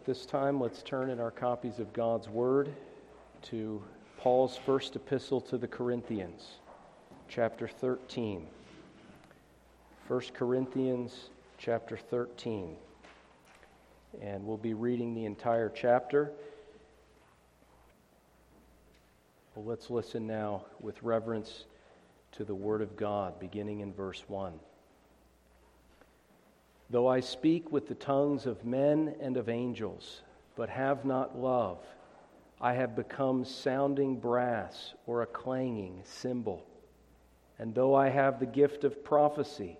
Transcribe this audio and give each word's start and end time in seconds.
at 0.00 0.06
this 0.06 0.24
time, 0.24 0.58
let's 0.58 0.82
turn 0.82 1.10
in 1.10 1.20
our 1.20 1.30
copies 1.30 1.78
of 1.78 1.92
God's 1.92 2.26
Word 2.26 2.72
to 3.42 3.82
Paul's 4.16 4.56
first 4.56 4.96
epistle 4.96 5.42
to 5.42 5.58
the 5.58 5.68
Corinthians, 5.68 6.52
chapter 7.28 7.68
13. 7.68 8.46
1 10.08 10.20
Corinthians, 10.32 11.28
chapter 11.58 11.98
13. 11.98 12.76
And 14.22 14.46
we'll 14.46 14.56
be 14.56 14.72
reading 14.72 15.14
the 15.14 15.26
entire 15.26 15.68
chapter. 15.68 16.32
Well, 19.54 19.66
let's 19.66 19.90
listen 19.90 20.26
now 20.26 20.64
with 20.80 21.02
reverence 21.02 21.66
to 22.32 22.44
the 22.44 22.54
Word 22.54 22.80
of 22.80 22.96
God, 22.96 23.38
beginning 23.38 23.80
in 23.80 23.92
verse 23.92 24.24
1. 24.28 24.54
Though 26.90 27.06
I 27.06 27.20
speak 27.20 27.70
with 27.70 27.86
the 27.86 27.94
tongues 27.94 28.46
of 28.46 28.64
men 28.64 29.14
and 29.20 29.36
of 29.36 29.48
angels, 29.48 30.22
but 30.56 30.68
have 30.68 31.04
not 31.04 31.38
love, 31.38 31.78
I 32.60 32.74
have 32.74 32.96
become 32.96 33.44
sounding 33.44 34.16
brass 34.16 34.94
or 35.06 35.22
a 35.22 35.26
clanging 35.26 36.02
cymbal. 36.04 36.66
And 37.60 37.74
though 37.74 37.94
I 37.94 38.08
have 38.08 38.40
the 38.40 38.46
gift 38.46 38.82
of 38.82 39.04
prophecy 39.04 39.78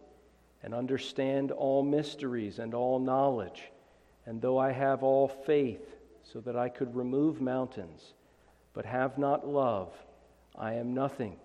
and 0.62 0.72
understand 0.72 1.50
all 1.50 1.82
mysteries 1.82 2.60
and 2.60 2.74
all 2.74 3.00
knowledge, 3.00 3.72
and 4.24 4.40
though 4.40 4.58
I 4.58 4.70
have 4.70 5.02
all 5.02 5.26
faith 5.26 5.96
so 6.22 6.40
that 6.42 6.56
I 6.56 6.68
could 6.68 6.94
remove 6.94 7.40
mountains, 7.40 8.14
but 8.72 8.84
have 8.84 9.18
not 9.18 9.48
love, 9.48 9.92
I 10.54 10.74
am 10.74 10.94
nothing. 10.94 11.36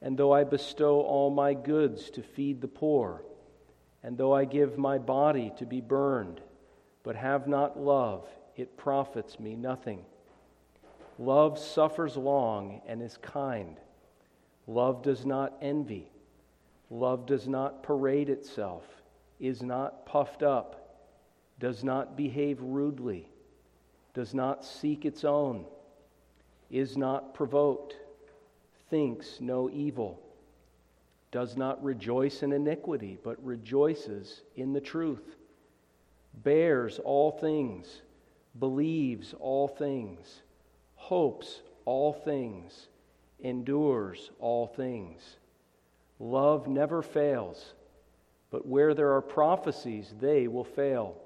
And 0.00 0.16
though 0.16 0.32
I 0.32 0.44
bestow 0.44 1.00
all 1.00 1.30
my 1.30 1.52
goods 1.52 2.10
to 2.10 2.22
feed 2.22 2.60
the 2.60 2.68
poor, 2.68 3.22
and 4.02 4.18
though 4.18 4.34
I 4.34 4.44
give 4.44 4.78
my 4.78 4.98
body 4.98 5.52
to 5.58 5.66
be 5.66 5.80
burned, 5.80 6.40
but 7.02 7.16
have 7.16 7.46
not 7.46 7.78
love, 7.78 8.26
it 8.56 8.76
profits 8.76 9.38
me 9.38 9.54
nothing. 9.54 10.04
Love 11.18 11.58
suffers 11.58 12.16
long 12.16 12.80
and 12.86 13.00
is 13.00 13.16
kind. 13.18 13.76
Love 14.66 15.02
does 15.02 15.24
not 15.24 15.54
envy. 15.60 16.10
Love 16.90 17.26
does 17.26 17.48
not 17.48 17.82
parade 17.82 18.28
itself, 18.28 18.84
is 19.40 19.62
not 19.62 20.04
puffed 20.04 20.42
up, 20.42 21.06
does 21.58 21.82
not 21.82 22.16
behave 22.16 22.60
rudely, 22.60 23.28
does 24.14 24.34
not 24.34 24.64
seek 24.64 25.04
its 25.04 25.24
own, 25.24 25.64
is 26.70 26.96
not 26.96 27.34
provoked, 27.34 27.96
thinks 28.90 29.40
no 29.40 29.70
evil 29.70 30.20
does 31.32 31.56
not 31.56 31.82
rejoice 31.82 32.42
in 32.42 32.52
iniquity, 32.52 33.18
but 33.24 33.42
rejoices 33.44 34.42
in 34.54 34.74
the 34.74 34.80
truth, 34.80 35.36
bears 36.44 37.00
all 37.02 37.32
things, 37.32 38.02
believes 38.58 39.34
all 39.40 39.66
things, 39.66 40.42
hopes 40.94 41.62
all 41.86 42.12
things, 42.12 42.88
endures 43.40 44.30
all 44.38 44.66
things. 44.66 45.36
Love 46.18 46.68
never 46.68 47.02
fails, 47.02 47.74
but 48.50 48.66
where 48.66 48.92
there 48.92 49.12
are 49.12 49.22
prophecies, 49.22 50.14
they 50.20 50.46
will 50.46 50.64
fail. 50.64 51.16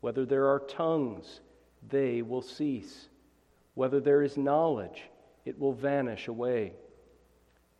Whether 0.00 0.26
there 0.26 0.48
are 0.48 0.58
tongues, 0.58 1.40
they 1.88 2.20
will 2.20 2.42
cease. 2.42 3.08
Whether 3.74 4.00
there 4.00 4.22
is 4.22 4.36
knowledge, 4.36 5.04
it 5.44 5.56
will 5.58 5.72
vanish 5.72 6.26
away. 6.26 6.72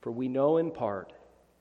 For 0.01 0.13
we 0.13 0.29
know 0.29 0.59
in 0.59 0.71
part 0.71 1.13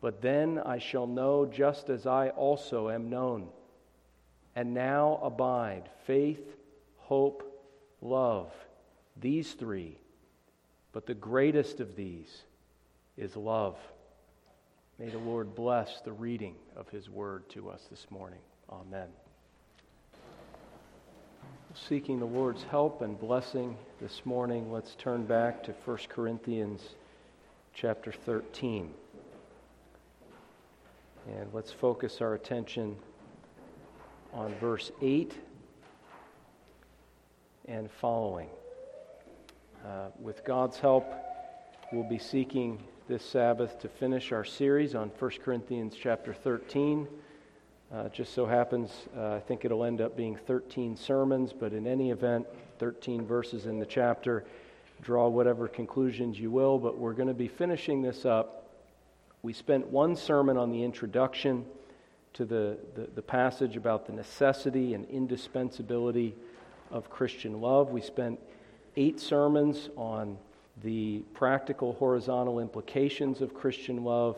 but 0.00 0.20
then 0.22 0.58
I 0.58 0.78
shall 0.78 1.06
know 1.06 1.46
just 1.46 1.88
as 1.88 2.06
I 2.06 2.28
also 2.30 2.90
am 2.90 3.08
known. 3.08 3.48
And 4.54 4.72
now 4.72 5.20
abide 5.22 5.90
faith, 6.06 6.56
hope, 6.98 7.42
love, 8.00 8.50
these 9.20 9.52
three. 9.52 9.98
But 10.92 11.06
the 11.06 11.14
greatest 11.14 11.80
of 11.80 11.96
these 11.96 12.42
is 13.16 13.36
love. 13.36 13.76
May 14.98 15.08
the 15.08 15.18
Lord 15.18 15.54
bless 15.54 16.00
the 16.00 16.12
reading 16.12 16.54
of 16.74 16.88
his 16.88 17.10
word 17.10 17.48
to 17.50 17.68
us 17.68 17.82
this 17.90 18.06
morning. 18.10 18.38
Amen. 18.70 19.08
Seeking 21.74 22.18
the 22.18 22.24
Lord's 22.24 22.62
help 22.64 23.02
and 23.02 23.20
blessing 23.20 23.76
this 24.00 24.24
morning, 24.24 24.72
let's 24.72 24.94
turn 24.94 25.26
back 25.26 25.62
to 25.64 25.72
1 25.84 25.98
Corinthians 26.08 26.80
chapter 27.74 28.10
13. 28.10 28.94
And 31.28 31.52
let's 31.52 31.72
focus 31.72 32.20
our 32.20 32.34
attention 32.34 32.94
on 34.32 34.54
verse 34.60 34.92
8 35.02 35.34
and 37.66 37.90
following. 37.90 38.48
Uh, 39.84 40.06
with 40.20 40.44
God's 40.44 40.78
help, 40.78 41.04
we'll 41.92 42.08
be 42.08 42.18
seeking 42.18 42.80
this 43.08 43.24
Sabbath 43.24 43.76
to 43.80 43.88
finish 43.88 44.30
our 44.30 44.44
series 44.44 44.94
on 44.94 45.08
1 45.18 45.30
Corinthians 45.44 45.96
chapter 46.00 46.32
13. 46.32 47.08
Uh, 47.92 48.08
just 48.10 48.32
so 48.32 48.46
happens, 48.46 48.92
uh, 49.16 49.34
I 49.34 49.40
think 49.40 49.64
it'll 49.64 49.82
end 49.82 50.00
up 50.00 50.16
being 50.16 50.36
13 50.36 50.96
sermons, 50.96 51.52
but 51.52 51.72
in 51.72 51.88
any 51.88 52.12
event, 52.12 52.46
13 52.78 53.26
verses 53.26 53.66
in 53.66 53.80
the 53.80 53.86
chapter. 53.86 54.44
Draw 55.02 55.26
whatever 55.28 55.66
conclusions 55.66 56.38
you 56.38 56.52
will, 56.52 56.78
but 56.78 56.96
we're 56.96 57.14
going 57.14 57.28
to 57.28 57.34
be 57.34 57.48
finishing 57.48 58.00
this 58.00 58.24
up 58.24 58.65
we 59.46 59.52
spent 59.52 59.86
one 59.86 60.16
sermon 60.16 60.56
on 60.56 60.72
the 60.72 60.82
introduction 60.82 61.64
to 62.32 62.44
the, 62.44 62.78
the, 62.96 63.08
the, 63.14 63.22
passage 63.22 63.76
about 63.76 64.04
the 64.04 64.12
necessity 64.12 64.92
and 64.92 65.08
indispensability 65.08 66.34
of 66.90 67.08
Christian 67.08 67.60
love. 67.60 67.90
We 67.90 68.00
spent 68.00 68.40
eight 68.96 69.20
sermons 69.20 69.88
on 69.96 70.36
the 70.82 71.20
practical 71.32 71.92
horizontal 71.92 72.58
implications 72.58 73.40
of 73.40 73.54
Christian 73.54 74.02
love. 74.02 74.36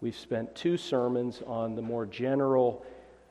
We've 0.00 0.14
spent 0.14 0.54
two 0.54 0.76
sermons 0.76 1.42
on 1.48 1.74
the 1.74 1.82
more 1.82 2.06
general 2.06 2.86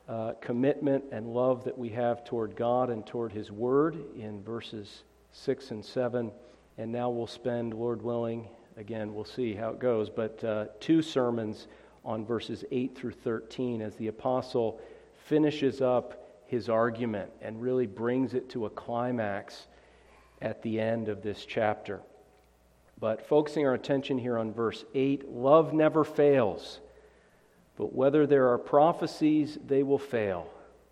uh, 0.06 0.34
commitment 0.42 1.04
and 1.10 1.32
love 1.32 1.64
that 1.64 1.78
we 1.78 1.88
have 1.88 2.22
toward 2.26 2.54
God 2.54 2.90
and 2.90 3.06
toward 3.06 3.32
His 3.32 3.50
Word 3.50 3.96
in 4.14 4.42
verses 4.42 5.04
6 5.32 5.70
and 5.70 5.82
7. 5.82 6.30
And 6.76 6.92
now 6.92 7.08
we'll 7.08 7.26
spend, 7.26 7.72
Lord 7.72 8.02
willing, 8.02 8.46
Again, 8.76 9.14
we'll 9.14 9.24
see 9.24 9.54
how 9.54 9.70
it 9.70 9.78
goes, 9.78 10.10
but 10.10 10.42
uh, 10.42 10.66
two 10.80 11.00
sermons 11.00 11.68
on 12.04 12.26
verses 12.26 12.64
8 12.72 12.96
through 12.96 13.12
13 13.12 13.80
as 13.80 13.94
the 13.94 14.08
apostle 14.08 14.80
finishes 15.26 15.80
up 15.80 16.42
his 16.46 16.68
argument 16.68 17.30
and 17.40 17.62
really 17.62 17.86
brings 17.86 18.34
it 18.34 18.48
to 18.50 18.66
a 18.66 18.70
climax 18.70 19.68
at 20.42 20.60
the 20.62 20.80
end 20.80 21.08
of 21.08 21.22
this 21.22 21.44
chapter. 21.44 22.00
But 22.98 23.26
focusing 23.26 23.66
our 23.66 23.74
attention 23.74 24.18
here 24.18 24.38
on 24.38 24.52
verse 24.52 24.84
8 24.94 25.28
love 25.28 25.72
never 25.72 26.02
fails, 26.02 26.80
but 27.76 27.94
whether 27.94 28.26
there 28.26 28.48
are 28.52 28.58
prophecies, 28.58 29.58
they 29.66 29.82
will 29.82 29.98
fail. 29.98 30.48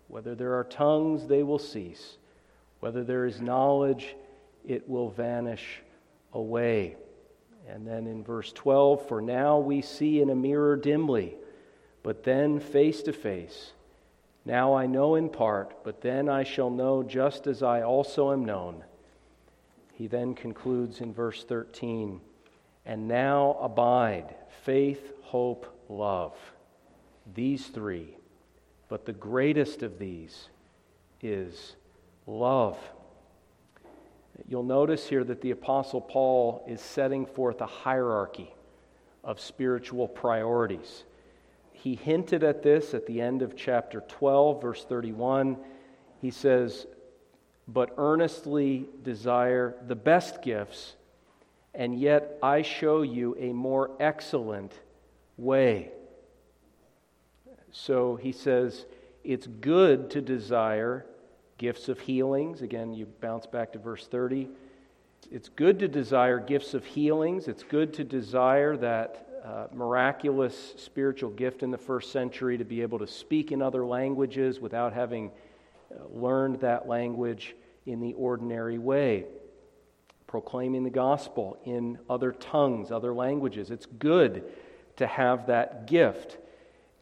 Whether 0.07 0.35
there 0.35 0.57
are 0.57 0.63
tongues, 0.63 1.27
they 1.27 1.43
will 1.43 1.59
cease. 1.59 2.17
Whether 2.79 3.03
there 3.03 3.25
is 3.25 3.41
knowledge, 3.41 4.15
it 4.65 4.87
will 4.87 5.09
vanish 5.09 5.81
away. 6.33 6.97
And 7.67 7.87
then 7.87 8.07
in 8.07 8.23
verse 8.23 8.51
12, 8.51 9.07
for 9.07 9.21
now 9.21 9.57
we 9.57 9.81
see 9.81 10.21
in 10.21 10.29
a 10.29 10.35
mirror 10.35 10.75
dimly, 10.75 11.35
but 12.03 12.23
then 12.23 12.59
face 12.59 13.01
to 13.03 13.13
face. 13.13 13.71
Now 14.45 14.73
I 14.73 14.85
know 14.85 15.15
in 15.15 15.29
part, 15.29 15.83
but 15.83 16.01
then 16.01 16.27
I 16.27 16.43
shall 16.43 16.69
know 16.69 17.03
just 17.03 17.47
as 17.47 17.63
I 17.63 17.81
also 17.81 18.33
am 18.33 18.43
known. 18.43 18.83
He 19.93 20.07
then 20.07 20.33
concludes 20.33 20.99
in 20.99 21.13
verse 21.13 21.43
13, 21.43 22.19
and 22.85 23.07
now 23.07 23.57
abide 23.61 24.35
faith, 24.63 25.13
hope, 25.21 25.65
love. 25.87 26.33
These 27.33 27.67
three. 27.67 28.17
But 28.89 29.05
the 29.05 29.13
greatest 29.13 29.81
of 29.81 29.97
these 29.97 30.49
is 31.21 31.75
love. 32.27 32.77
You'll 34.47 34.63
notice 34.63 35.07
here 35.07 35.23
that 35.23 35.41
the 35.41 35.51
Apostle 35.51 36.01
Paul 36.01 36.63
is 36.67 36.81
setting 36.81 37.25
forth 37.25 37.61
a 37.61 37.65
hierarchy 37.65 38.53
of 39.23 39.39
spiritual 39.39 40.07
priorities. 40.07 41.03
He 41.71 41.95
hinted 41.95 42.43
at 42.43 42.63
this 42.63 42.93
at 42.93 43.05
the 43.05 43.21
end 43.21 43.41
of 43.41 43.55
chapter 43.55 44.01
12, 44.01 44.61
verse 44.61 44.83
31. 44.85 45.57
He 46.21 46.31
says, 46.31 46.87
but 47.67 47.93
earnestly 47.97 48.85
desire 49.03 49.75
the 49.87 49.95
best 49.95 50.41
gifts, 50.41 50.95
and 51.73 51.97
yet 51.99 52.37
I 52.43 52.61
show 52.61 53.01
you 53.01 53.35
a 53.39 53.53
more 53.53 53.91
excellent 53.99 54.73
way. 55.37 55.91
So 57.71 58.15
he 58.15 58.31
says, 58.31 58.85
it's 59.23 59.47
good 59.47 60.09
to 60.11 60.21
desire 60.21 61.05
gifts 61.63 61.87
of 61.87 61.97
healings. 61.97 62.61
Again, 62.61 62.93
you 62.93 63.05
bounce 63.21 63.45
back 63.45 63.71
to 63.71 63.79
verse 63.79 64.05
30. 64.07 64.49
It's 65.31 65.47
good 65.47 65.79
to 65.79 65.87
desire 65.87 66.37
gifts 66.37 66.73
of 66.73 66.83
healings. 66.83 67.47
It's 67.47 67.63
good 67.63 67.93
to 67.93 68.03
desire 68.03 68.75
that 68.75 69.41
uh, 69.45 69.67
miraculous 69.73 70.73
spiritual 70.75 71.29
gift 71.29 71.63
in 71.63 71.71
the 71.71 71.77
first 71.77 72.11
century 72.11 72.57
to 72.57 72.65
be 72.65 72.81
able 72.81 72.99
to 72.99 73.07
speak 73.07 73.53
in 73.53 73.61
other 73.61 73.85
languages 73.85 74.59
without 74.59 74.91
having 74.91 75.31
uh, 75.89 76.03
learned 76.13 76.59
that 76.59 76.85
language 76.85 77.55
in 77.85 78.01
the 78.01 78.11
ordinary 78.15 78.77
way. 78.77 79.23
Proclaiming 80.27 80.83
the 80.83 80.89
gospel 80.89 81.57
in 81.63 81.97
other 82.09 82.33
tongues, 82.33 82.91
other 82.91 83.13
languages. 83.13 83.71
It's 83.71 83.85
good 83.85 84.51
to 84.97 85.07
have 85.07 85.47
that 85.47 85.87
gift. 85.87 86.39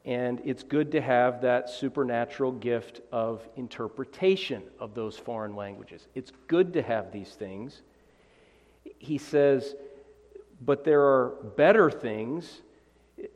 And 0.04 0.42
it's 0.44 0.64
good 0.64 0.92
to 0.94 1.02
have 1.02 1.42
that 1.42 1.70
supernatural 1.70 2.54
gift 2.54 3.02
of 3.12 3.48
interpretation 3.56 4.64
of 4.80 4.96
those 4.96 5.16
foreign 5.16 5.56
languages. 5.56 6.08
It's 6.16 6.32
good 6.48 6.74
to 6.74 6.82
have 6.82 7.12
these 7.12 7.30
things. 7.30 7.84
He 8.98 9.20
says, 9.20 9.76
but 10.60 10.84
there 10.84 11.02
are 11.02 11.36
better 11.56 11.92
things. 11.92 12.62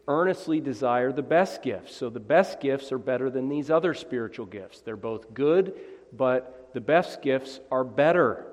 Earnestly 0.07 0.59
desire 0.59 1.11
the 1.11 1.21
best 1.21 1.61
gifts. 1.61 1.95
So 1.95 2.09
the 2.09 2.19
best 2.19 2.59
gifts 2.59 2.91
are 2.91 2.97
better 2.97 3.29
than 3.29 3.47
these 3.47 3.69
other 3.69 3.93
spiritual 3.93 4.47
gifts. 4.47 4.81
They're 4.81 4.95
both 4.95 5.35
good, 5.35 5.73
but 6.13 6.71
the 6.73 6.81
best 6.81 7.21
gifts 7.21 7.59
are 7.69 7.83
better 7.83 8.47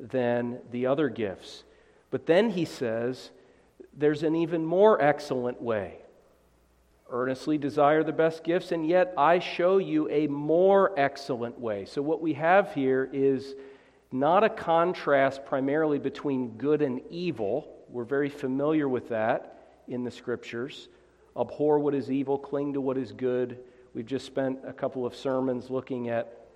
than 0.00 0.60
the 0.70 0.86
other 0.86 1.10
gifts. 1.10 1.64
But 2.10 2.24
then 2.24 2.50
he 2.50 2.64
says, 2.64 3.30
there's 3.94 4.22
an 4.22 4.34
even 4.34 4.64
more 4.64 5.02
excellent 5.02 5.60
way 5.60 5.98
earnestly 7.10 7.58
desire 7.58 8.02
the 8.02 8.12
best 8.12 8.44
gifts, 8.44 8.72
and 8.72 8.86
yet 8.86 9.14
I 9.16 9.38
show 9.38 9.78
you 9.78 10.08
a 10.10 10.26
more 10.26 10.92
excellent 10.98 11.58
way. 11.58 11.84
So, 11.84 12.02
what 12.02 12.20
we 12.20 12.34
have 12.34 12.72
here 12.74 13.08
is 13.12 13.54
not 14.12 14.44
a 14.44 14.48
contrast 14.48 15.44
primarily 15.44 15.98
between 15.98 16.50
good 16.56 16.82
and 16.82 17.00
evil. 17.10 17.68
We're 17.88 18.04
very 18.04 18.28
familiar 18.28 18.88
with 18.88 19.08
that 19.10 19.80
in 19.88 20.04
the 20.04 20.10
scriptures. 20.10 20.88
Abhor 21.38 21.78
what 21.78 21.94
is 21.94 22.10
evil, 22.10 22.38
cling 22.38 22.72
to 22.72 22.80
what 22.80 22.96
is 22.96 23.12
good. 23.12 23.58
We've 23.94 24.06
just 24.06 24.26
spent 24.26 24.58
a 24.66 24.72
couple 24.72 25.06
of 25.06 25.14
sermons 25.14 25.70
looking 25.70 26.08
at 26.08 26.46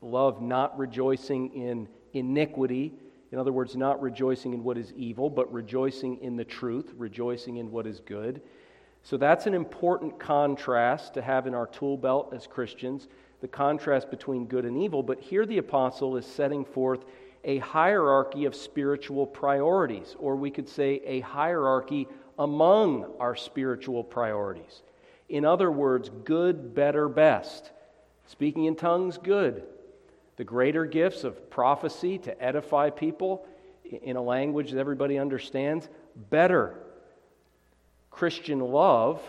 love 0.00 0.42
not 0.42 0.76
rejoicing 0.78 1.52
in 1.54 1.88
iniquity. 2.12 2.92
In 3.32 3.38
other 3.38 3.52
words, 3.52 3.76
not 3.76 4.00
rejoicing 4.00 4.52
in 4.52 4.62
what 4.62 4.78
is 4.78 4.92
evil, 4.94 5.28
but 5.28 5.52
rejoicing 5.52 6.18
in 6.22 6.36
the 6.36 6.44
truth, 6.44 6.92
rejoicing 6.96 7.56
in 7.56 7.70
what 7.70 7.86
is 7.86 8.00
good. 8.00 8.40
So 9.06 9.16
that's 9.16 9.46
an 9.46 9.54
important 9.54 10.18
contrast 10.18 11.14
to 11.14 11.22
have 11.22 11.46
in 11.46 11.54
our 11.54 11.68
tool 11.68 11.96
belt 11.96 12.32
as 12.34 12.48
Christians 12.48 13.06
the 13.40 13.46
contrast 13.46 14.10
between 14.10 14.46
good 14.46 14.64
and 14.64 14.76
evil. 14.82 15.00
But 15.00 15.20
here 15.20 15.46
the 15.46 15.58
apostle 15.58 16.16
is 16.16 16.26
setting 16.26 16.64
forth 16.64 17.04
a 17.44 17.58
hierarchy 17.58 18.46
of 18.46 18.56
spiritual 18.56 19.24
priorities, 19.24 20.16
or 20.18 20.34
we 20.34 20.50
could 20.50 20.68
say 20.68 21.00
a 21.04 21.20
hierarchy 21.20 22.08
among 22.36 23.06
our 23.20 23.36
spiritual 23.36 24.02
priorities. 24.02 24.82
In 25.28 25.44
other 25.44 25.70
words, 25.70 26.10
good, 26.24 26.74
better, 26.74 27.08
best. 27.08 27.70
Speaking 28.26 28.64
in 28.64 28.74
tongues, 28.74 29.18
good. 29.18 29.62
The 30.34 30.42
greater 30.42 30.84
gifts 30.84 31.22
of 31.22 31.48
prophecy 31.48 32.18
to 32.18 32.42
edify 32.42 32.90
people 32.90 33.46
in 33.84 34.16
a 34.16 34.22
language 34.22 34.72
that 34.72 34.80
everybody 34.80 35.16
understands, 35.16 35.88
better. 36.28 36.80
Christian 38.16 38.60
love, 38.60 39.20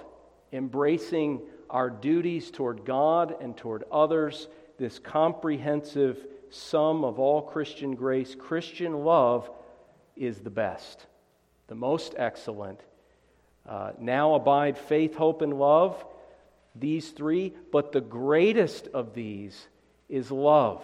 embracing 0.54 1.42
our 1.70 1.90
duties 1.90 2.50
toward 2.50 2.86
God 2.86 3.36
and 3.42 3.56
toward 3.56 3.84
others, 3.92 4.48
this 4.78 4.98
comprehensive 4.98 6.26
sum 6.52 7.04
of 7.04 7.20
all 7.20 7.42
Christian 7.42 7.96
grace, 7.96 8.34
Christian 8.34 9.04
love 9.04 9.52
is 10.16 10.40
the 10.40 10.50
best, 10.50 11.06
the 11.68 11.76
most 11.76 12.16
excellent. 12.18 12.80
Uh, 13.68 13.92
now 14.00 14.36
abide 14.36 14.78
faith, 14.78 15.16
hope, 15.16 15.42
and 15.42 15.60
love, 15.60 16.06
these 16.74 17.10
three, 17.10 17.54
but 17.74 17.92
the 17.92 18.00
greatest 18.00 18.88
of 18.94 19.14
these 19.14 19.68
is 20.08 20.32
love. 20.32 20.82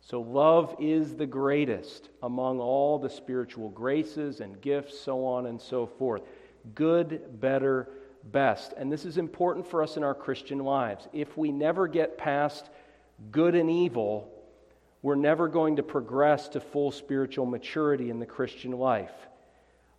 So, 0.00 0.20
love 0.20 0.76
is 0.78 1.16
the 1.16 1.26
greatest 1.26 2.08
among 2.22 2.60
all 2.60 3.00
the 3.00 3.10
spiritual 3.10 3.70
graces 3.70 4.38
and 4.38 4.60
gifts, 4.60 5.00
so 5.00 5.26
on 5.26 5.46
and 5.46 5.60
so 5.60 5.86
forth 5.86 6.22
good, 6.74 7.40
better, 7.40 7.88
best. 8.24 8.72
And 8.76 8.90
this 8.92 9.04
is 9.04 9.18
important 9.18 9.66
for 9.66 9.82
us 9.82 9.96
in 9.96 10.04
our 10.04 10.14
Christian 10.14 10.58
lives. 10.58 11.08
If 11.12 11.36
we 11.36 11.52
never 11.52 11.86
get 11.86 12.18
past 12.18 12.68
good 13.30 13.54
and 13.54 13.70
evil, 13.70 14.32
we're 15.02 15.14
never 15.14 15.48
going 15.48 15.76
to 15.76 15.82
progress 15.82 16.48
to 16.50 16.60
full 16.60 16.90
spiritual 16.90 17.46
maturity 17.46 18.10
in 18.10 18.18
the 18.18 18.26
Christian 18.26 18.72
life 18.72 19.12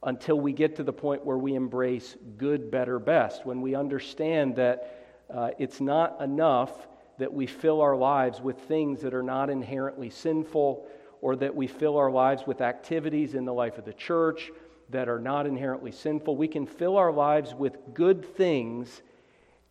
until 0.03 0.39
we 0.39 0.53
get 0.53 0.75
to 0.75 0.83
the 0.83 0.93
point 0.93 1.25
where 1.25 1.37
we 1.37 1.55
embrace 1.55 2.15
good, 2.37 2.69
better, 2.69 2.99
best. 2.99 3.45
When 3.45 3.61
we 3.61 3.75
understand 3.75 4.55
that 4.57 5.25
uh, 5.33 5.51
it's 5.57 5.81
not 5.81 6.21
enough 6.21 6.87
that 7.17 7.33
we 7.33 7.47
fill 7.47 7.81
our 7.81 7.95
lives 7.95 8.39
with 8.39 8.59
things 8.61 9.01
that 9.01 9.13
are 9.13 9.23
not 9.23 9.49
inherently 9.49 10.09
sinful 10.09 10.87
or 11.21 11.35
that 11.35 11.55
we 11.55 11.65
fill 11.65 11.97
our 11.97 12.11
lives 12.11 12.45
with 12.45 12.61
activities 12.61 13.33
in 13.33 13.43
the 13.43 13.53
life 13.53 13.77
of 13.77 13.85
the 13.85 13.93
church 13.93 14.51
that 14.89 15.09
are 15.09 15.19
not 15.19 15.45
inherently 15.45 15.91
sinful. 15.91 16.37
We 16.37 16.47
can 16.47 16.65
fill 16.65 16.97
our 16.97 17.11
lives 17.11 17.53
with 17.53 17.77
good 17.93 18.35
things 18.35 19.01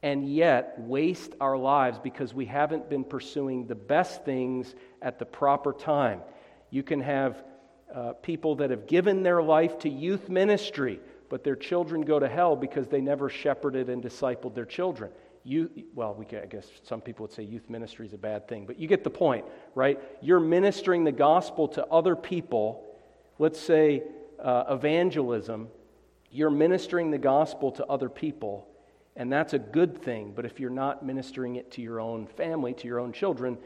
and 0.02 0.28
yet 0.28 0.74
waste 0.78 1.34
our 1.40 1.56
lives 1.56 1.98
because 1.98 2.34
we 2.34 2.44
haven't 2.44 2.88
been 2.90 3.04
pursuing 3.04 3.66
the 3.66 3.74
best 3.74 4.24
things 4.24 4.74
at 5.02 5.18
the 5.18 5.24
proper 5.24 5.72
time. 5.72 6.20
You 6.70 6.82
can 6.82 7.00
have 7.00 7.42
uh, 7.94 8.12
people 8.14 8.56
that 8.56 8.70
have 8.70 8.86
given 8.86 9.22
their 9.22 9.42
life 9.42 9.78
to 9.80 9.88
youth 9.88 10.28
ministry, 10.28 11.00
but 11.30 11.44
their 11.44 11.56
children 11.56 12.02
go 12.02 12.18
to 12.18 12.28
hell 12.28 12.56
because 12.56 12.88
they 12.88 13.00
never 13.00 13.30
shepherded 13.30 13.88
and 13.88 14.02
discipled 14.02 14.54
their 14.54 14.66
children. 14.66 15.10
You, 15.44 15.70
well, 15.94 16.14
we, 16.14 16.26
I 16.36 16.46
guess 16.46 16.68
some 16.82 17.00
people 17.00 17.24
would 17.24 17.32
say 17.32 17.44
youth 17.44 17.70
ministry 17.70 18.06
is 18.06 18.12
a 18.12 18.18
bad 18.18 18.48
thing, 18.48 18.66
but 18.66 18.78
you 18.78 18.88
get 18.88 19.04
the 19.04 19.10
point, 19.10 19.44
right? 19.74 19.98
You're 20.20 20.40
ministering 20.40 21.04
the 21.04 21.12
gospel 21.12 21.68
to 21.68 21.86
other 21.86 22.16
people. 22.16 22.84
Let's 23.38 23.60
say 23.60 24.02
uh, 24.46 24.64
evangelism, 24.70 25.68
you're 26.30 26.50
ministering 26.50 27.10
the 27.10 27.18
gospel 27.18 27.72
to 27.72 27.84
other 27.86 28.08
people, 28.08 28.68
and 29.16 29.30
that's 29.30 29.54
a 29.54 29.58
good 29.58 30.00
thing. 30.00 30.32
But 30.34 30.44
if 30.44 30.60
you're 30.60 30.70
not 30.70 31.04
ministering 31.04 31.56
it 31.56 31.72
to 31.72 31.82
your 31.82 32.00
own 32.00 32.28
family, 32.28 32.72
to 32.74 32.86
your 32.86 33.00
own 33.00 33.12
children, 33.12 33.58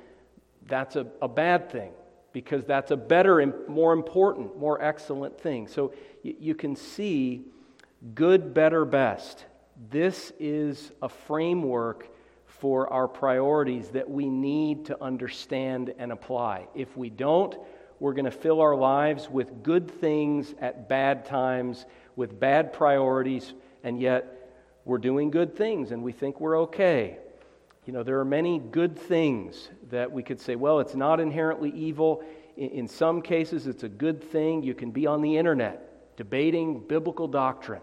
that's 0.66 0.96
a, 0.96 1.06
a 1.20 1.28
bad 1.28 1.70
thing 1.70 1.92
because 2.32 2.64
that's 2.64 2.92
a 2.92 2.96
better 2.96 3.40
and 3.40 3.52
more 3.68 3.92
important, 3.92 4.56
more 4.56 4.82
excellent 4.82 5.38
thing. 5.38 5.68
So 5.68 5.92
y- 6.24 6.34
you 6.38 6.54
can 6.54 6.74
see 6.74 7.44
good, 8.14 8.54
better, 8.54 8.86
best. 8.86 9.44
This 9.90 10.32
is 10.38 10.92
a 11.02 11.10
framework 11.10 12.08
for 12.46 12.90
our 12.90 13.08
priorities 13.08 13.88
that 13.90 14.08
we 14.08 14.30
need 14.30 14.86
to 14.86 15.02
understand 15.02 15.92
and 15.98 16.10
apply. 16.10 16.68
If 16.74 16.96
we 16.96 17.10
don't, 17.10 17.54
we're 18.00 18.14
going 18.14 18.24
to 18.24 18.30
fill 18.30 18.60
our 18.60 18.74
lives 18.74 19.28
with 19.30 19.62
good 19.62 19.90
things 19.90 20.54
at 20.60 20.88
bad 20.88 21.26
times, 21.26 21.84
with 22.16 22.40
bad 22.40 22.72
priorities, 22.72 23.52
and 23.84 24.00
yet 24.00 24.50
we're 24.84 24.98
doing 24.98 25.30
good 25.30 25.54
things 25.54 25.92
and 25.92 26.02
we 26.02 26.10
think 26.10 26.40
we're 26.40 26.60
okay. 26.62 27.18
You 27.86 27.92
know, 27.92 28.02
there 28.02 28.18
are 28.18 28.24
many 28.24 28.58
good 28.58 28.98
things 28.98 29.68
that 29.90 30.10
we 30.10 30.22
could 30.22 30.40
say, 30.40 30.56
well, 30.56 30.80
it's 30.80 30.94
not 30.94 31.20
inherently 31.20 31.70
evil. 31.70 32.24
In 32.56 32.88
some 32.88 33.22
cases, 33.22 33.66
it's 33.66 33.84
a 33.84 33.88
good 33.88 34.22
thing. 34.22 34.62
You 34.62 34.74
can 34.74 34.90
be 34.90 35.06
on 35.06 35.22
the 35.22 35.36
internet 35.36 35.86
debating 36.16 36.80
biblical 36.86 37.26
doctrine, 37.26 37.80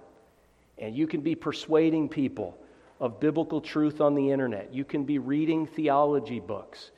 and 0.78 0.96
you 0.96 1.08
can 1.08 1.22
be 1.22 1.34
persuading 1.34 2.08
people 2.08 2.56
of 3.00 3.20
biblical 3.20 3.60
truth 3.60 4.00
on 4.00 4.14
the 4.14 4.32
internet. 4.32 4.72
You 4.74 4.86
can 4.86 5.04
be 5.04 5.18
reading 5.18 5.66
theology 5.66 6.40
books. 6.40 6.92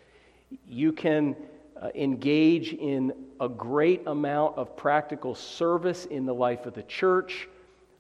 You 0.68 0.92
can 0.92 1.38
uh, 1.82 1.90
engage 1.96 2.74
in 2.74 3.14
a 3.40 3.48
great 3.48 4.06
amount 4.08 4.58
of 4.58 4.76
practical 4.76 5.34
service 5.34 6.06
in 6.06 6.26
the 6.26 6.34
life 6.34 6.66
of 6.66 6.74
the 6.74 6.84
church, 6.84 7.48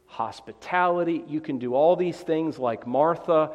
hospitality. 0.07 1.23
You 1.27 1.39
can 1.39 1.59
do 1.59 1.73
all 1.73 1.95
these 1.95 2.17
things 2.17 2.59
like 2.59 2.85
Martha, 2.85 3.51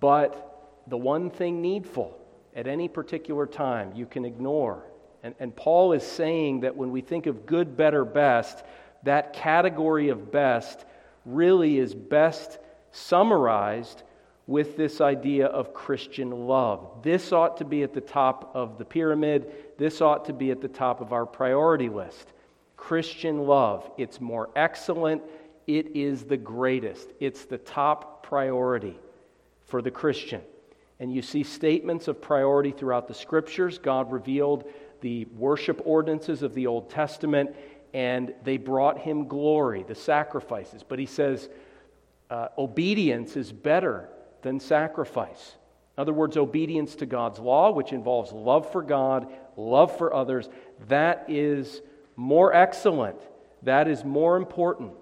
but 0.00 0.82
the 0.86 0.96
one 0.96 1.30
thing 1.30 1.60
needful 1.60 2.16
at 2.54 2.66
any 2.66 2.88
particular 2.88 3.46
time 3.46 3.92
you 3.94 4.06
can 4.06 4.24
ignore. 4.24 4.84
And, 5.22 5.34
and 5.40 5.54
Paul 5.54 5.92
is 5.92 6.04
saying 6.04 6.60
that 6.60 6.76
when 6.76 6.92
we 6.92 7.00
think 7.00 7.26
of 7.26 7.46
good, 7.46 7.76
better, 7.76 8.04
best, 8.04 8.64
that 9.02 9.32
category 9.32 10.10
of 10.10 10.30
best 10.30 10.84
really 11.24 11.78
is 11.78 11.94
best 11.94 12.58
summarized 12.92 14.02
with 14.46 14.76
this 14.76 15.00
idea 15.00 15.46
of 15.46 15.74
Christian 15.74 16.30
love. 16.30 17.02
This 17.02 17.32
ought 17.32 17.56
to 17.56 17.64
be 17.64 17.82
at 17.82 17.92
the 17.92 18.00
top 18.00 18.52
of 18.54 18.78
the 18.78 18.84
pyramid. 18.84 19.52
This 19.76 20.00
ought 20.00 20.24
to 20.26 20.32
be 20.32 20.50
at 20.50 20.60
the 20.60 20.68
top 20.68 21.00
of 21.00 21.12
our 21.12 21.26
priority 21.26 21.88
list. 21.88 22.32
Christian 22.76 23.46
love. 23.46 23.90
It's 23.96 24.20
more 24.20 24.50
excellent. 24.54 25.22
It 25.66 25.96
is 25.96 26.24
the 26.24 26.36
greatest. 26.36 27.12
It's 27.18 27.44
the 27.44 27.58
top 27.58 28.22
priority 28.22 28.98
for 29.66 29.82
the 29.82 29.90
Christian. 29.90 30.42
And 31.00 31.12
you 31.12 31.22
see 31.22 31.42
statements 31.42 32.06
of 32.06 32.22
priority 32.22 32.70
throughout 32.70 33.08
the 33.08 33.14
scriptures. 33.14 33.78
God 33.78 34.12
revealed 34.12 34.70
the 35.00 35.24
worship 35.36 35.82
ordinances 35.84 36.42
of 36.42 36.54
the 36.54 36.68
Old 36.68 36.88
Testament, 36.88 37.54
and 37.92 38.32
they 38.44 38.56
brought 38.56 38.98
him 38.98 39.26
glory, 39.26 39.82
the 39.82 39.94
sacrifices. 39.94 40.84
But 40.86 41.00
he 41.00 41.06
says, 41.06 41.48
uh, 42.30 42.48
obedience 42.56 43.36
is 43.36 43.52
better 43.52 44.08
than 44.42 44.60
sacrifice. 44.60 45.56
In 45.96 46.02
other 46.02 46.12
words, 46.12 46.36
obedience 46.36 46.96
to 46.96 47.06
God's 47.06 47.38
law, 47.38 47.70
which 47.70 47.92
involves 47.92 48.32
love 48.32 48.70
for 48.70 48.82
God, 48.82 49.28
love 49.56 49.96
for 49.96 50.12
others, 50.12 50.48
that 50.88 51.24
is 51.28 51.80
more 52.16 52.52
excellent. 52.52 53.18
That 53.62 53.88
is 53.88 54.04
more 54.04 54.36
important. 54.36 54.92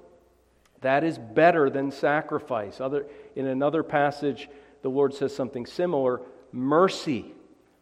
That 0.83 1.03
is 1.03 1.19
better 1.19 1.71
than 1.71 1.91
sacrifice. 1.91 2.81
Other, 2.81 3.07
in 3.35 3.47
another 3.47 3.83
passage, 3.83 4.49
the 4.83 4.91
Lord 4.91 5.14
says 5.14 5.35
something 5.35 5.67
similar 5.67 6.21
mercy. 6.53 7.35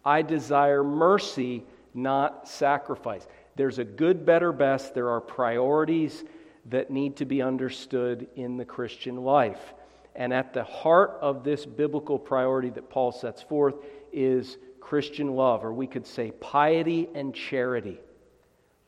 I 0.05 0.23
desire 0.23 0.83
mercy, 0.83 1.65
not 1.95 2.49
sacrifice. 2.49 3.27
There's 3.57 3.79
a 3.79 3.85
good, 3.85 4.25
better, 4.25 4.53
best. 4.53 4.95
There 4.95 5.11
are 5.11 5.21
priorities 5.21 6.25
that 6.67 6.91
need 6.91 7.17
to 7.17 7.25
be 7.25 7.43
understood 7.43 8.29
in 8.35 8.57
the 8.57 8.65
Christian 8.65 9.17
life. 9.17 9.75
And 10.15 10.33
at 10.33 10.53
the 10.53 10.65
heart 10.65 11.19
of 11.21 11.43
this 11.45 11.65
biblical 11.65 12.19
priority 12.19 12.71
that 12.71 12.91
Paul 12.91 13.13
sets 13.13 13.43
forth 13.43 13.77
is 14.13 14.59
Christian 14.81 15.35
love, 15.35 15.65
or 15.65 15.73
we 15.73 15.87
could 15.87 16.07
say 16.07 16.33
piety 16.33 17.09
and 17.15 17.35
charity. 17.35 17.99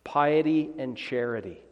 Piety 0.02 0.70
and 0.78 0.96
charity. 0.96 1.62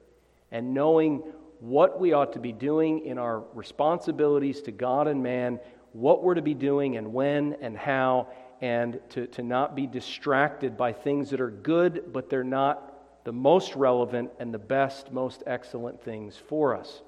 And 0.50 0.72
knowing 0.72 1.22
what 1.60 2.00
we 2.00 2.12
ought 2.12 2.32
to 2.32 2.40
be 2.40 2.52
doing 2.52 3.04
in 3.04 3.18
our 3.18 3.44
responsibilities 3.54 4.62
to 4.62 4.72
God 4.72 5.06
and 5.06 5.22
man, 5.22 5.60
what 5.92 6.22
we're 6.22 6.34
to 6.34 6.42
be 6.42 6.54
doing 6.54 6.96
and 6.96 7.12
when 7.12 7.56
and 7.60 7.76
how, 7.76 8.28
and 8.60 9.00
to, 9.10 9.26
to 9.28 9.42
not 9.42 9.76
be 9.76 9.86
distracted 9.86 10.76
by 10.76 10.92
things 10.92 11.30
that 11.30 11.40
are 11.40 11.50
good, 11.50 12.12
but 12.12 12.30
they're 12.30 12.42
not 12.42 13.24
the 13.24 13.32
most 13.32 13.76
relevant 13.76 14.30
and 14.40 14.52
the 14.52 14.58
best, 14.58 15.12
most 15.12 15.42
excellent 15.46 16.02
things 16.02 16.36
for 16.36 16.74
us. 16.76 17.02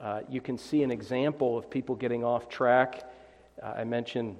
Uh, 0.00 0.22
you 0.28 0.40
can 0.40 0.56
see 0.56 0.82
an 0.82 0.90
example 0.90 1.58
of 1.58 1.68
people 1.68 1.94
getting 1.94 2.24
off 2.24 2.48
track. 2.48 3.04
Uh, 3.62 3.66
I 3.76 3.84
mentioned 3.84 4.36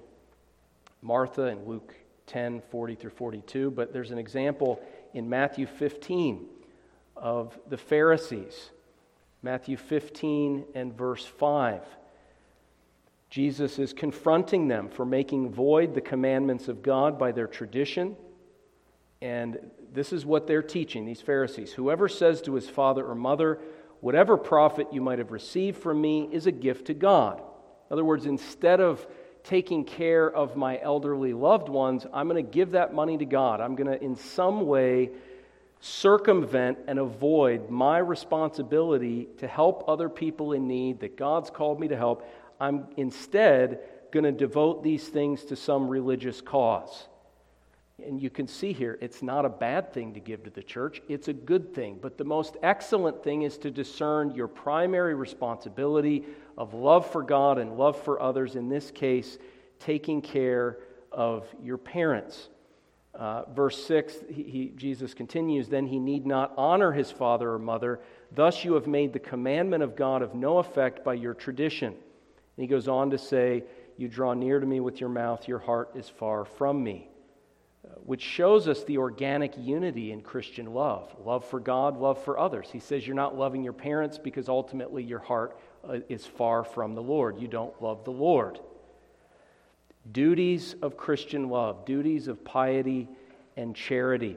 Martha 1.02 1.46
in 1.46 1.66
Luke 1.66 1.94
10 2.26 2.62
40 2.70 2.94
through 2.94 3.10
42, 3.10 3.70
but 3.70 3.92
there's 3.92 4.10
an 4.10 4.18
example 4.18 4.80
in 5.12 5.28
Matthew 5.28 5.66
15 5.66 6.46
of 7.16 7.58
the 7.68 7.76
Pharisees. 7.76 8.70
Matthew 9.42 9.76
15 9.76 10.64
and 10.74 10.96
verse 10.96 11.24
5. 11.26 11.82
Jesus 13.28 13.78
is 13.78 13.92
confronting 13.92 14.68
them 14.68 14.88
for 14.88 15.04
making 15.04 15.52
void 15.52 15.94
the 15.94 16.00
commandments 16.00 16.68
of 16.68 16.82
God 16.82 17.18
by 17.18 17.32
their 17.32 17.46
tradition. 17.46 18.16
And 19.22 19.58
this 19.92 20.12
is 20.12 20.24
what 20.24 20.46
they're 20.46 20.62
teaching, 20.62 21.04
these 21.04 21.20
Pharisees. 21.20 21.72
Whoever 21.72 22.08
says 22.08 22.40
to 22.42 22.54
his 22.54 22.68
father 22.68 23.06
or 23.06 23.14
mother, 23.14 23.60
whatever 24.00 24.36
profit 24.36 24.88
you 24.92 25.00
might 25.00 25.18
have 25.18 25.32
received 25.32 25.78
from 25.82 26.00
me 26.00 26.28
is 26.32 26.46
a 26.46 26.52
gift 26.52 26.86
to 26.86 26.94
God. 26.94 27.38
In 27.38 27.92
other 27.92 28.04
words, 28.04 28.26
instead 28.26 28.80
of 28.80 29.06
taking 29.42 29.84
care 29.84 30.30
of 30.30 30.56
my 30.56 30.78
elderly 30.80 31.32
loved 31.32 31.68
ones, 31.68 32.06
I'm 32.12 32.28
going 32.28 32.44
to 32.44 32.50
give 32.50 32.72
that 32.72 32.94
money 32.94 33.18
to 33.18 33.24
God. 33.24 33.60
I'm 33.60 33.74
going 33.74 33.86
to, 33.86 34.02
in 34.02 34.16
some 34.16 34.66
way, 34.66 35.10
circumvent 35.80 36.78
and 36.86 36.98
avoid 36.98 37.70
my 37.70 37.98
responsibility 37.98 39.28
to 39.38 39.48
help 39.48 39.84
other 39.88 40.08
people 40.08 40.52
in 40.52 40.68
need 40.68 41.00
that 41.00 41.16
God's 41.16 41.50
called 41.50 41.80
me 41.80 41.88
to 41.88 41.96
help. 41.96 42.28
I'm 42.60 42.86
instead 42.96 43.80
going 44.12 44.24
to 44.24 44.32
devote 44.32 44.82
these 44.82 45.08
things 45.08 45.44
to 45.46 45.56
some 45.56 45.88
religious 45.88 46.40
cause. 46.40 47.06
And 48.06 48.20
you 48.20 48.30
can 48.30 48.46
see 48.46 48.72
here, 48.72 48.98
it's 49.00 49.22
not 49.22 49.44
a 49.44 49.48
bad 49.48 49.92
thing 49.92 50.14
to 50.14 50.20
give 50.20 50.44
to 50.44 50.50
the 50.50 50.62
church, 50.62 51.02
it's 51.08 51.28
a 51.28 51.32
good 51.32 51.74
thing. 51.74 51.98
But 52.00 52.18
the 52.18 52.24
most 52.24 52.56
excellent 52.62 53.22
thing 53.22 53.42
is 53.42 53.58
to 53.58 53.70
discern 53.70 54.32
your 54.32 54.48
primary 54.48 55.14
responsibility 55.14 56.24
of 56.56 56.74
love 56.74 57.10
for 57.10 57.22
God 57.22 57.58
and 57.58 57.76
love 57.76 58.00
for 58.02 58.20
others, 58.20 58.56
in 58.56 58.68
this 58.68 58.90
case, 58.90 59.38
taking 59.78 60.20
care 60.22 60.78
of 61.12 61.46
your 61.62 61.78
parents. 61.78 62.48
Uh, 63.14 63.42
verse 63.50 63.84
6, 63.86 64.14
he, 64.30 64.42
he, 64.44 64.72
Jesus 64.76 65.14
continues, 65.14 65.68
Then 65.68 65.86
he 65.86 65.98
need 65.98 66.26
not 66.26 66.54
honor 66.56 66.92
his 66.92 67.10
father 67.10 67.50
or 67.50 67.58
mother. 67.58 68.00
Thus 68.32 68.64
you 68.64 68.74
have 68.74 68.86
made 68.86 69.12
the 69.12 69.18
commandment 69.18 69.82
of 69.82 69.96
God 69.96 70.22
of 70.22 70.34
no 70.34 70.58
effect 70.58 71.04
by 71.04 71.14
your 71.14 71.34
tradition. 71.34 71.88
And 71.88 71.96
he 72.56 72.66
goes 72.66 72.88
on 72.88 73.10
to 73.10 73.18
say, 73.18 73.64
You 73.96 74.08
draw 74.08 74.34
near 74.34 74.60
to 74.60 74.66
me 74.66 74.80
with 74.80 75.00
your 75.00 75.10
mouth, 75.10 75.48
your 75.48 75.58
heart 75.58 75.90
is 75.94 76.08
far 76.08 76.44
from 76.44 76.82
me 76.82 77.09
which 78.04 78.22
shows 78.22 78.68
us 78.68 78.84
the 78.84 78.98
organic 78.98 79.56
unity 79.56 80.12
in 80.12 80.20
Christian 80.20 80.72
love 80.72 81.14
love 81.24 81.44
for 81.44 81.60
God, 81.60 81.96
love 81.96 82.22
for 82.22 82.38
others. 82.38 82.68
He 82.72 82.80
says 82.80 83.06
you're 83.06 83.16
not 83.16 83.36
loving 83.36 83.62
your 83.62 83.72
parents 83.72 84.18
because 84.18 84.48
ultimately 84.48 85.02
your 85.02 85.18
heart 85.18 85.58
uh, 85.88 85.98
is 86.08 86.26
far 86.26 86.64
from 86.64 86.94
the 86.94 87.02
Lord. 87.02 87.40
You 87.40 87.48
don't 87.48 87.80
love 87.82 88.04
the 88.04 88.10
Lord. 88.10 88.58
Duties 90.10 90.74
of 90.82 90.96
Christian 90.96 91.48
love, 91.48 91.84
duties 91.84 92.26
of 92.26 92.44
piety 92.44 93.08
and 93.56 93.76
charity. 93.76 94.36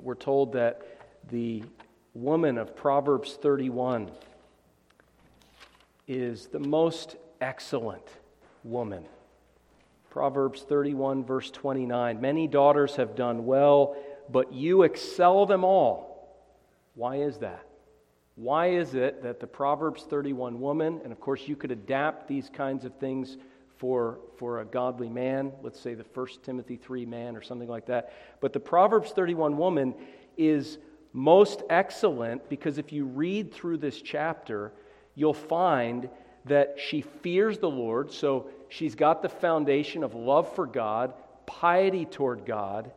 We're 0.00 0.14
told 0.14 0.52
that 0.52 0.82
the 1.30 1.64
woman 2.14 2.58
of 2.58 2.76
Proverbs 2.76 3.38
31 3.40 4.10
is 6.06 6.46
the 6.46 6.58
most 6.58 7.16
excellent 7.40 8.06
woman. 8.64 9.04
Proverbs 10.10 10.62
31, 10.62 11.24
verse 11.24 11.50
29. 11.50 12.20
Many 12.20 12.46
daughters 12.46 12.96
have 12.96 13.14
done 13.14 13.44
well, 13.44 13.96
but 14.30 14.52
you 14.52 14.82
excel 14.82 15.46
them 15.46 15.64
all. 15.64 16.08
Why 16.94 17.16
is 17.16 17.38
that? 17.38 17.64
Why 18.34 18.68
is 18.68 18.94
it 18.94 19.22
that 19.22 19.40
the 19.40 19.46
Proverbs 19.46 20.04
31 20.04 20.60
woman, 20.60 21.00
and 21.02 21.12
of 21.12 21.20
course 21.20 21.48
you 21.48 21.56
could 21.56 21.72
adapt 21.72 22.28
these 22.28 22.48
kinds 22.48 22.84
of 22.84 22.94
things 22.96 23.36
for, 23.76 24.20
for 24.36 24.60
a 24.60 24.64
godly 24.64 25.08
man, 25.08 25.52
let's 25.62 25.80
say 25.80 25.94
the 25.94 26.04
1 26.14 26.26
Timothy 26.42 26.76
3 26.76 27.06
man 27.06 27.36
or 27.36 27.42
something 27.42 27.68
like 27.68 27.86
that, 27.86 28.12
but 28.40 28.52
the 28.52 28.60
Proverbs 28.60 29.10
31 29.10 29.56
woman 29.56 29.94
is 30.36 30.78
most 31.12 31.62
excellent 31.70 32.48
because 32.48 32.78
if 32.78 32.92
you 32.92 33.04
read 33.04 33.52
through 33.52 33.78
this 33.78 34.00
chapter, 34.02 34.72
you'll 35.14 35.34
find 35.34 36.08
that 36.44 36.76
she 36.78 37.00
fears 37.00 37.58
the 37.58 37.70
Lord. 37.70 38.12
So 38.12 38.48
she's 38.68 38.94
got 38.94 39.22
the 39.22 39.28
foundation 39.28 40.02
of 40.02 40.14
love 40.14 40.54
for 40.54 40.66
God, 40.66 41.14
piety 41.46 42.04
toward 42.04 42.44
God, 42.44 42.90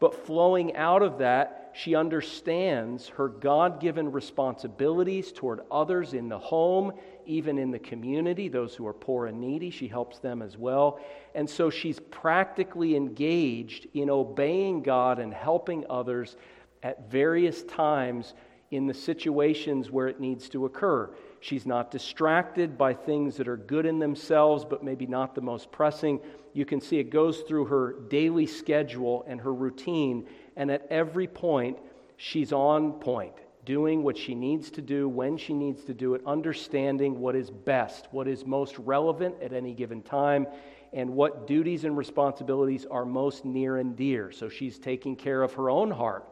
but 0.00 0.26
flowing 0.26 0.76
out 0.76 1.02
of 1.02 1.18
that, 1.18 1.72
she 1.74 1.94
understands 1.94 3.08
her 3.08 3.28
God 3.28 3.80
given 3.80 4.10
responsibilities 4.10 5.32
toward 5.32 5.60
others 5.70 6.12
in 6.14 6.28
the 6.28 6.38
home, 6.38 6.92
even 7.26 7.58
in 7.58 7.70
the 7.70 7.78
community, 7.78 8.48
those 8.48 8.74
who 8.74 8.86
are 8.86 8.92
poor 8.92 9.26
and 9.26 9.40
needy. 9.40 9.70
She 9.70 9.86
helps 9.86 10.18
them 10.18 10.40
as 10.40 10.56
well. 10.56 10.98
And 11.34 11.48
so 11.48 11.70
she's 11.70 12.00
practically 12.00 12.96
engaged 12.96 13.86
in 13.94 14.08
obeying 14.08 14.82
God 14.82 15.18
and 15.18 15.32
helping 15.32 15.84
others 15.90 16.36
at 16.82 17.10
various 17.10 17.62
times 17.64 18.34
in 18.70 18.86
the 18.86 18.94
situations 18.94 19.90
where 19.90 20.08
it 20.08 20.20
needs 20.20 20.48
to 20.50 20.64
occur. 20.64 21.10
She's 21.40 21.66
not 21.66 21.90
distracted 21.90 22.76
by 22.76 22.94
things 22.94 23.36
that 23.36 23.48
are 23.48 23.56
good 23.56 23.86
in 23.86 23.98
themselves, 23.98 24.64
but 24.64 24.82
maybe 24.82 25.06
not 25.06 25.34
the 25.34 25.40
most 25.40 25.70
pressing. 25.70 26.20
You 26.52 26.64
can 26.64 26.80
see 26.80 26.98
it 26.98 27.10
goes 27.10 27.40
through 27.42 27.66
her 27.66 27.94
daily 28.08 28.46
schedule 28.46 29.24
and 29.28 29.40
her 29.40 29.54
routine, 29.54 30.26
and 30.56 30.70
at 30.70 30.86
every 30.90 31.28
point, 31.28 31.78
she's 32.16 32.52
on 32.52 32.92
point, 32.94 33.34
doing 33.64 34.02
what 34.02 34.16
she 34.16 34.34
needs 34.34 34.70
to 34.72 34.82
do 34.82 35.08
when 35.08 35.36
she 35.36 35.54
needs 35.54 35.84
to 35.84 35.94
do 35.94 36.14
it, 36.14 36.22
understanding 36.26 37.20
what 37.20 37.36
is 37.36 37.50
best, 37.50 38.08
what 38.10 38.26
is 38.26 38.44
most 38.44 38.76
relevant 38.78 39.36
at 39.40 39.52
any 39.52 39.72
given 39.72 40.02
time, 40.02 40.46
and 40.92 41.08
what 41.10 41.46
duties 41.46 41.84
and 41.84 41.96
responsibilities 41.96 42.86
are 42.90 43.04
most 43.04 43.44
near 43.44 43.76
and 43.76 43.94
dear. 43.94 44.32
So 44.32 44.48
she's 44.48 44.78
taking 44.78 45.14
care 45.14 45.42
of 45.42 45.52
her 45.52 45.70
own 45.70 45.90
heart, 45.90 46.24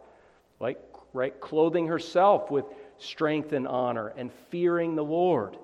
like 0.59 0.79
right, 1.13 1.39
clothing 1.41 1.87
herself 1.87 2.51
with 2.51 2.65
strength 2.99 3.53
and 3.53 3.67
honor 3.67 4.13
and 4.17 4.33
fearing 4.51 4.95
the 4.95 5.05
Lord. 5.05 5.57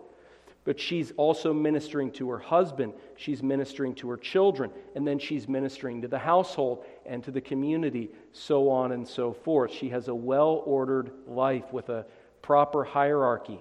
But 0.65 0.79
she's 0.79 1.12
also 1.17 1.53
ministering 1.53 2.12
to 2.12 2.31
her 2.31 2.39
husband, 2.39 2.93
she's 3.17 3.43
ministering 3.43 3.95
to 3.97 4.11
her 4.11 4.17
children, 4.17 4.71
and 4.95 5.07
then 5.07 5.19
she's 5.19 5.49
ministering 5.49 6.01
to 6.03 6.09
the 6.09 6.19
household 6.19 6.85
and 7.05 7.23
to 7.25 7.33
the 7.33 7.41
community, 7.41 8.11
so 8.33 8.71
on 8.71 8.93
and 8.93 9.07
so 9.07 9.33
forth. 9.33 9.73
She 9.73 9.89
has 9.89 10.07
a 10.07 10.15
well 10.15 10.62
ordered 10.65 11.11
life 11.27 11.73
with 11.73 11.89
a 11.89 12.07
proper 12.43 12.85
hierarchy 12.85 13.61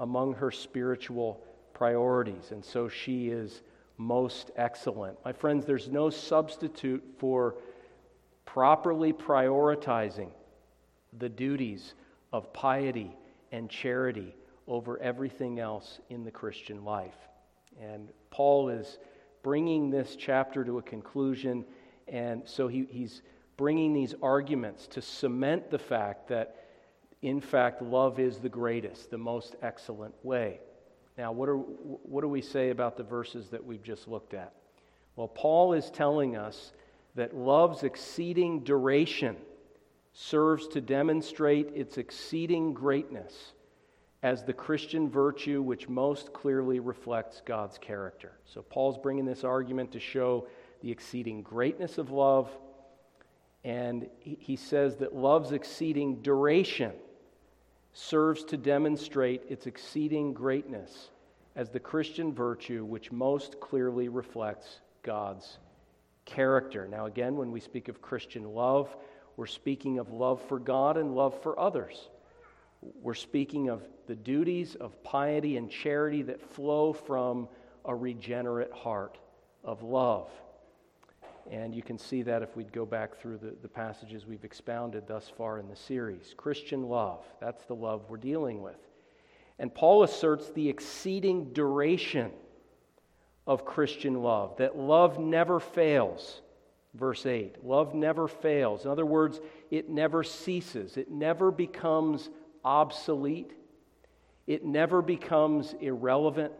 among 0.00 0.34
her 0.34 0.50
spiritual 0.50 1.40
priorities. 1.72 2.50
And 2.50 2.64
so 2.64 2.88
she 2.88 3.28
is 3.28 3.62
most 3.96 4.50
excellent. 4.56 5.18
My 5.24 5.32
friends, 5.32 5.66
there's 5.66 5.88
no 5.88 6.10
substitute 6.10 7.04
for 7.18 7.56
properly 8.44 9.12
prioritizing 9.12 10.30
the 11.18 11.28
duties 11.28 11.94
of 12.32 12.52
piety 12.52 13.16
and 13.52 13.68
charity 13.68 14.34
over 14.66 14.98
everything 14.98 15.58
else 15.58 16.00
in 16.08 16.24
the 16.24 16.30
Christian 16.30 16.84
life. 16.84 17.16
And 17.80 18.10
Paul 18.30 18.68
is 18.68 18.98
bringing 19.42 19.90
this 19.90 20.16
chapter 20.16 20.64
to 20.64 20.78
a 20.78 20.82
conclusion, 20.82 21.64
and 22.06 22.42
so 22.44 22.68
he, 22.68 22.86
he's 22.90 23.22
bringing 23.56 23.92
these 23.92 24.14
arguments 24.22 24.86
to 24.88 25.02
cement 25.02 25.70
the 25.70 25.78
fact 25.78 26.28
that, 26.28 26.56
in 27.22 27.40
fact, 27.40 27.82
love 27.82 28.18
is 28.18 28.38
the 28.38 28.48
greatest, 28.48 29.10
the 29.10 29.18
most 29.18 29.56
excellent 29.62 30.14
way. 30.22 30.60
Now, 31.18 31.32
what, 31.32 31.48
are, 31.48 31.56
what 31.56 32.22
do 32.22 32.28
we 32.28 32.42
say 32.42 32.70
about 32.70 32.96
the 32.96 33.02
verses 33.02 33.48
that 33.48 33.64
we've 33.64 33.82
just 33.82 34.08
looked 34.08 34.34
at? 34.34 34.52
Well, 35.16 35.28
Paul 35.28 35.72
is 35.72 35.90
telling 35.90 36.36
us 36.36 36.72
that 37.16 37.36
love's 37.36 37.82
exceeding 37.82 38.60
duration 38.60 39.36
serves 40.12 40.66
to 40.68 40.80
demonstrate 40.80 41.70
its 41.74 41.98
exceeding 41.98 42.74
greatness 42.74 43.52
as 44.22 44.44
the 44.44 44.52
Christian 44.52 45.08
virtue 45.08 45.62
which 45.62 45.88
most 45.88 46.32
clearly 46.32 46.78
reflects 46.80 47.42
God's 47.44 47.78
character. 47.78 48.32
So, 48.44 48.62
Paul's 48.62 48.98
bringing 48.98 49.24
this 49.24 49.44
argument 49.44 49.92
to 49.92 50.00
show 50.00 50.46
the 50.82 50.90
exceeding 50.90 51.42
greatness 51.42 51.98
of 51.98 52.10
love, 52.10 52.50
and 53.64 54.08
he 54.20 54.56
says 54.56 54.96
that 54.96 55.14
love's 55.14 55.52
exceeding 55.52 56.22
duration 56.22 56.92
serves 57.92 58.44
to 58.44 58.56
demonstrate 58.56 59.42
its 59.48 59.66
exceeding 59.66 60.32
greatness 60.32 61.10
as 61.56 61.70
the 61.70 61.80
Christian 61.80 62.32
virtue 62.32 62.84
which 62.84 63.12
most 63.12 63.60
clearly 63.60 64.08
reflects 64.08 64.80
God's 65.02 65.58
character. 66.24 66.86
Now, 66.88 67.06
again, 67.06 67.36
when 67.36 67.50
we 67.50 67.60
speak 67.60 67.88
of 67.88 68.00
Christian 68.00 68.44
love, 68.54 68.94
we're 69.36 69.46
speaking 69.46 69.98
of 69.98 70.10
love 70.10 70.42
for 70.48 70.58
God 70.58 70.96
and 70.96 71.14
love 71.14 71.40
for 71.42 71.58
others. 71.58 72.08
We're 73.02 73.14
speaking 73.14 73.68
of 73.68 73.82
the 74.06 74.16
duties 74.16 74.74
of 74.74 75.02
piety 75.04 75.56
and 75.56 75.70
charity 75.70 76.22
that 76.22 76.40
flow 76.40 76.92
from 76.92 77.48
a 77.84 77.94
regenerate 77.94 78.72
heart 78.72 79.18
of 79.64 79.82
love. 79.82 80.30
And 81.50 81.74
you 81.74 81.82
can 81.82 81.98
see 81.98 82.22
that 82.22 82.42
if 82.42 82.56
we'd 82.56 82.72
go 82.72 82.86
back 82.86 83.18
through 83.18 83.38
the, 83.38 83.54
the 83.60 83.68
passages 83.68 84.26
we've 84.26 84.44
expounded 84.44 85.06
thus 85.06 85.30
far 85.36 85.58
in 85.58 85.68
the 85.68 85.76
series. 85.76 86.34
Christian 86.36 86.88
love, 86.88 87.24
that's 87.40 87.64
the 87.64 87.74
love 87.74 88.02
we're 88.08 88.16
dealing 88.18 88.62
with. 88.62 88.78
And 89.58 89.74
Paul 89.74 90.04
asserts 90.04 90.50
the 90.50 90.68
exceeding 90.68 91.52
duration 91.52 92.30
of 93.46 93.64
Christian 93.64 94.22
love, 94.22 94.56
that 94.58 94.76
love 94.78 95.18
never 95.18 95.60
fails. 95.60 96.40
Verse 96.94 97.24
8 97.24 97.64
love 97.64 97.94
never 97.94 98.26
fails. 98.26 98.84
In 98.84 98.90
other 98.90 99.06
words, 99.06 99.40
it 99.70 99.88
never 99.88 100.24
ceases, 100.24 100.96
it 100.96 101.10
never 101.10 101.50
becomes 101.50 102.28
obsolete, 102.64 103.52
it 104.46 104.64
never 104.64 105.00
becomes 105.00 105.74
irrelevant, 105.80 106.52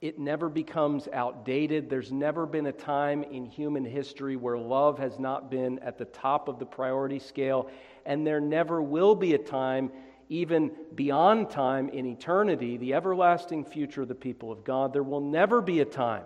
it 0.00 0.18
never 0.18 0.48
becomes 0.48 1.08
outdated. 1.12 1.90
There's 1.90 2.12
never 2.12 2.46
been 2.46 2.66
a 2.66 2.72
time 2.72 3.24
in 3.24 3.44
human 3.44 3.84
history 3.84 4.36
where 4.36 4.56
love 4.56 4.98
has 4.98 5.18
not 5.18 5.50
been 5.50 5.80
at 5.80 5.98
the 5.98 6.04
top 6.04 6.46
of 6.46 6.60
the 6.60 6.66
priority 6.66 7.18
scale, 7.18 7.68
and 8.06 8.24
there 8.24 8.40
never 8.40 8.80
will 8.80 9.16
be 9.16 9.34
a 9.34 9.38
time, 9.38 9.90
even 10.28 10.70
beyond 10.94 11.50
time 11.50 11.88
in 11.88 12.06
eternity, 12.06 12.76
the 12.76 12.94
everlasting 12.94 13.64
future 13.64 14.02
of 14.02 14.08
the 14.08 14.14
people 14.14 14.52
of 14.52 14.62
God. 14.62 14.92
There 14.92 15.02
will 15.02 15.20
never 15.20 15.60
be 15.60 15.80
a 15.80 15.84
time 15.84 16.22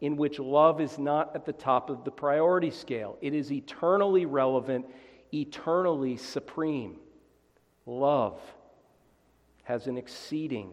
in 0.00 0.16
which 0.16 0.38
love 0.38 0.80
is 0.80 0.98
not 0.98 1.34
at 1.34 1.44
the 1.44 1.52
top 1.52 1.90
of 1.90 2.04
the 2.04 2.10
priority 2.10 2.70
scale. 2.70 3.16
It 3.20 3.34
is 3.34 3.50
eternally 3.50 4.26
relevant, 4.26 4.86
eternally 5.32 6.16
supreme. 6.16 6.96
Love 7.86 8.38
has 9.64 9.86
an 9.86 9.96
exceeding 9.96 10.70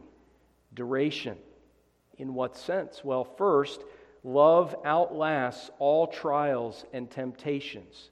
duration. 0.74 1.38
In 2.18 2.34
what 2.34 2.58
sense? 2.58 3.04
Well, 3.04 3.24
first, 3.24 3.84
love 4.24 4.76
outlasts 4.86 5.72
all 5.80 6.08
trials 6.08 6.86
and 6.94 7.10
temptations. 7.10 8.10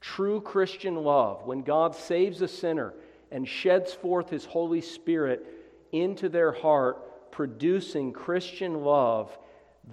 True 0.00 0.40
Christian 0.40 0.96
love, 0.96 1.46
when 1.46 1.62
God 1.62 1.94
saves 1.94 2.42
a 2.42 2.48
sinner 2.48 2.94
and 3.30 3.48
sheds 3.48 3.92
forth 3.92 4.28
his 4.28 4.44
Holy 4.44 4.80
Spirit 4.80 5.46
into 5.92 6.28
their 6.28 6.52
heart, 6.52 7.32
producing 7.32 8.12
Christian 8.12 8.82
love, 8.82 9.36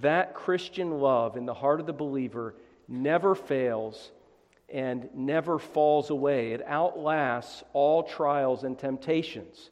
that 0.02 0.34
Christian 0.34 1.00
love 1.00 1.38
in 1.38 1.46
the 1.46 1.54
heart 1.54 1.80
of 1.80 1.86
the 1.86 1.94
believer 1.94 2.56
never 2.88 3.36
fails 3.36 4.12
and 4.70 5.08
never 5.14 5.60
falls 5.60 6.10
away. 6.10 6.52
It 6.52 6.64
outlasts 6.66 7.64
all 7.74 8.04
trials 8.04 8.64
and 8.64 8.78
temptations. 8.78 9.70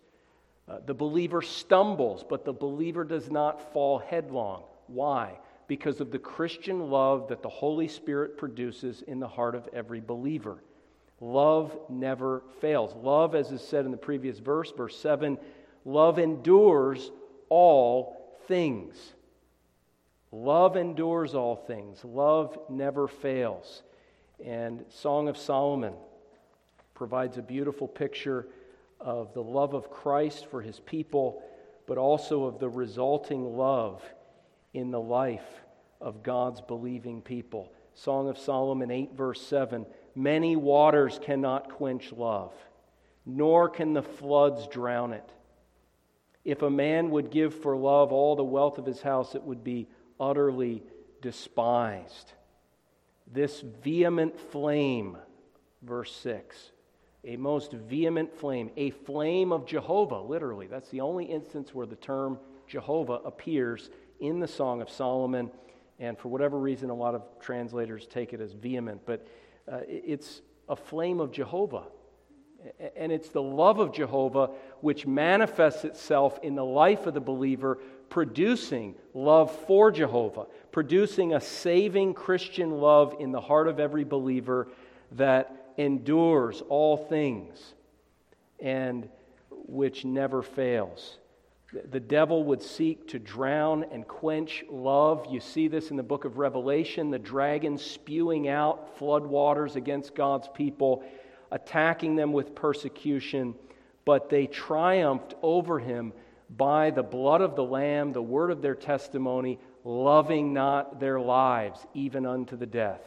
Uh, 0.67 0.77
the 0.85 0.93
believer 0.93 1.41
stumbles, 1.41 2.23
but 2.27 2.45
the 2.45 2.53
believer 2.53 3.03
does 3.03 3.29
not 3.31 3.73
fall 3.73 3.97
headlong. 3.97 4.63
Why? 4.87 5.39
Because 5.67 6.01
of 6.01 6.11
the 6.11 6.19
Christian 6.19 6.91
love 6.91 7.29
that 7.29 7.41
the 7.41 7.49
Holy 7.49 7.87
Spirit 7.87 8.37
produces 8.37 9.01
in 9.01 9.19
the 9.19 9.27
heart 9.27 9.55
of 9.55 9.67
every 9.73 10.01
believer. 10.01 10.63
Love 11.19 11.77
never 11.89 12.43
fails. 12.59 12.95
Love, 12.95 13.35
as 13.35 13.51
is 13.51 13.61
said 13.61 13.85
in 13.85 13.91
the 13.91 13.97
previous 13.97 14.39
verse, 14.39 14.71
verse 14.71 14.97
7, 14.97 15.37
love 15.85 16.19
endures 16.19 17.11
all 17.49 18.37
things. 18.47 19.13
Love 20.31 20.77
endures 20.77 21.35
all 21.35 21.55
things. 21.55 22.03
Love 22.05 22.57
never 22.69 23.07
fails. 23.07 23.83
And 24.43 24.85
Song 24.89 25.27
of 25.27 25.37
Solomon 25.37 25.93
provides 26.93 27.37
a 27.37 27.41
beautiful 27.41 27.87
picture 27.87 28.47
of 28.99 29.33
the 29.33 29.43
love 29.43 29.73
of 29.73 29.89
Christ 29.89 30.45
for 30.47 30.61
his 30.61 30.79
people, 30.79 31.43
but 31.85 31.97
also 31.97 32.45
of 32.45 32.59
the 32.59 32.69
resulting 32.69 33.57
love 33.57 34.01
in 34.73 34.91
the 34.91 35.01
life 35.01 35.63
of 35.99 36.23
God's 36.23 36.61
believing 36.61 37.21
people. 37.21 37.71
Song 37.93 38.29
of 38.29 38.37
Solomon 38.37 38.89
8, 38.89 39.13
verse 39.13 39.41
7 39.41 39.85
Many 40.15 40.55
waters 40.55 41.19
cannot 41.21 41.69
quench 41.69 42.11
love, 42.11 42.53
nor 43.25 43.69
can 43.69 43.93
the 43.93 44.03
floods 44.03 44.67
drown 44.67 45.13
it. 45.13 45.29
If 46.43 46.61
a 46.63 46.69
man 46.69 47.11
would 47.11 47.29
give 47.29 47.53
for 47.53 47.77
love 47.77 48.11
all 48.11 48.35
the 48.35 48.43
wealth 48.43 48.77
of 48.77 48.85
his 48.85 49.01
house, 49.01 49.35
it 49.35 49.43
would 49.43 49.63
be 49.63 49.87
utterly 50.21 50.83
despised. 51.21 52.31
This 53.29 53.61
vehement 53.61 54.39
flame, 54.39 55.17
verse 55.81 56.15
6, 56.15 56.71
a 57.23 57.35
most 57.35 57.73
vehement 57.73 58.33
flame, 58.33 58.71
a 58.77 58.91
flame 58.91 59.51
of 59.51 59.65
Jehovah, 59.65 60.21
literally. 60.21 60.67
That's 60.67 60.89
the 60.89 61.01
only 61.01 61.25
instance 61.25 61.73
where 61.73 61.85
the 61.85 61.95
term 61.95 62.39
Jehovah 62.67 63.19
appears 63.25 63.89
in 64.19 64.39
the 64.39 64.47
Song 64.47 64.81
of 64.81 64.89
Solomon. 64.89 65.51
And 65.99 66.17
for 66.17 66.29
whatever 66.29 66.57
reason, 66.57 66.89
a 66.89 66.95
lot 66.95 67.15
of 67.15 67.23
translators 67.39 68.07
take 68.07 68.33
it 68.33 68.41
as 68.41 68.53
vehement, 68.53 69.01
but 69.05 69.27
uh, 69.71 69.79
it's 69.87 70.41
a 70.69 70.75
flame 70.75 71.19
of 71.19 71.31
Jehovah. 71.31 71.83
And 72.95 73.11
it's 73.11 73.29
the 73.29 73.41
love 73.41 73.79
of 73.79 73.91
Jehovah 73.91 74.51
which 74.81 75.07
manifests 75.07 75.83
itself 75.83 76.39
in 76.43 76.55
the 76.55 76.65
life 76.65 77.07
of 77.07 77.13
the 77.13 77.21
believer, 77.21 77.79
producing 78.11 78.93
love 79.15 79.49
for 79.65 79.89
Jehovah, 79.89 80.45
producing 80.71 81.33
a 81.33 81.41
saving 81.41 82.13
Christian 82.13 82.69
love 82.69 83.15
in 83.19 83.31
the 83.31 83.41
heart 83.41 83.67
of 83.67 83.79
every 83.79 84.03
believer 84.03 84.67
that 85.13 85.73
endures 85.77 86.61
all 86.69 86.97
things 86.97 87.73
and 88.59 89.09
which 89.49 90.05
never 90.05 90.43
fails. 90.43 91.17
The 91.89 92.01
devil 92.01 92.43
would 92.43 92.61
seek 92.61 93.07
to 93.07 93.17
drown 93.17 93.85
and 93.93 94.05
quench 94.05 94.65
love. 94.69 95.25
You 95.29 95.39
see 95.39 95.69
this 95.69 95.89
in 95.89 95.95
the 95.95 96.03
book 96.03 96.25
of 96.25 96.37
Revelation 96.37 97.11
the 97.11 97.17
dragon 97.17 97.77
spewing 97.77 98.49
out 98.49 98.97
flood 98.97 99.25
waters 99.25 99.77
against 99.77 100.13
God's 100.13 100.49
people, 100.53 101.01
attacking 101.49 102.17
them 102.17 102.33
with 102.33 102.55
persecution, 102.55 103.55
but 104.03 104.29
they 104.29 104.47
triumphed 104.47 105.33
over 105.41 105.79
him 105.79 106.11
by 106.57 106.89
the 106.89 107.03
blood 107.03 107.41
of 107.41 107.55
the 107.55 107.63
Lamb, 107.63 108.11
the 108.11 108.21
word 108.21 108.51
of 108.51 108.61
their 108.61 108.75
testimony, 108.75 109.57
loving 109.83 110.53
not 110.53 110.99
their 110.99 111.19
lives, 111.19 111.85
even 111.93 112.25
unto 112.25 112.57
the 112.57 112.65
death. 112.65 113.01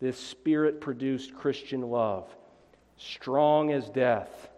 This 0.00 0.18
spirit 0.18 0.80
produced 0.80 1.34
Christian 1.34 1.82
love, 1.82 2.34
strong 2.96 3.72
as 3.72 3.90
death, 3.90 4.48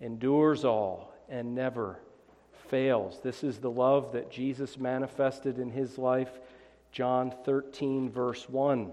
endures 0.00 0.64
all, 0.64 1.14
and 1.28 1.54
never 1.54 1.98
fails. 2.68 3.20
This 3.22 3.44
is 3.44 3.58
the 3.58 3.70
love 3.70 4.12
that 4.12 4.30
Jesus 4.30 4.76
manifested 4.76 5.58
in 5.58 5.70
his 5.70 5.96
life. 5.96 6.40
John 6.90 7.32
13, 7.44 8.10
verse 8.10 8.48
1. 8.48 8.92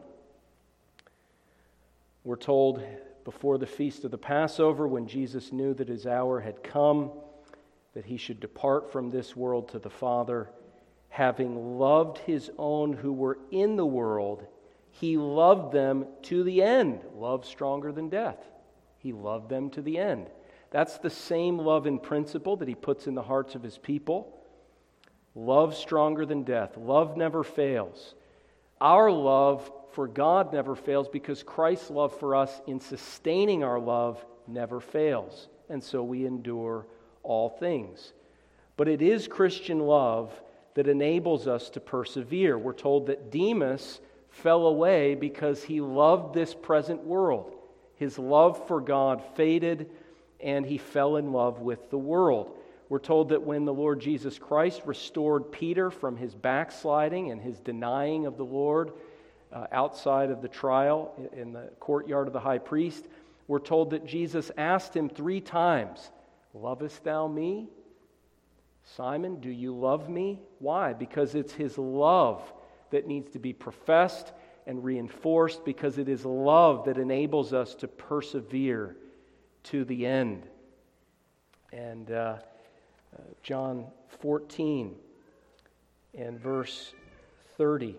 We're 2.23 2.35
told 2.35 2.83
before 3.23 3.57
the 3.57 3.65
feast 3.65 4.03
of 4.03 4.11
the 4.11 4.17
Passover, 4.19 4.87
when 4.87 5.07
Jesus 5.07 5.51
knew 5.51 5.73
that 5.73 5.87
his 5.87 6.05
hour 6.05 6.39
had 6.39 6.63
come, 6.63 7.11
that 7.95 8.05
he 8.05 8.17
should 8.17 8.39
depart 8.39 8.91
from 8.91 9.09
this 9.09 9.35
world 9.35 9.69
to 9.69 9.79
the 9.79 9.89
Father 9.89 10.49
having 11.15 11.79
loved 11.79 12.17
his 12.17 12.51
own 12.57 12.91
who 12.91 13.13
were 13.13 13.39
in 13.49 13.77
the 13.77 13.85
world, 13.85 14.45
he 14.91 15.15
loved 15.15 15.71
them 15.71 16.05
to 16.23 16.43
the 16.43 16.61
end. 16.61 16.99
Love 17.15 17.45
stronger 17.45 17.93
than 17.93 18.09
death. 18.09 18.37
He 18.97 19.13
loved 19.13 19.49
them 19.49 19.69
to 19.71 19.81
the 19.81 19.97
end. 19.97 20.27
That's 20.71 20.97
the 20.97 21.09
same 21.09 21.57
love 21.57 21.87
in 21.87 21.99
principle 21.99 22.57
that 22.57 22.67
he 22.67 22.75
puts 22.75 23.07
in 23.07 23.15
the 23.15 23.21
hearts 23.21 23.55
of 23.55 23.63
his 23.63 23.77
people. 23.77 24.37
Love 25.35 25.73
stronger 25.73 26.25
than 26.25 26.43
death. 26.43 26.75
Love 26.75 27.15
never 27.15 27.43
fails. 27.43 28.13
Our 28.81 29.09
love 29.09 29.71
for 29.93 30.09
God 30.09 30.51
never 30.51 30.75
fails 30.75 31.07
because 31.07 31.43
Christ's 31.43 31.89
love 31.89 32.17
for 32.19 32.35
us 32.35 32.61
in 32.67 32.81
sustaining 32.81 33.63
our 33.63 33.79
love 33.79 34.25
never 34.47 34.81
fails. 34.81 35.47
And 35.69 35.81
so 35.81 36.03
we 36.03 36.25
endure 36.25 36.87
all 37.25 37.49
things. 37.49 38.13
But 38.77 38.87
it 38.87 39.01
is 39.01 39.27
Christian 39.27 39.79
love 39.79 40.31
that 40.75 40.87
enables 40.87 41.47
us 41.47 41.69
to 41.71 41.79
persevere. 41.79 42.57
We're 42.57 42.73
told 42.73 43.07
that 43.07 43.31
Demas 43.31 43.99
fell 44.29 44.67
away 44.67 45.15
because 45.15 45.63
he 45.63 45.81
loved 45.81 46.33
this 46.33 46.53
present 46.53 47.03
world. 47.03 47.55
His 47.95 48.19
love 48.19 48.67
for 48.67 48.81
God 48.81 49.23
faded 49.35 49.89
and 50.41 50.65
he 50.65 50.77
fell 50.77 51.15
in 51.15 51.31
love 51.31 51.61
with 51.61 51.89
the 51.89 51.97
world. 51.97 52.57
We're 52.89 52.99
told 52.99 53.29
that 53.29 53.41
when 53.41 53.65
the 53.65 53.73
Lord 53.73 53.99
Jesus 53.99 54.37
Christ 54.37 54.81
restored 54.85 55.51
Peter 55.51 55.89
from 55.89 56.17
his 56.17 56.35
backsliding 56.35 57.31
and 57.31 57.41
his 57.41 57.59
denying 57.59 58.25
of 58.25 58.37
the 58.37 58.45
Lord 58.45 58.91
uh, 59.51 59.67
outside 59.71 60.29
of 60.29 60.41
the 60.41 60.47
trial 60.47 61.13
in 61.33 61.53
the 61.53 61.71
courtyard 61.79 62.27
of 62.27 62.33
the 62.33 62.39
high 62.39 62.59
priest, 62.59 63.07
we're 63.47 63.59
told 63.59 63.91
that 63.91 64.05
Jesus 64.05 64.51
asked 64.57 64.95
him 64.95 65.09
three 65.09 65.41
times, 65.41 66.11
Lovest 66.55 67.03
thou 67.03 67.27
me? 67.27 67.67
Simon, 68.95 69.41
do 69.41 69.49
you 69.49 69.75
love 69.75 70.09
me? 70.09 70.39
Why? 70.59 70.93
Because 70.93 71.35
it's 71.35 71.51
his 71.51 71.77
love 71.77 72.41
that 72.91 73.07
needs 73.07 73.31
to 73.31 73.39
be 73.39 73.51
professed 73.51 74.31
and 74.65 74.83
reinforced, 74.83 75.65
because 75.65 75.97
it 75.97 76.07
is 76.07 76.25
love 76.25 76.85
that 76.85 76.97
enables 76.97 77.53
us 77.53 77.75
to 77.75 77.87
persevere 77.87 78.95
to 79.63 79.83
the 79.83 80.05
end. 80.05 80.47
And 81.73 82.09
uh, 82.09 82.37
uh, 83.13 83.21
John 83.43 83.87
14 84.21 84.95
and 86.17 86.39
verse 86.39 86.93
30. 87.57 87.95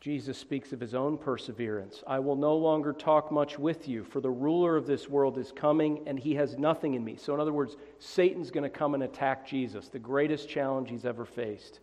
Jesus 0.00 0.38
speaks 0.38 0.72
of 0.72 0.80
his 0.80 0.94
own 0.94 1.18
perseverance. 1.18 2.02
I 2.06 2.20
will 2.20 2.36
no 2.36 2.56
longer 2.56 2.94
talk 2.94 3.30
much 3.30 3.58
with 3.58 3.86
you, 3.86 4.02
for 4.02 4.22
the 4.22 4.30
ruler 4.30 4.74
of 4.74 4.86
this 4.86 5.10
world 5.10 5.36
is 5.36 5.52
coming, 5.52 6.04
and 6.06 6.18
he 6.18 6.34
has 6.36 6.56
nothing 6.56 6.94
in 6.94 7.04
me. 7.04 7.16
So, 7.16 7.34
in 7.34 7.40
other 7.40 7.52
words, 7.52 7.76
Satan's 7.98 8.50
going 8.50 8.64
to 8.64 8.70
come 8.70 8.94
and 8.94 9.02
attack 9.02 9.46
Jesus, 9.46 9.88
the 9.88 9.98
greatest 9.98 10.48
challenge 10.48 10.88
he's 10.88 11.04
ever 11.04 11.26
faced. 11.26 11.80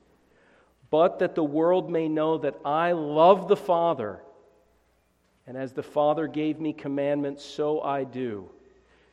But 0.89 1.19
that 1.19 1.35
the 1.35 1.43
world 1.43 1.91
may 1.91 2.07
know 2.07 2.39
that 2.39 2.57
I 2.65 2.93
love 2.93 3.47
the 3.47 3.55
Father, 3.55 4.19
and 5.45 5.55
as 5.55 5.73
the 5.73 5.83
Father 5.83 6.25
gave 6.25 6.59
me 6.59 6.73
commandments, 6.73 7.45
so 7.45 7.81
I 7.81 8.03
do. 8.03 8.49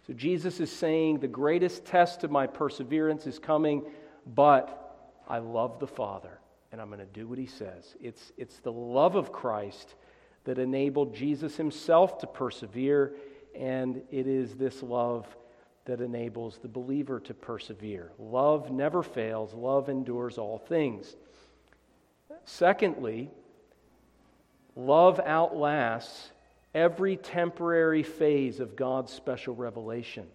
So, 0.07 0.15
Jesus 0.15 0.61
is 0.61 0.73
saying 0.73 1.19
the 1.19 1.29
greatest 1.29 1.85
test 1.85 2.25
of 2.25 2.31
my 2.31 2.47
perseverance 2.47 3.27
is 3.27 3.39
coming, 3.39 3.85
but 4.35 5.19
I 5.29 5.41
love 5.41 5.79
the 5.79 5.87
Father 5.87 6.39
and 6.75 6.83
I'm 6.83 6.89
going 6.89 6.99
to 6.99 7.07
do 7.07 7.29
what 7.29 7.39
he 7.39 7.47
says. 7.47 7.95
It's, 8.01 8.33
it's 8.37 8.59
the 8.59 8.73
love 8.73 9.15
of 9.15 9.31
Christ 9.31 9.95
that 10.43 10.59
enabled 10.59 11.15
Jesus 11.15 11.57
himself 11.57 12.19
to 12.19 12.27
persevere, 12.27 13.15
and 13.55 14.03
it 14.11 14.27
is 14.27 14.57
this 14.57 14.83
love 14.83 15.25
that 15.85 16.01
enables 16.01 16.59
the 16.59 16.67
believer 16.67 17.21
to 17.21 17.33
persevere. 17.33 18.11
Love 18.19 18.73
never 18.73 19.05
fails, 19.05 19.55
love 19.55 19.89
endures 19.89 20.37
all 20.37 20.59
things. 20.59 21.15
Secondly, 22.45 23.31
love 24.75 25.21
outlasts 25.25 26.33
every 26.75 27.17
temporary 27.17 28.03
phase 28.03 28.59
of 28.59 28.75
God's 28.75 29.13
special 29.13 29.55
revelation. 29.55 30.27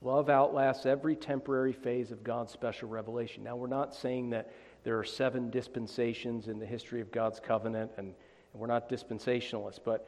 Love 0.00 0.30
outlasts 0.30 0.86
every 0.86 1.14
temporary 1.14 1.74
phase 1.74 2.10
of 2.10 2.24
God's 2.24 2.52
special 2.54 2.88
revelation. 2.88 3.44
Now, 3.44 3.56
we're 3.56 3.66
not 3.66 3.94
saying 3.94 4.30
that 4.30 4.50
there 4.84 4.98
are 4.98 5.04
seven 5.04 5.50
dispensations 5.50 6.48
in 6.48 6.58
the 6.58 6.66
history 6.66 7.00
of 7.00 7.10
God's 7.10 7.40
covenant, 7.40 7.90
and, 7.96 8.08
and 8.52 8.60
we're 8.60 8.66
not 8.66 8.88
dispensationalists, 8.88 9.80
but 9.82 10.06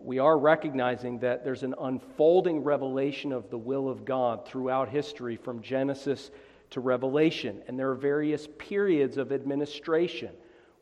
we 0.00 0.18
are 0.18 0.38
recognizing 0.38 1.18
that 1.18 1.44
there's 1.44 1.62
an 1.62 1.74
unfolding 1.78 2.64
revelation 2.64 3.32
of 3.32 3.50
the 3.50 3.58
will 3.58 3.88
of 3.88 4.04
God 4.04 4.46
throughout 4.46 4.88
history 4.88 5.36
from 5.36 5.60
Genesis 5.60 6.30
to 6.70 6.80
Revelation. 6.80 7.62
And 7.68 7.78
there 7.78 7.90
are 7.90 7.94
various 7.94 8.48
periods 8.58 9.18
of 9.18 9.30
administration 9.30 10.30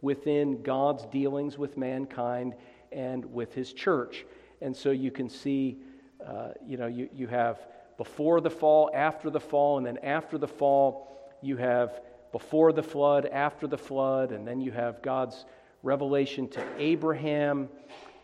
within 0.03 0.63
God's 0.63 1.05
dealings 1.07 1.59
with 1.59 1.77
mankind 1.77 2.55
and 2.93 3.25
with 3.25 3.53
his 3.53 3.73
church. 3.73 4.25
And 4.61 4.77
so 4.77 4.93
you 4.93 5.11
can 5.11 5.29
see, 5.29 5.79
uh, 6.25 6.51
you 6.65 6.77
know, 6.77 6.87
you, 6.87 7.09
you 7.13 7.27
have 7.27 7.59
before 7.99 8.41
the 8.41 8.51
fall, 8.51 8.91
after 8.95 9.31
the 9.31 9.41
fall, 9.41 9.79
and 9.79 9.87
then 9.87 9.99
after 9.99 10.39
the 10.39 10.49
fall, 10.49 11.09
you 11.43 11.57
have 11.57 12.01
before 12.33 12.73
the 12.73 12.83
flood, 12.83 13.27
after 13.27 13.67
the 13.67 13.79
flood, 13.79 14.33
and 14.33 14.49
then 14.49 14.61
you 14.61 14.73
have 14.73 15.03
God's 15.03 15.45
revelation 15.83 16.49
to 16.49 16.65
Abraham 16.79 17.69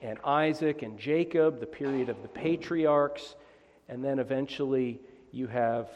and 0.02 0.18
Isaac 0.24 0.82
and 0.82 0.98
Jacob, 0.98 1.60
the 1.60 1.66
period 1.66 2.08
of 2.08 2.22
the 2.22 2.28
patriarchs, 2.28 3.36
and 3.88 4.02
then 4.04 4.18
eventually 4.18 5.00
you 5.32 5.46
have 5.46 5.88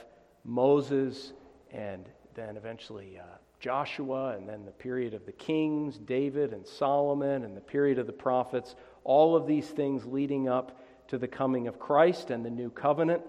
Moses 0.44 1.32
and 1.72 2.08
then 2.34 2.56
eventually 2.56 3.18
uh, 3.18 3.24
Joshua, 3.60 4.36
and 4.36 4.48
then 4.48 4.64
the 4.64 4.72
period 4.72 5.14
of 5.14 5.24
the 5.24 5.32
kings, 5.32 5.96
David 5.98 6.52
and 6.52 6.66
Solomon, 6.66 7.44
and 7.44 7.56
the 7.56 7.60
period 7.60 7.98
of 7.98 8.06
the 8.06 8.12
prophets, 8.12 8.74
all 9.04 9.36
of 9.36 9.46
these 9.46 9.68
things 9.68 10.04
leading 10.04 10.48
up 10.48 10.80
to 11.08 11.16
the 11.16 11.28
coming 11.28 11.68
of 11.68 11.78
Christ 11.78 12.30
and 12.30 12.44
the 12.44 12.50
new 12.50 12.70
covenant. 12.70 13.22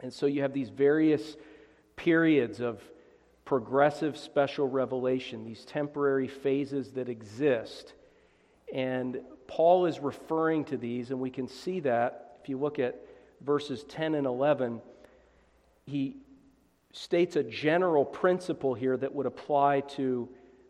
And 0.00 0.12
so 0.12 0.26
you 0.26 0.42
have 0.42 0.54
these 0.54 0.70
various 0.70 1.36
periods 1.96 2.60
of 2.60 2.80
progressive 3.50 4.16
special 4.16 4.68
revelation, 4.68 5.44
these 5.44 5.64
temporary 5.64 6.28
phases 6.28 6.92
that 6.92 7.08
exist. 7.08 7.94
And 8.72 9.22
Paul 9.48 9.86
is 9.86 9.98
referring 9.98 10.66
to 10.66 10.76
these, 10.76 11.10
and 11.10 11.18
we 11.18 11.30
can 11.30 11.48
see 11.48 11.80
that 11.80 12.38
if 12.40 12.48
you 12.48 12.56
look 12.56 12.78
at 12.78 13.04
verses 13.40 13.82
10 13.88 14.14
and 14.14 14.24
11. 14.24 14.80
He 15.84 16.18
states 16.92 17.34
a 17.34 17.42
general 17.42 18.04
principle 18.04 18.72
here 18.72 18.96
that 18.96 19.12
would 19.12 19.26
apply 19.26 19.80
to 19.96 20.28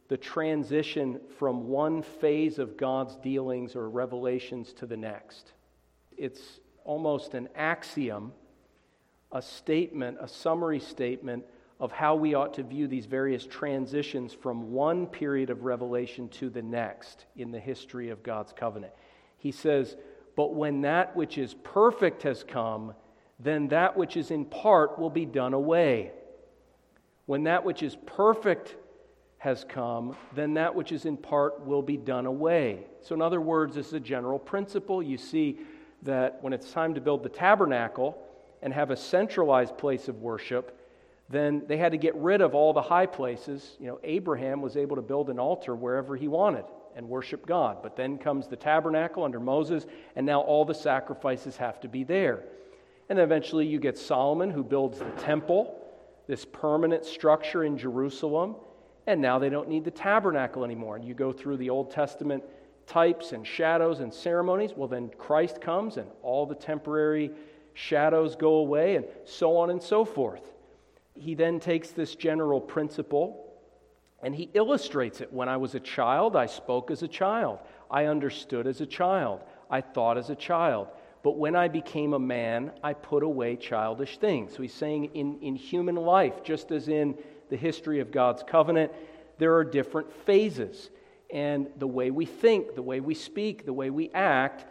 the 0.09 0.16
transition 0.16 1.21
from 1.38 1.69
one 1.69 2.01
phase 2.01 2.59
of 2.59 2.79
God's 2.79 3.14
dealings 3.16 3.77
or 3.77 3.90
revelations 3.90 4.73
to 4.73 4.87
the 4.87 4.97
next. 4.97 5.53
It's 6.16 6.61
almost 6.85 7.35
an 7.35 7.51
axiom, 7.55 8.33
a 9.33 9.43
statement, 9.43 10.16
a 10.19 10.27
summary 10.27 10.81
statement 10.81 11.45
of 11.81 11.90
how 11.90 12.14
we 12.14 12.35
ought 12.35 12.53
to 12.55 12.62
view 12.62 12.87
these 12.87 13.07
various 13.07 13.47
transitions 13.47 14.35
from 14.35 14.71
one 14.71 15.07
period 15.07 15.49
of 15.49 15.64
revelation 15.64 16.29
to 16.29 16.51
the 16.51 16.61
next 16.61 17.25
in 17.37 17.51
the 17.51 17.59
history 17.59 18.11
of 18.11 18.23
God's 18.23 18.53
covenant. 18.53 18.93
He 19.38 19.51
says, 19.51 19.97
But 20.37 20.55
when 20.55 20.83
that 20.83 21.16
which 21.16 21.38
is 21.38 21.55
perfect 21.64 22.23
has 22.23 22.45
come, 22.45 22.93
then 23.38 23.69
that 23.69 23.97
which 23.97 24.19
is 24.19 24.31
in 24.31 24.45
part 24.45 24.99
will 24.99 25.09
be 25.09 25.25
done 25.25 25.55
away. 25.55 26.12
When 27.25 27.45
that 27.45 27.64
which 27.64 27.83
is 27.83 27.97
perfect 28.05 28.77
has 29.38 29.64
come, 29.66 30.14
then 30.35 30.55
that 30.55 30.75
which 30.75 30.93
is 30.93 31.07
in 31.07 31.16
part 31.16 31.64
will 31.64 31.81
be 31.81 31.97
done 31.97 32.27
away. 32.27 32.85
So, 33.01 33.14
in 33.14 33.23
other 33.23 33.40
words, 33.40 33.75
this 33.75 33.87
is 33.87 33.93
a 33.95 34.01
general 34.01 34.38
principle. 34.38 35.03
You 35.03 35.16
see 35.16 35.61
that 36.03 36.43
when 36.43 36.53
it's 36.53 36.71
time 36.71 36.93
to 36.95 37.01
build 37.01 37.23
the 37.23 37.31
tabernacle 37.31 38.19
and 38.61 38.75
have 38.75 38.90
a 38.90 38.97
centralized 38.97 39.79
place 39.79 40.09
of 40.09 40.21
worship, 40.21 40.77
then 41.31 41.62
they 41.69 41.77
had 41.77 41.93
to 41.93 41.99
get 41.99 42.14
rid 42.16 42.40
of 42.40 42.57
all 42.57 42.73
the 42.73 42.83
high 42.83 43.07
places. 43.07 43.77
You 43.79 43.87
know, 43.87 44.01
Abraham 44.03 44.61
was 44.61 44.77
able 44.77 44.97
to 44.97 45.03
build 45.03 45.31
an 45.31 45.38
altar 45.38 45.77
wherever 45.77 46.16
he 46.16 46.27
wanted 46.27 46.64
and 46.97 47.09
worship 47.09 47.47
God. 47.47 47.79
But 47.85 47.95
then 47.95 48.19
comes 48.19 48.49
the 48.49 48.57
tabernacle 48.57 49.23
under 49.23 49.38
Moses, 49.38 49.87
and 50.16 50.27
now 50.27 50.40
all 50.40 50.64
the 50.64 50.75
sacrifices 50.75 51.57
have 51.57 51.79
to 51.81 51.88
be 51.88 52.03
there. 52.03 52.43
And 53.09 53.19
eventually 53.21 53.64
you 53.64 53.79
get 53.79 53.97
Solomon 53.97 54.51
who 54.51 54.64
builds 54.64 54.99
the 54.99 55.11
temple, 55.23 55.81
this 56.27 56.45
permanent 56.45 57.05
structure 57.05 57.62
in 57.62 57.79
Jerusalem, 57.79 58.57
and 59.07 59.21
now 59.21 59.38
they 59.38 59.51
don't 59.51 59.69
need 59.69 59.85
the 59.85 59.90
tabernacle 59.93 60.64
anymore. 60.64 60.97
And 60.97 61.05
you 61.05 61.14
go 61.14 61.31
through 61.31 61.59
the 61.59 61.71
Old 61.71 61.93
Testament 61.93 62.43
types 62.88 63.31
and 63.31 63.47
shadows 63.47 64.01
and 64.01 64.12
ceremonies. 64.12 64.73
Well, 64.77 64.88
then 64.88 65.11
Christ 65.16 65.61
comes 65.61 65.97
and 65.97 66.09
all 66.23 66.45
the 66.45 66.57
temporary 66.57 67.31
shadows 67.75 68.35
go 68.35 68.55
away, 68.55 68.97
and 68.97 69.05
so 69.25 69.57
on 69.57 69.71
and 69.71 69.81
so 69.81 70.05
forth 70.05 70.43
he 71.14 71.35
then 71.35 71.61
takes 71.61 71.90
this 71.90 72.14
general 72.14 72.61
principle 72.61 73.46
and 74.23 74.35
he 74.35 74.51
illustrates 74.55 75.20
it. 75.20 75.33
When 75.33 75.49
I 75.49 75.57
was 75.57 75.75
a 75.75 75.81
child, 75.81 76.37
I 76.37 76.46
spoke 76.46 76.90
as 76.90 77.03
a 77.03 77.09
child. 77.09 77.59
I 77.90 78.05
understood 78.05 78.66
as 78.66 78.81
a 78.81 78.87
child. 78.87 79.40
I 79.70 79.81
thought 79.81 80.18
as 80.18 80.31
a 80.31 80.35
child. 80.35 80.88
But 81.23 81.37
when 81.37 81.57
I 81.57 81.68
became 81.68 82.14
a 82.14 82.18
man, 82.18 82.73
I 82.83 82.92
put 82.94 83.23
away 83.23 83.57
childish 83.57 84.18
things. 84.18 84.55
So 84.55 84.62
he's 84.62 84.75
saying 84.75 85.11
in, 85.14 85.38
in 85.40 85.57
human 85.57 85.96
life, 85.96 86.42
just 86.42 86.70
as 86.70 86.88
in 86.88 87.16
the 87.49 87.57
history 87.57 88.01
of 88.01 88.11
God's 88.11 88.42
covenant, 88.42 88.92
there 89.38 89.55
are 89.57 89.64
different 89.64 90.12
phases. 90.25 90.90
And 91.33 91.68
the 91.79 91.87
way 91.87 92.11
we 92.11 92.27
think, 92.27 92.75
the 92.75 92.83
way 92.83 93.01
we 93.01 93.14
speak, 93.14 93.64
the 93.64 93.73
way 93.73 93.90
we 93.90 94.11
act 94.11 94.66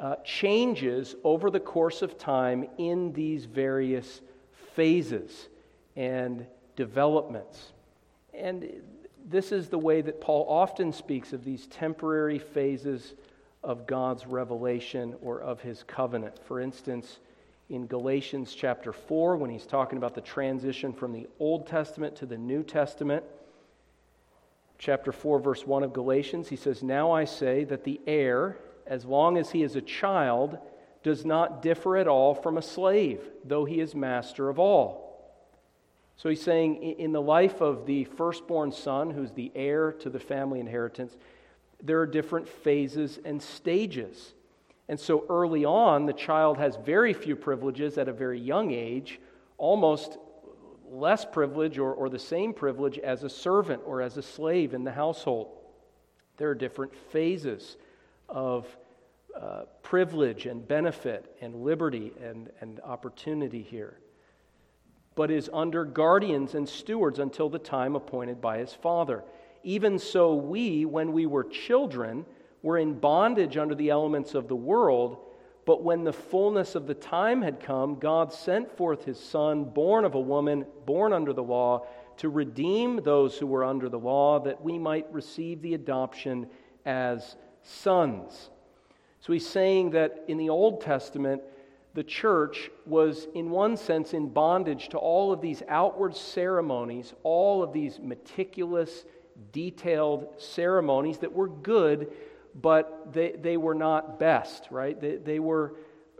uh, 0.00 0.16
changes 0.24 1.14
over 1.24 1.50
the 1.50 1.60
course 1.60 2.02
of 2.02 2.18
time 2.18 2.66
in 2.78 3.12
these 3.12 3.44
various 3.46 4.20
phases 4.74 5.48
and 5.96 6.46
developments. 6.76 7.72
And 8.34 8.70
this 9.28 9.50
is 9.50 9.68
the 9.68 9.78
way 9.78 10.02
that 10.02 10.20
Paul 10.20 10.46
often 10.48 10.92
speaks 10.92 11.32
of 11.32 11.44
these 11.44 11.66
temporary 11.66 12.38
phases 12.38 13.14
of 13.64 13.86
God's 13.86 14.26
revelation 14.26 15.16
or 15.20 15.40
of 15.40 15.60
his 15.60 15.82
covenant. 15.82 16.38
For 16.44 16.60
instance, 16.60 17.18
in 17.68 17.86
Galatians 17.86 18.54
chapter 18.54 18.92
4, 18.92 19.36
when 19.36 19.50
he's 19.50 19.66
talking 19.66 19.98
about 19.98 20.14
the 20.14 20.20
transition 20.20 20.92
from 20.92 21.12
the 21.12 21.26
Old 21.40 21.66
Testament 21.66 22.14
to 22.16 22.26
the 22.26 22.38
New 22.38 22.62
Testament, 22.62 23.24
chapter 24.78 25.10
4, 25.10 25.40
verse 25.40 25.66
1 25.66 25.82
of 25.82 25.92
Galatians, 25.92 26.48
he 26.48 26.56
says, 26.56 26.82
Now 26.82 27.10
I 27.10 27.24
say 27.24 27.64
that 27.64 27.82
the 27.82 28.00
heir, 28.06 28.58
as 28.86 29.04
long 29.04 29.36
as 29.36 29.50
he 29.50 29.64
is 29.64 29.74
a 29.74 29.80
child, 29.80 30.58
does 31.02 31.24
not 31.24 31.62
differ 31.62 31.96
at 31.96 32.06
all 32.06 32.34
from 32.34 32.56
a 32.56 32.62
slave, 32.62 33.20
though 33.44 33.64
he 33.64 33.80
is 33.80 33.94
master 33.94 34.48
of 34.48 34.60
all. 34.60 35.05
So 36.16 36.28
he's 36.30 36.42
saying, 36.42 36.82
in 36.82 37.12
the 37.12 37.20
life 37.20 37.60
of 37.60 37.84
the 37.84 38.04
firstborn 38.04 38.72
son, 38.72 39.10
who's 39.10 39.32
the 39.32 39.52
heir 39.54 39.92
to 39.92 40.08
the 40.08 40.18
family 40.18 40.60
inheritance, 40.60 41.16
there 41.82 42.00
are 42.00 42.06
different 42.06 42.48
phases 42.48 43.18
and 43.24 43.42
stages. 43.42 44.32
And 44.88 44.98
so 44.98 45.26
early 45.28 45.64
on, 45.64 46.06
the 46.06 46.12
child 46.12 46.58
has 46.58 46.76
very 46.76 47.12
few 47.12 47.36
privileges 47.36 47.98
at 47.98 48.08
a 48.08 48.12
very 48.12 48.40
young 48.40 48.70
age, 48.70 49.20
almost 49.58 50.16
less 50.88 51.24
privilege 51.24 51.78
or, 51.78 51.92
or 51.92 52.08
the 52.08 52.18
same 52.18 52.54
privilege 52.54 52.98
as 52.98 53.24
a 53.24 53.28
servant 53.28 53.82
or 53.84 54.00
as 54.00 54.16
a 54.16 54.22
slave 54.22 54.72
in 54.72 54.84
the 54.84 54.92
household. 54.92 55.48
There 56.36 56.48
are 56.50 56.54
different 56.54 56.94
phases 56.94 57.76
of 58.28 58.66
uh, 59.38 59.62
privilege 59.82 60.46
and 60.46 60.66
benefit 60.66 61.36
and 61.40 61.56
liberty 61.56 62.12
and, 62.22 62.50
and 62.60 62.80
opportunity 62.80 63.62
here, 63.62 63.98
but 65.16 65.30
is 65.30 65.50
under 65.52 65.84
guardians 65.84 66.54
and 66.54 66.68
stewards 66.68 67.18
until 67.18 67.48
the 67.48 67.58
time 67.58 67.96
appointed 67.96 68.40
by 68.40 68.58
his 68.58 68.72
father. 68.72 69.24
Even 69.64 69.98
so, 69.98 70.36
we, 70.36 70.84
when 70.84 71.12
we 71.12 71.26
were 71.26 71.42
children, 71.42 72.24
were 72.62 72.78
in 72.78 72.94
bondage 72.94 73.56
under 73.56 73.74
the 73.74 73.90
elements 73.90 74.34
of 74.34 74.46
the 74.46 74.54
world. 74.54 75.18
But 75.64 75.82
when 75.82 76.04
the 76.04 76.12
fullness 76.12 76.76
of 76.76 76.86
the 76.86 76.94
time 76.94 77.42
had 77.42 77.58
come, 77.58 77.98
God 77.98 78.32
sent 78.32 78.76
forth 78.76 79.04
his 79.04 79.18
Son, 79.18 79.64
born 79.64 80.04
of 80.04 80.14
a 80.14 80.20
woman, 80.20 80.66
born 80.84 81.12
under 81.12 81.32
the 81.32 81.42
law, 81.42 81.86
to 82.18 82.28
redeem 82.28 83.02
those 83.02 83.36
who 83.36 83.46
were 83.46 83.64
under 83.64 83.88
the 83.88 83.98
law, 83.98 84.38
that 84.40 84.62
we 84.62 84.78
might 84.78 85.12
receive 85.12 85.62
the 85.62 85.74
adoption 85.74 86.46
as 86.84 87.36
sons. 87.62 88.50
So 89.20 89.32
he's 89.32 89.48
saying 89.48 89.90
that 89.90 90.24
in 90.28 90.38
the 90.38 90.50
Old 90.50 90.82
Testament, 90.82 91.42
the 91.96 92.04
church 92.04 92.70
was, 92.84 93.26
in 93.34 93.48
one 93.48 93.74
sense, 93.78 94.12
in 94.12 94.28
bondage 94.28 94.90
to 94.90 94.98
all 94.98 95.32
of 95.32 95.40
these 95.40 95.62
outward 95.66 96.14
ceremonies, 96.14 97.14
all 97.22 97.62
of 97.62 97.72
these 97.72 97.98
meticulous, 97.98 99.06
detailed 99.50 100.28
ceremonies 100.36 101.16
that 101.18 101.32
were 101.32 101.48
good, 101.48 102.12
but 102.54 103.14
they, 103.14 103.32
they 103.32 103.56
were 103.56 103.74
not 103.74 104.18
best, 104.18 104.68
right? 104.70 105.00
They, 105.00 105.16
they 105.16 105.38
were, 105.38 105.72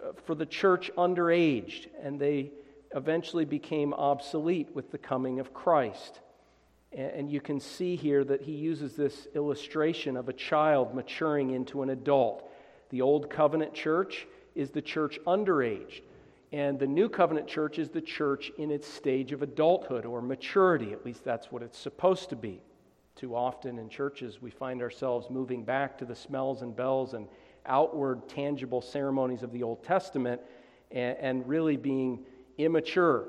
uh, 0.02 0.12
for 0.24 0.34
the 0.34 0.46
church, 0.46 0.90
underaged, 0.96 1.88
and 2.02 2.18
they 2.18 2.52
eventually 2.94 3.44
became 3.44 3.92
obsolete 3.92 4.74
with 4.74 4.90
the 4.90 4.98
coming 4.98 5.40
of 5.40 5.52
Christ. 5.52 6.20
And, 6.90 7.10
and 7.10 7.30
you 7.30 7.42
can 7.42 7.60
see 7.60 7.96
here 7.96 8.24
that 8.24 8.40
he 8.40 8.52
uses 8.52 8.96
this 8.96 9.28
illustration 9.34 10.16
of 10.16 10.30
a 10.30 10.32
child 10.32 10.94
maturing 10.94 11.50
into 11.50 11.82
an 11.82 11.90
adult. 11.90 12.50
The 12.88 13.02
Old 13.02 13.28
Covenant 13.28 13.74
church 13.74 14.26
is 14.56 14.70
the 14.70 14.82
church 14.82 15.20
underage. 15.26 16.00
And 16.52 16.78
the 16.78 16.86
New 16.86 17.08
Covenant 17.08 17.46
church 17.46 17.78
is 17.78 17.90
the 17.90 18.00
church 18.00 18.50
in 18.56 18.70
its 18.70 18.88
stage 18.88 19.32
of 19.32 19.42
adulthood 19.42 20.06
or 20.06 20.22
maturity. 20.22 20.92
At 20.92 21.04
least 21.04 21.24
that's 21.24 21.52
what 21.52 21.62
it's 21.62 21.78
supposed 21.78 22.30
to 22.30 22.36
be. 22.36 22.62
Too 23.16 23.34
often 23.34 23.78
in 23.78 23.88
churches, 23.88 24.40
we 24.40 24.50
find 24.50 24.82
ourselves 24.82 25.28
moving 25.30 25.64
back 25.64 25.98
to 25.98 26.04
the 26.04 26.14
smells 26.14 26.62
and 26.62 26.74
bells 26.74 27.14
and 27.14 27.28
outward, 27.66 28.28
tangible 28.28 28.80
ceremonies 28.80 29.42
of 29.42 29.52
the 29.52 29.62
Old 29.62 29.82
Testament 29.82 30.40
and, 30.90 31.16
and 31.18 31.48
really 31.48 31.76
being 31.76 32.24
immature. 32.58 33.28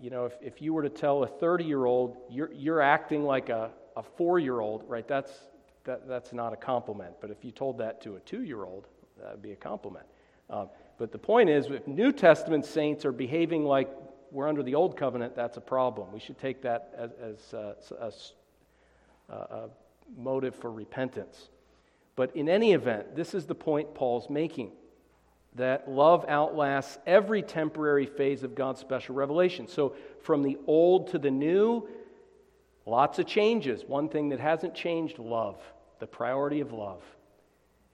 You 0.00 0.10
know, 0.10 0.26
if, 0.26 0.34
if 0.42 0.60
you 0.60 0.74
were 0.74 0.82
to 0.82 0.90
tell 0.90 1.22
a 1.22 1.26
30 1.26 1.64
year 1.64 1.86
old, 1.86 2.16
you're, 2.28 2.52
you're 2.52 2.80
acting 2.80 3.24
like 3.24 3.48
a, 3.48 3.70
a 3.96 4.02
four 4.02 4.38
year 4.38 4.60
old, 4.60 4.84
right? 4.88 5.06
That's, 5.06 5.32
that, 5.84 6.06
that's 6.06 6.32
not 6.32 6.52
a 6.52 6.56
compliment. 6.56 7.14
But 7.20 7.30
if 7.30 7.44
you 7.44 7.52
told 7.52 7.78
that 7.78 8.02
to 8.02 8.16
a 8.16 8.20
two 8.20 8.42
year 8.42 8.64
old, 8.64 8.86
that 9.20 9.32
would 9.32 9.42
be 9.42 9.52
a 9.52 9.56
compliment. 9.56 10.06
Um, 10.50 10.68
but 10.98 11.12
the 11.12 11.18
point 11.18 11.50
is, 11.50 11.66
if 11.66 11.86
New 11.86 12.12
Testament 12.12 12.64
saints 12.64 13.04
are 13.04 13.12
behaving 13.12 13.64
like 13.64 13.90
we're 14.30 14.48
under 14.48 14.62
the 14.62 14.74
Old 14.74 14.96
Covenant, 14.96 15.36
that's 15.36 15.56
a 15.56 15.60
problem. 15.60 16.12
We 16.12 16.20
should 16.20 16.38
take 16.38 16.62
that 16.62 16.92
as, 16.96 17.54
as 18.00 18.32
uh, 19.30 19.32
uh, 19.32 19.32
a 19.32 19.68
motive 20.16 20.54
for 20.54 20.70
repentance. 20.70 21.48
But 22.16 22.34
in 22.36 22.48
any 22.48 22.72
event, 22.72 23.16
this 23.16 23.34
is 23.34 23.46
the 23.46 23.54
point 23.54 23.94
Paul's 23.94 24.28
making 24.28 24.72
that 25.54 25.88
love 25.88 26.24
outlasts 26.28 26.98
every 27.06 27.42
temporary 27.42 28.06
phase 28.06 28.42
of 28.42 28.54
God's 28.54 28.80
special 28.80 29.14
revelation. 29.14 29.68
So, 29.68 29.94
from 30.20 30.42
the 30.42 30.58
old 30.66 31.08
to 31.08 31.18
the 31.18 31.30
new, 31.30 31.88
lots 32.86 33.18
of 33.18 33.26
changes. 33.26 33.84
One 33.84 34.08
thing 34.08 34.30
that 34.30 34.40
hasn't 34.40 34.74
changed 34.74 35.18
love, 35.18 35.60
the 36.00 36.06
priority 36.06 36.60
of 36.60 36.72
love. 36.72 37.02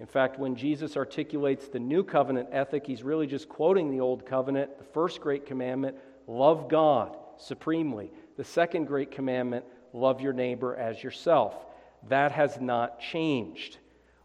In 0.00 0.06
fact, 0.06 0.38
when 0.38 0.56
Jesus 0.56 0.96
articulates 0.96 1.68
the 1.68 1.78
new 1.78 2.02
covenant 2.02 2.48
ethic, 2.50 2.86
he's 2.86 3.02
really 3.02 3.26
just 3.26 3.50
quoting 3.50 3.90
the 3.90 4.00
old 4.00 4.24
covenant. 4.24 4.78
The 4.78 4.84
first 4.84 5.20
great 5.20 5.44
commandment, 5.44 5.96
love 6.26 6.68
God 6.68 7.16
supremely. 7.36 8.10
The 8.38 8.44
second 8.44 8.86
great 8.86 9.10
commandment, 9.10 9.66
love 9.92 10.22
your 10.22 10.32
neighbor 10.32 10.74
as 10.74 11.02
yourself. 11.02 11.66
That 12.08 12.32
has 12.32 12.58
not 12.58 12.98
changed. 12.98 13.76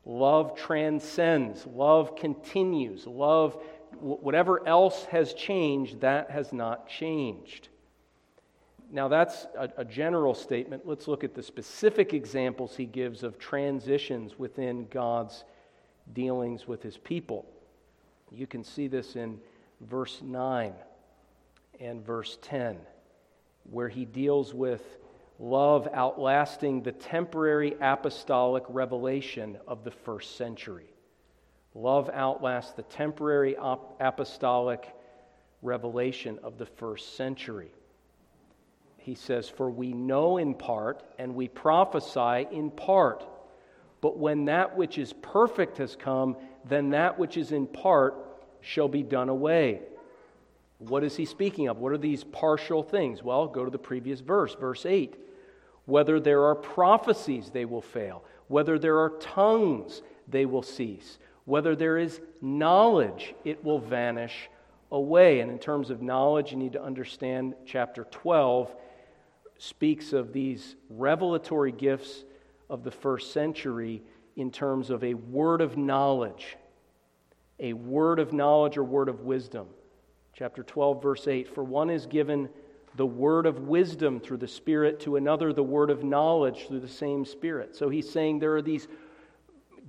Love 0.05 0.55
transcends, 0.55 1.65
love 1.65 2.15
continues, 2.15 3.07
love, 3.07 3.61
whatever 3.99 4.65
else 4.67 5.05
has 5.05 5.33
changed, 5.33 5.99
that 6.01 6.29
has 6.29 6.53
not 6.53 6.88
changed. 6.88 7.69
Now, 8.91 9.07
that's 9.07 9.47
a, 9.57 9.69
a, 9.77 9.83
general 9.83 10.35
statement. 10.35 10.83
Let's 10.85 11.07
look 11.07 11.23
at 11.23 11.33
the 11.33 11.41
specific 11.41 12.13
examples 12.13 12.77
he 12.77 12.85
gives 12.85 13.23
of 13.23 13.39
transitions 13.39 14.38
within 14.38 14.85
God's 14.91 15.43
dealings 16.13 16.67
with 16.67 16.81
his 16.81 16.97
people. 16.97 17.45
You 18.31 18.47
can 18.47 18.63
see 18.63 18.87
this 18.87 19.15
in 19.15 19.39
verse 19.81 20.21
9 20.21 20.73
and 21.79 22.05
verse 22.05 22.37
10, 22.41 22.77
where 23.69 23.89
he 23.89 24.05
deals 24.05 24.53
with 24.53 24.81
love 25.39 25.87
outlasting 25.93 26.81
the 26.81 26.91
temporary 26.91 27.75
apostolic 27.81 28.63
revelation 28.69 29.57
of 29.67 29.83
the 29.83 29.91
first 29.91 30.37
century. 30.37 30.89
Love 31.73 32.09
outlasts 32.13 32.71
the 32.71 32.83
temporary 32.83 33.55
apostolic 33.99 34.93
revelation 35.61 36.39
of 36.41 36.57
the 36.57 36.65
first 36.65 37.17
century. 37.17 37.71
He 38.97 39.15
says, 39.15 39.49
For 39.49 39.69
we 39.69 39.93
know 39.93 40.37
in 40.37 40.53
part 40.53 41.03
and 41.19 41.35
we 41.35 41.47
prophesy 41.47 42.47
in 42.51 42.71
part. 42.71 43.25
But 44.05 44.19
when 44.19 44.45
that 44.45 44.77
which 44.77 44.99
is 44.99 45.13
perfect 45.13 45.79
has 45.79 45.95
come, 45.95 46.37
then 46.63 46.91
that 46.91 47.17
which 47.17 47.37
is 47.37 47.51
in 47.51 47.65
part 47.65 48.13
shall 48.61 48.87
be 48.87 49.01
done 49.01 49.29
away. 49.29 49.81
What 50.77 51.03
is 51.03 51.15
he 51.15 51.25
speaking 51.25 51.69
of? 51.69 51.79
What 51.79 51.91
are 51.91 51.97
these 51.97 52.23
partial 52.23 52.83
things? 52.83 53.23
Well, 53.23 53.47
go 53.47 53.65
to 53.65 53.71
the 53.71 53.79
previous 53.79 54.19
verse, 54.19 54.53
verse 54.53 54.85
8. 54.85 55.15
Whether 55.85 56.19
there 56.19 56.43
are 56.43 56.53
prophecies, 56.53 57.49
they 57.49 57.65
will 57.65 57.81
fail. 57.81 58.23
Whether 58.47 58.77
there 58.77 58.99
are 58.99 59.09
tongues, 59.19 60.03
they 60.27 60.45
will 60.45 60.61
cease. 60.61 61.17
Whether 61.45 61.75
there 61.75 61.97
is 61.97 62.21
knowledge, 62.43 63.33
it 63.43 63.63
will 63.63 63.79
vanish 63.79 64.51
away. 64.91 65.39
And 65.39 65.49
in 65.49 65.57
terms 65.57 65.89
of 65.89 66.03
knowledge, 66.03 66.51
you 66.51 66.59
need 66.59 66.73
to 66.73 66.83
understand 66.83 67.55
chapter 67.65 68.03
12 68.11 68.71
speaks 69.57 70.13
of 70.13 70.31
these 70.31 70.75
revelatory 70.91 71.71
gifts 71.71 72.23
of 72.69 72.84
the 72.84 72.91
first 72.91 73.32
century 73.32 74.01
in 74.36 74.51
terms 74.51 74.89
of 74.89 75.04
a 75.04 75.13
word 75.13 75.62
of 75.62 75.78
knowledge, 75.78 76.58
a 77.60 77.73
word 77.73 78.19
of 78.19 78.34
knowledge 78.34 78.78
or 78.78 78.84
word 78.84 79.10
of 79.10 79.21
wisdom. 79.21 79.67
Chapter 80.34 80.63
12, 80.63 81.01
verse 81.01 81.28
8 81.28 81.54
For 81.54 81.63
one 81.63 81.89
is 81.89 82.06
given 82.06 82.49
the 82.95 83.06
word 83.06 83.45
of 83.45 83.60
wisdom 83.60 84.19
through 84.19 84.38
the 84.38 84.47
Spirit, 84.47 84.99
to 85.01 85.15
another, 85.15 85.54
the 85.54 85.63
word 85.63 85.89
of 85.89 86.04
knowledge 86.04 86.67
through 86.67 86.80
the 86.80 86.88
same 86.88 87.25
Spirit. 87.25 87.75
So 87.75 87.89
he's 87.89 88.10
saying 88.10 88.39
there 88.39 88.56
are 88.56 88.62
these 88.62 88.88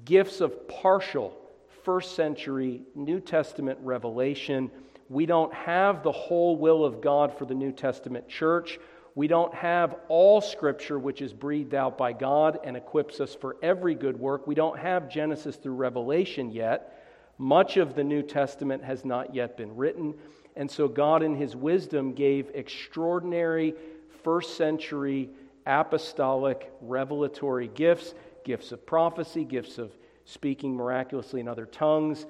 gifts 0.05 0.41
of 0.41 0.69
partial 0.69 1.37
first 1.85 2.17
century 2.17 2.83
New 2.95 3.21
Testament 3.21 3.79
revelation. 3.83 4.71
We 5.09 5.25
don't 5.25 5.55
have 5.55 6.03
the 6.03 6.12
whole 6.12 6.57
will 6.57 6.85
of 6.85 7.01
God 7.01 7.37
for 7.37 7.45
the 7.45 7.55
New 7.55 7.71
Testament 7.71 8.29
church. 8.29 8.79
We 9.16 9.29
don't 9.29 9.55
have 9.55 9.96
all 10.09 10.42
Scripture, 10.42 10.98
which 10.98 11.22
is 11.22 11.33
breathed 11.33 11.74
out 11.74 11.96
by 11.96 12.12
God 12.12 12.61
and 12.62 12.76
equips 12.76 13.18
us 13.18 13.35
for 13.35 13.57
every 13.62 13.94
good 13.94 14.20
work. 14.20 14.46
We 14.46 14.55
don't 14.55 14.79
have 14.79 15.09
Genesis 15.09 15.57
through 15.57 15.74
Revelation 15.74 16.50
yet. 16.50 17.02
Much 17.38 17.79
of 17.79 17.94
the 17.94 18.05
New 18.05 18.22
Testament 18.22 18.85
has 18.85 19.07
not 19.07 19.35
yet 19.35 19.57
been 19.57 19.74
written. 19.74 20.14
And 20.55 20.70
so, 20.70 20.87
God, 20.87 21.22
in 21.22 21.35
His 21.35 21.57
wisdom, 21.57 22.12
gave 22.12 22.50
extraordinary 22.55 23.74
first 24.22 24.59
century 24.59 25.31
apostolic 25.66 26.70
revelatory 26.81 27.68
gifts 27.68 28.14
gifts 28.44 28.70
of 28.70 28.87
prophecy, 28.87 29.44
gifts 29.44 29.76
of 29.76 29.90
speaking 30.24 30.76
miraculously 30.76 31.40
in 31.40 31.48
other 31.48 31.66
tongues, 31.66 32.26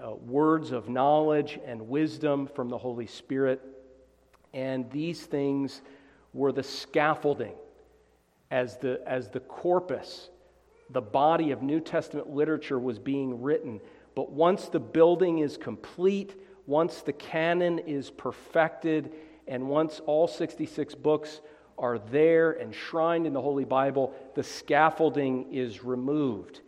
uh, 0.00 0.14
words 0.14 0.70
of 0.70 0.88
knowledge 0.88 1.58
and 1.66 1.88
wisdom 1.88 2.46
from 2.46 2.68
the 2.68 2.78
Holy 2.78 3.06
Spirit. 3.06 3.60
And 4.54 4.88
these 4.92 5.22
things 5.22 5.82
were 6.32 6.52
the 6.52 6.62
scaffolding 6.62 7.54
as 8.50 8.76
the, 8.78 9.00
as 9.06 9.28
the 9.28 9.40
corpus, 9.40 10.30
the 10.90 11.00
body 11.00 11.50
of 11.50 11.62
New 11.62 11.80
Testament 11.80 12.30
literature 12.30 12.78
was 12.78 12.98
being 12.98 13.42
written. 13.42 13.80
But 14.14 14.30
once 14.30 14.66
the 14.66 14.80
building 14.80 15.40
is 15.40 15.56
complete, 15.56 16.34
once 16.66 17.02
the 17.02 17.12
canon 17.12 17.78
is 17.80 18.10
perfected, 18.10 19.12
and 19.48 19.68
once 19.68 20.00
all 20.06 20.28
66 20.28 20.94
books 20.94 21.40
are 21.78 21.98
there 21.98 22.58
enshrined 22.58 23.26
in 23.26 23.32
the 23.32 23.40
Holy 23.40 23.64
Bible, 23.64 24.14
the 24.34 24.42
scaffolding 24.42 25.52
is 25.52 25.84
removed. 25.84 26.60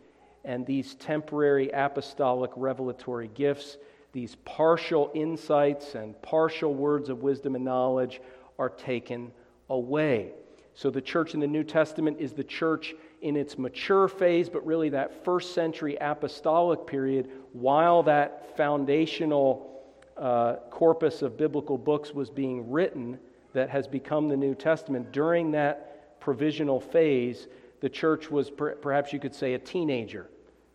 And 0.45 0.65
these 0.65 0.95
temporary 0.95 1.69
apostolic 1.71 2.51
revelatory 2.55 3.29
gifts, 3.33 3.77
these 4.13 4.35
partial 4.45 5.11
insights 5.13 5.95
and 5.95 6.19
partial 6.21 6.73
words 6.73 7.09
of 7.09 7.23
wisdom 7.23 7.55
and 7.55 7.65
knowledge, 7.65 8.21
are 8.57 8.69
taken 8.69 9.31
away. 9.69 10.31
So 10.73 10.89
the 10.89 11.01
church 11.01 11.33
in 11.33 11.39
the 11.39 11.47
New 11.47 11.63
Testament 11.63 12.17
is 12.19 12.33
the 12.33 12.43
church 12.43 12.95
in 13.21 13.35
its 13.35 13.57
mature 13.57 14.07
phase, 14.07 14.49
but 14.49 14.65
really 14.65 14.89
that 14.89 15.25
first 15.25 15.53
century 15.53 15.97
apostolic 15.99 16.87
period, 16.87 17.29
while 17.53 18.01
that 18.03 18.55
foundational 18.55 19.83
uh, 20.17 20.55
corpus 20.69 21.21
of 21.21 21.37
biblical 21.37 21.77
books 21.77 22.13
was 22.13 22.29
being 22.29 22.69
written 22.71 23.19
that 23.53 23.69
has 23.69 23.87
become 23.87 24.27
the 24.29 24.37
New 24.37 24.55
Testament, 24.55 25.11
during 25.11 25.51
that 25.51 26.19
provisional 26.19 26.79
phase, 26.79 27.47
the 27.81 27.89
church 27.89 28.29
was 28.29 28.49
per- 28.49 28.75
perhaps 28.75 29.11
you 29.11 29.19
could 29.19 29.33
say 29.33 29.53
a 29.53 29.59
teenager, 29.59 30.29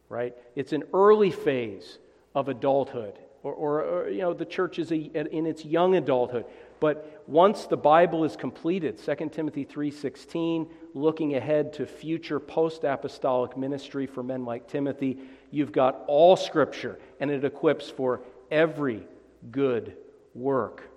right? 0.09 0.35
It's 0.57 0.73
an 0.73 0.83
early 0.93 1.31
phase 1.31 1.99
of 2.35 2.49
adulthood, 2.49 3.19
or, 3.43 3.53
or, 3.53 3.83
or 3.83 4.09
you 4.09 4.23
know, 4.23 4.33
the 4.33 4.45
church 4.45 4.79
is 4.79 4.91
a, 4.91 4.97
in 4.97 5.47
its 5.47 5.65
young 5.65 5.97
adulthood. 5.97 6.47
But 6.81 7.23
once 7.27 7.67
the 7.67 7.77
Bible 7.77 8.25
is 8.25 8.37
completed, 8.37 8.99
2 8.99 9.33
Timothy 9.33 9.65
3:16, 9.65 10.69
looking 10.95 11.35
ahead 11.35 11.73
to 11.75 11.87
future 11.87 12.39
post-apostolic 12.39 13.57
ministry 13.57 14.07
for 14.07 14.23
men 14.23 14.45
like 14.45 14.67
Timothy, 14.67 15.19
you've 15.51 15.73
got 15.73 16.05
all 16.07 16.37
scripture 16.37 16.99
and 17.21 17.31
it 17.31 17.45
equips 17.45 17.89
for 17.89 18.21
every 18.51 19.07
good 19.51 19.97
work. 20.35 20.91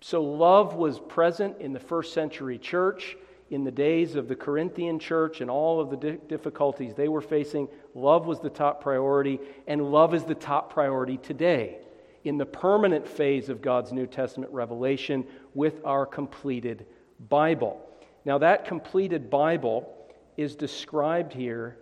So 0.00 0.22
love 0.22 0.74
was 0.74 0.98
present 0.98 1.58
in 1.60 1.72
the 1.72 1.80
first 1.80 2.12
century 2.12 2.58
church 2.58 3.16
in 3.50 3.64
the 3.64 3.70
days 3.70 4.16
of 4.16 4.28
the 4.28 4.34
Corinthian 4.34 4.98
church 4.98 5.40
and 5.40 5.50
all 5.50 5.78
of 5.78 5.90
the 5.90 5.96
di- 5.96 6.18
difficulties 6.28 6.94
they 6.94 7.08
were 7.08 7.20
facing. 7.20 7.68
Love 7.94 8.26
was 8.26 8.40
the 8.40 8.50
top 8.50 8.80
priority 8.80 9.38
and 9.66 9.92
love 9.92 10.14
is 10.14 10.24
the 10.24 10.34
top 10.34 10.72
priority 10.72 11.18
today 11.18 11.78
in 12.24 12.38
the 12.38 12.46
permanent 12.46 13.06
phase 13.06 13.48
of 13.48 13.60
God's 13.60 13.92
New 13.92 14.06
Testament 14.06 14.52
revelation 14.52 15.26
with 15.54 15.84
our 15.84 16.06
completed 16.06 16.86
Bible. 17.28 17.80
Now, 18.24 18.38
that 18.38 18.64
completed 18.64 19.30
Bible 19.30 19.92
is 20.36 20.54
described 20.54 21.32
here 21.32 21.76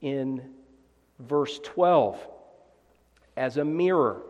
in 0.00 0.42
verse 1.18 1.58
12 1.64 2.18
as 3.36 3.56
a 3.56 3.64
mirror. 3.64 4.22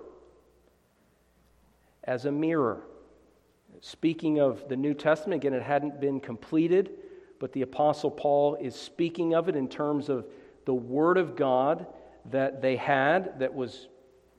As 2.05 2.25
a 2.25 2.33
mirror. 2.33 2.85
Speaking 3.81 4.41
of 4.41 4.69
the 4.69 4.77
New 4.77 4.95
Testament, 4.95 5.43
again, 5.43 5.55
it 5.55 5.63
hadn't 5.63 6.01
been 6.01 6.21
completed, 6.21 6.91
but 7.39 7.53
the 7.53 7.63
Apostle 7.63 8.11
Paul 8.11 8.57
is 8.61 8.75
speaking 8.75 9.35
of 9.35 9.49
it 9.49 9.57
in 9.57 9.69
terms 9.69 10.09
of 10.09 10.27
the 10.67 10.75
Word 10.75 11.19
of 11.19 11.35
God 11.35 11.87
that 12.31 12.61
they 12.61 12.77
had 12.77 13.39
that 13.39 13.55
was 13.55 13.89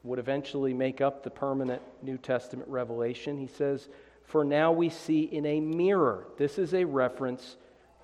would 0.03 0.19
eventually 0.19 0.73
make 0.73 1.01
up 1.01 1.23
the 1.23 1.29
permanent 1.29 1.81
New 2.01 2.17
Testament 2.17 2.67
revelation. 2.69 3.37
He 3.37 3.47
says, 3.47 3.87
For 4.23 4.43
now 4.43 4.71
we 4.71 4.89
see 4.89 5.21
in 5.21 5.45
a 5.45 5.59
mirror. 5.59 6.27
This 6.37 6.57
is 6.57 6.73
a 6.73 6.83
reference 6.83 7.57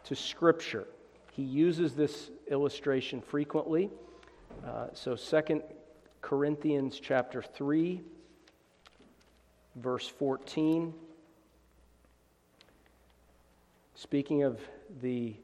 to 0.06 0.16
Scripture. 0.16 0.88
He 1.32 1.44
uses 1.44 1.94
this 1.94 2.30
illustration 2.50 3.22
frequently. 3.22 3.90
Uh, 4.66 4.88
so, 4.94 5.16
Second 5.16 5.64
Corinthians 6.22 7.00
chapter 7.00 7.42
3, 7.42 8.02
verse 9.76 10.08
14. 10.08 10.94
Speaking 13.96 14.44
of 14.44 14.60
the, 15.02 15.36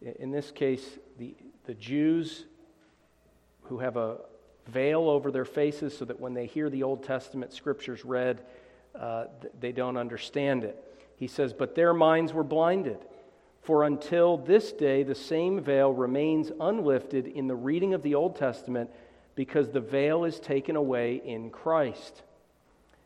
in 0.00 0.30
this 0.30 0.50
case, 0.50 0.98
the, 1.18 1.34
the 1.66 1.74
Jews 1.74 2.44
who 3.62 3.78
have 3.78 3.96
a, 3.96 4.18
veil 4.66 5.08
over 5.08 5.30
their 5.30 5.44
faces 5.44 5.96
so 5.96 6.04
that 6.04 6.20
when 6.20 6.34
they 6.34 6.46
hear 6.46 6.70
the 6.70 6.82
Old 6.82 7.02
Testament 7.04 7.52
scriptures 7.52 8.04
read, 8.04 8.42
uh, 8.98 9.26
they 9.60 9.72
don't 9.72 9.96
understand 9.96 10.64
it. 10.64 10.82
He 11.16 11.26
says, 11.26 11.52
But 11.52 11.74
their 11.74 11.92
minds 11.94 12.32
were 12.32 12.44
blinded. 12.44 12.98
For 13.62 13.84
until 13.84 14.36
this 14.36 14.72
day, 14.72 15.02
the 15.02 15.14
same 15.14 15.60
veil 15.60 15.90
remains 15.90 16.52
unlifted 16.60 17.26
in 17.26 17.46
the 17.46 17.54
reading 17.54 17.94
of 17.94 18.02
the 18.02 18.14
Old 18.14 18.36
Testament 18.36 18.90
because 19.34 19.70
the 19.70 19.80
veil 19.80 20.24
is 20.24 20.38
taken 20.38 20.76
away 20.76 21.22
in 21.24 21.50
Christ. 21.50 22.22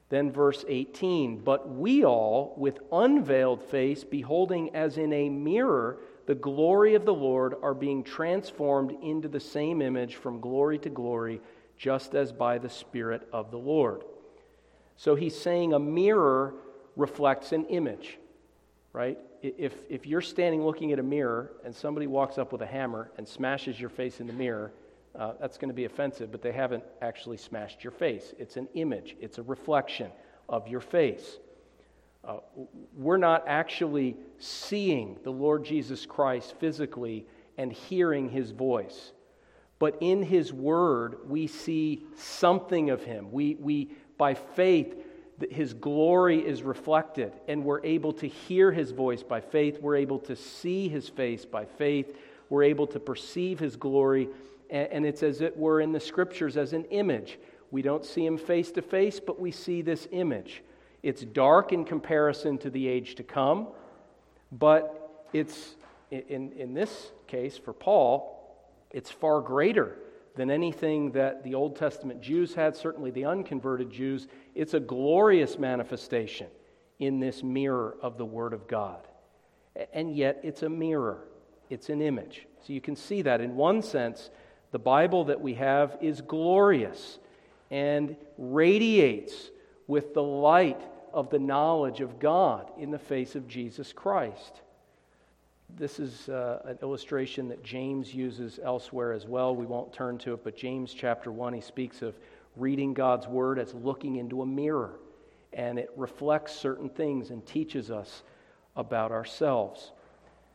Then, 0.09 0.33
verse 0.33 0.65
18, 0.67 1.41
but 1.41 1.69
we 1.69 2.05
all, 2.05 2.55
with 2.57 2.79
unveiled 2.91 3.63
face, 3.63 4.05
beholding 4.05 4.75
as 4.75 4.97
in 4.97 5.13
a 5.13 5.29
mirror 5.29 5.99
the 6.29 6.35
glory 6.35 6.95
of 6.95 7.07
the 7.07 7.15
Lord 7.15 7.55
are 7.63 7.73
being 7.73 8.05
transformed 8.05 8.93
into 9.03 9.29
the 9.29 9.41
same 9.41 9.81
image 9.81 10.17
from 10.17 10.41
glory 10.41 10.79
to 10.81 10.91
glory, 10.91 11.41
just 11.79 12.15
as 12.15 12.33
by 12.33 12.59
the 12.59 12.69
Spirit 12.69 13.27
of 13.33 13.51
the 13.51 13.57
Lord. 13.57 14.05
So 14.99 15.15
he's 15.15 15.35
saying 15.35 15.73
a 15.73 15.79
mirror 15.79 16.53
reflects 16.97 17.53
an 17.53 17.65
image, 17.69 18.19
right? 18.93 19.19
If, 19.41 19.73
if 19.89 20.05
you're 20.07 20.21
standing 20.21 20.63
looking 20.63 20.93
at 20.93 20.99
a 20.99 21.03
mirror 21.03 21.53
and 21.65 21.75
somebody 21.75 22.07
walks 22.07 22.37
up 22.37 22.53
with 22.53 22.61
a 22.61 22.67
hammer 22.67 23.11
and 23.17 23.27
smashes 23.27 23.81
your 23.81 23.89
face 23.89 24.21
in 24.21 24.27
the 24.27 24.35
mirror, 24.35 24.71
uh, 25.19 25.33
that's 25.41 25.57
going 25.57 25.71
to 25.71 25.75
be 25.75 25.87
offensive, 25.87 26.31
but 26.31 26.43
they 26.43 26.53
haven't 26.53 26.85
actually 27.01 27.39
smashed 27.39 27.83
your 27.83 27.93
face. 27.93 28.35
It's 28.39 28.59
an 28.59 28.69
image, 28.75 29.17
it's 29.19 29.39
a 29.39 29.43
reflection 29.45 30.11
of 30.47 30.69
your 30.69 30.83
face. 30.83 31.39
Uh, 32.29 32.41
we're 32.95 33.17
not 33.17 33.43
actually 33.47 34.15
seeing 34.39 35.19
the 35.25 35.31
Lord 35.31 35.65
Jesus 35.65 36.05
Christ 36.05 36.55
physically 36.61 37.27
and 37.57 37.73
hearing 37.73 38.29
his 38.29 38.51
voice. 38.51 39.13
But 39.79 39.97
in 40.01 40.23
his 40.23 40.53
word, 40.53 41.17
we 41.27 41.47
see 41.47 42.03
something 42.17 42.91
of 42.91 43.03
him. 43.03 43.33
We, 43.33 43.55
we 43.55 43.93
by 44.19 44.35
faith, 44.35 44.95
his 45.51 45.73
glory 45.73 46.47
is 46.47 46.63
reflected, 46.63 47.33
and 47.47 47.65
we're 47.65 47.83
able 47.83 48.13
to 48.15 48.29
hear 48.29 48.73
his 48.73 48.91
voice 48.91 49.23
by 49.23 49.41
faith. 49.41 49.81
We're 49.81 49.97
able 49.97 50.19
to 50.21 50.37
see 50.37 50.89
his 50.89 51.09
face 51.09 51.47
by 51.47 51.65
faith. 51.65 52.15
We're 52.51 52.65
able 52.65 52.89
to 52.89 53.01
perceive 53.01 53.59
his 53.59 53.77
glory, 53.77 54.29
and, 54.69 54.89
and 54.89 55.07
it's 55.07 55.23
as 55.23 55.41
it 55.41 55.57
were 55.57 55.81
in 55.81 55.93
the 55.93 56.01
scriptures 56.01 56.59
as 56.59 56.75
an 56.75 56.85
image. 56.87 57.39
We 57.71 57.81
don't 57.81 58.05
see 58.05 58.27
him 58.27 58.37
face 58.37 58.71
to 58.73 58.83
face, 58.83 59.19
but 59.19 59.41
we 59.41 59.51
see 59.51 59.81
this 59.81 60.09
image. 60.11 60.63
It's 61.03 61.23
dark 61.23 61.73
in 61.73 61.85
comparison 61.85 62.59
to 62.59 62.71
the 62.71 62.89
age 62.89 63.15
to 63.17 63.23
come, 63.23 63.69
but 64.51 65.27
it's, 65.33 65.77
in, 66.11 66.53
in 66.53 66.75
this 66.75 67.13
case, 67.27 67.57
for 67.57 67.73
Paul, 67.73 68.35
it's 68.91 69.11
far 69.11 69.41
greater 69.41 69.97
than 70.35 70.51
anything 70.51 71.13
that 71.13 71.45
the 71.45 71.55
Old 71.55 71.77
Testament 71.77 72.21
Jews 72.21 72.55
had, 72.55 72.77
certainly 72.77 73.11
the 73.11 73.25
unconverted 73.25 73.91
Jews. 73.91 74.27
It's 74.55 74.75
a 74.75 74.81
glorious 74.81 75.59
manifestation 75.59 76.49
in 76.99 77.21
this 77.21 77.43
mirror 77.43 77.97
of 78.03 78.19
the 78.19 78.25
Word 78.25 78.53
of 78.53 78.67
God. 78.67 79.07
And 79.93 80.17
yet, 80.17 80.41
it's 80.43 80.63
a 80.63 80.69
mirror, 80.69 81.25
it's 81.71 81.89
an 81.89 82.01
image. 82.01 82.47
So 82.67 82.73
you 82.73 82.81
can 82.81 82.97
see 82.97 83.23
that 83.23 83.41
in 83.41 83.55
one 83.55 83.83
sense, 83.83 84.31
the 84.73 84.79
Bible 84.79 85.25
that 85.25 85.41
we 85.41 85.55
have 85.55 85.97
is 86.01 86.21
glorious 86.21 87.19
and 87.71 88.17
radiates 88.37 89.51
with 89.89 90.15
the 90.15 90.23
light 90.23 90.81
of 91.13 91.31
the 91.31 91.39
knowledge 91.39 92.01
of 92.01 92.21
God 92.21 92.71
in 92.79 92.93
the 92.93 92.99
face 92.99 93.35
of 93.35 93.49
Jesus 93.49 93.93
Christ. 93.93 94.61
This 95.77 95.99
is 95.99 96.29
uh, 96.29 96.61
an 96.65 96.79
illustration 96.83 97.49
that 97.49 97.65
James 97.65 98.15
uses 98.15 98.61
elsewhere 98.63 99.13
as 99.13 99.27
well. 99.27 99.57
We 99.57 99.67
won't 99.67 99.93
turn 99.93 100.19
to 100.19 100.35
it, 100.35 100.45
but 100.45 100.57
James 100.57 100.95
chapter 100.95 101.33
1, 101.33 101.53
he 101.55 101.61
speaks 101.61 102.03
of 102.03 102.15
reading 102.57 102.95
God's 102.95 103.27
word 103.27 103.59
as 103.59 103.75
looking 103.75 104.17
into 104.17 104.43
a 104.43 104.47
mirror. 104.47 105.01
and 105.55 105.79
it 105.79 105.91
reflects 105.97 106.55
certain 106.55 106.91
things 106.91 107.31
and 107.31 107.45
teaches 107.47 107.91
us 107.91 108.23
about 108.77 109.11
ourselves. 109.11 109.93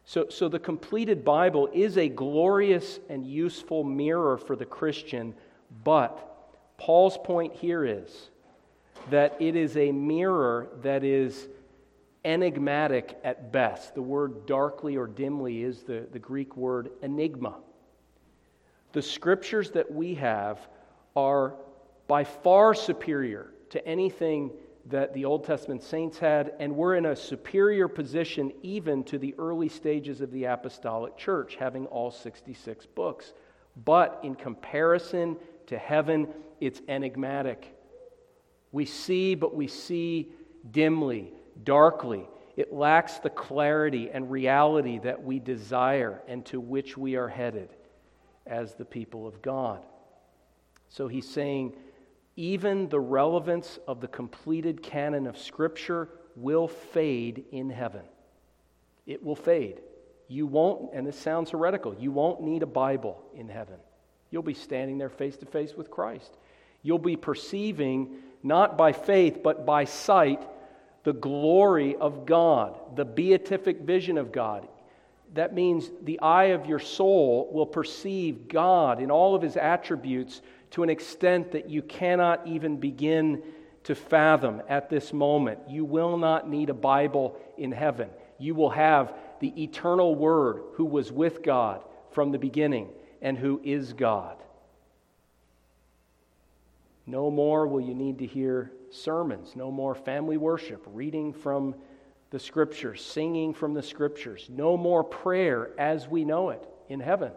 So, 0.06 0.28
so 0.30 0.48
the 0.48 0.60
completed 0.60 1.26
Bible 1.26 1.68
is 1.74 1.98
a 1.98 2.10
glorious 2.10 3.00
and 3.10 3.26
useful 3.26 3.84
mirror 3.84 4.38
for 4.38 4.56
the 4.56 4.66
Christian, 4.66 5.34
but 5.84 6.30
Paul's 6.78 7.18
point 7.18 7.54
here 7.54 7.84
is 7.84 8.30
that 9.10 9.36
it 9.40 9.56
is 9.56 9.76
a 9.78 9.92
mirror 9.92 10.68
that 10.82 11.04
is 11.04 11.48
enigmatic 12.26 13.18
at 13.24 13.52
best. 13.52 13.96
The 13.96 14.02
word 14.02 14.46
darkly 14.46 14.96
or 14.96 15.08
dimly 15.08 15.64
is 15.64 15.84
the, 15.84 16.08
the 16.12 16.20
Greek 16.20 16.56
word 16.56 16.92
enigma. 17.02 17.56
The 18.94 19.02
scriptures 19.02 19.72
that 19.72 19.92
we 19.92 20.16
have 20.16 20.60
are 21.16 21.56
by 22.08 22.24
far 22.24 22.74
superior 22.74 23.52
to 23.72 23.86
anything 23.88 24.52
that 24.86 25.14
the 25.14 25.26
Old 25.26 25.46
Testament 25.46 25.82
saints 25.82 26.18
had, 26.20 26.54
and 26.60 26.76
we're 26.76 26.96
in 26.96 27.06
a 27.06 27.16
superior 27.16 27.88
position 27.88 28.52
even 28.62 29.04
to 29.06 29.18
the 29.18 29.34
early 29.38 29.70
stages 29.70 30.20
of 30.22 30.32
the 30.32 30.46
apostolic 30.46 31.18
church, 31.18 31.56
having 31.56 31.86
all 31.88 32.12
66 32.12 32.86
books. 32.88 33.34
But 33.86 34.20
in 34.24 34.36
comparison 34.36 35.38
to 35.68 35.78
heaven, 35.78 36.28
it's 36.60 36.82
enigmatic. 36.88 37.76
We 38.74 38.86
see, 38.86 39.36
but 39.36 39.56
we 39.56 39.68
see 39.68 40.34
dimly, 40.70 41.32
darkly. 41.64 42.28
It 42.58 42.74
lacks 42.74 43.20
the 43.20 43.30
clarity 43.30 44.10
and 44.12 44.30
reality 44.30 45.00
that 45.00 45.24
we 45.24 45.40
desire 45.40 46.22
and 46.28 46.46
to 46.48 46.60
which 46.60 46.98
we 46.98 47.16
are 47.16 47.30
headed 47.30 47.70
as 48.46 48.76
the 48.76 48.84
people 48.84 49.26
of 49.26 49.42
God. 49.42 49.86
So 50.90 51.08
he's 51.08 51.30
saying, 51.30 51.76
even 52.36 52.90
the 52.90 53.00
relevance 53.00 53.80
of 53.88 54.02
the 54.02 54.08
completed 54.08 54.84
canon 54.84 55.28
of 55.28 55.38
Scripture 55.38 56.10
will 56.36 56.68
fade 56.68 57.46
in 57.52 57.70
heaven. 57.70 58.02
It 59.06 59.24
will 59.24 59.36
fade. 59.36 59.82
You 60.28 60.48
won't, 60.48 60.94
and 60.94 61.06
this 61.06 61.18
sounds 61.18 61.52
heretical, 61.52 61.96
you 62.00 62.12
won't 62.12 62.42
need 62.42 62.64
a 62.64 62.68
Bible 62.68 63.24
in 63.36 63.50
heaven. 63.50 63.78
You'll 64.32 64.42
be 64.42 64.56
standing 64.56 64.98
there 64.98 65.10
face 65.10 65.38
to 65.38 65.46
face 65.46 65.76
with 65.76 65.92
Christ. 65.92 66.38
You'll 66.82 66.98
be 66.98 67.16
perceiving, 67.16 68.16
not 68.44 68.78
by 68.78 68.92
faith, 68.92 69.40
but 69.42 69.66
by 69.66 69.86
sight, 69.86 70.46
the 71.04 71.14
glory 71.14 71.96
of 71.96 72.26
God, 72.26 72.78
the 72.96 73.06
beatific 73.06 73.82
vision 73.82 74.18
of 74.18 74.32
God. 74.32 74.68
That 75.34 75.54
means 75.54 75.90
the 76.04 76.20
eye 76.20 76.46
of 76.46 76.66
your 76.66 76.80
soul 76.80 77.50
will 77.52 77.66
perceive 77.66 78.48
God 78.48 79.02
in 79.02 79.10
all 79.10 79.34
of 79.34 79.42
his 79.42 79.58
attributes 79.58 80.42
to 80.72 80.84
an 80.84 80.90
extent 80.90 81.54
that 81.54 81.70
you 81.70 81.82
cannot 81.82 82.46
even 82.48 82.78
begin 82.78 83.42
to 83.84 83.96
fathom 83.96 84.62
at 84.70 84.90
this 84.90 85.12
moment. 85.12 85.60
You 85.68 85.86
will 85.86 86.18
not 86.18 86.50
need 86.50 86.70
a 86.70 86.74
Bible 86.74 87.38
in 87.58 87.72
heaven. 87.72 88.10
You 88.38 88.56
will 88.56 88.70
have 88.70 89.14
the 89.40 89.64
eternal 89.64 90.16
Word 90.16 90.62
who 90.74 90.86
was 90.86 91.12
with 91.12 91.44
God 91.44 91.84
from 92.12 92.32
the 92.32 92.40
beginning 92.40 92.90
and 93.22 93.38
who 93.38 93.60
is 93.64 93.94
God. 93.94 94.43
No 97.06 97.30
more 97.30 97.68
will 97.68 97.82
you 97.82 97.94
need 97.94 98.20
to 98.20 98.26
hear 98.26 98.72
sermons, 98.92 99.56
no 99.56 99.72
more 99.72 99.96
family 99.96 100.38
worship, 100.38 100.84
reading 100.88 101.34
from 101.34 101.76
the 102.30 102.40
Scriptures, 102.40 103.04
singing 103.04 103.54
from 103.54 103.74
the 103.74 103.84
Scriptures, 103.84 104.48
no 104.50 104.78
more 104.78 105.04
prayer 105.04 105.70
as 105.78 106.08
we 106.08 106.26
know 106.26 106.50
it 106.50 106.68
in 106.90 107.00
heaven. 107.00 107.32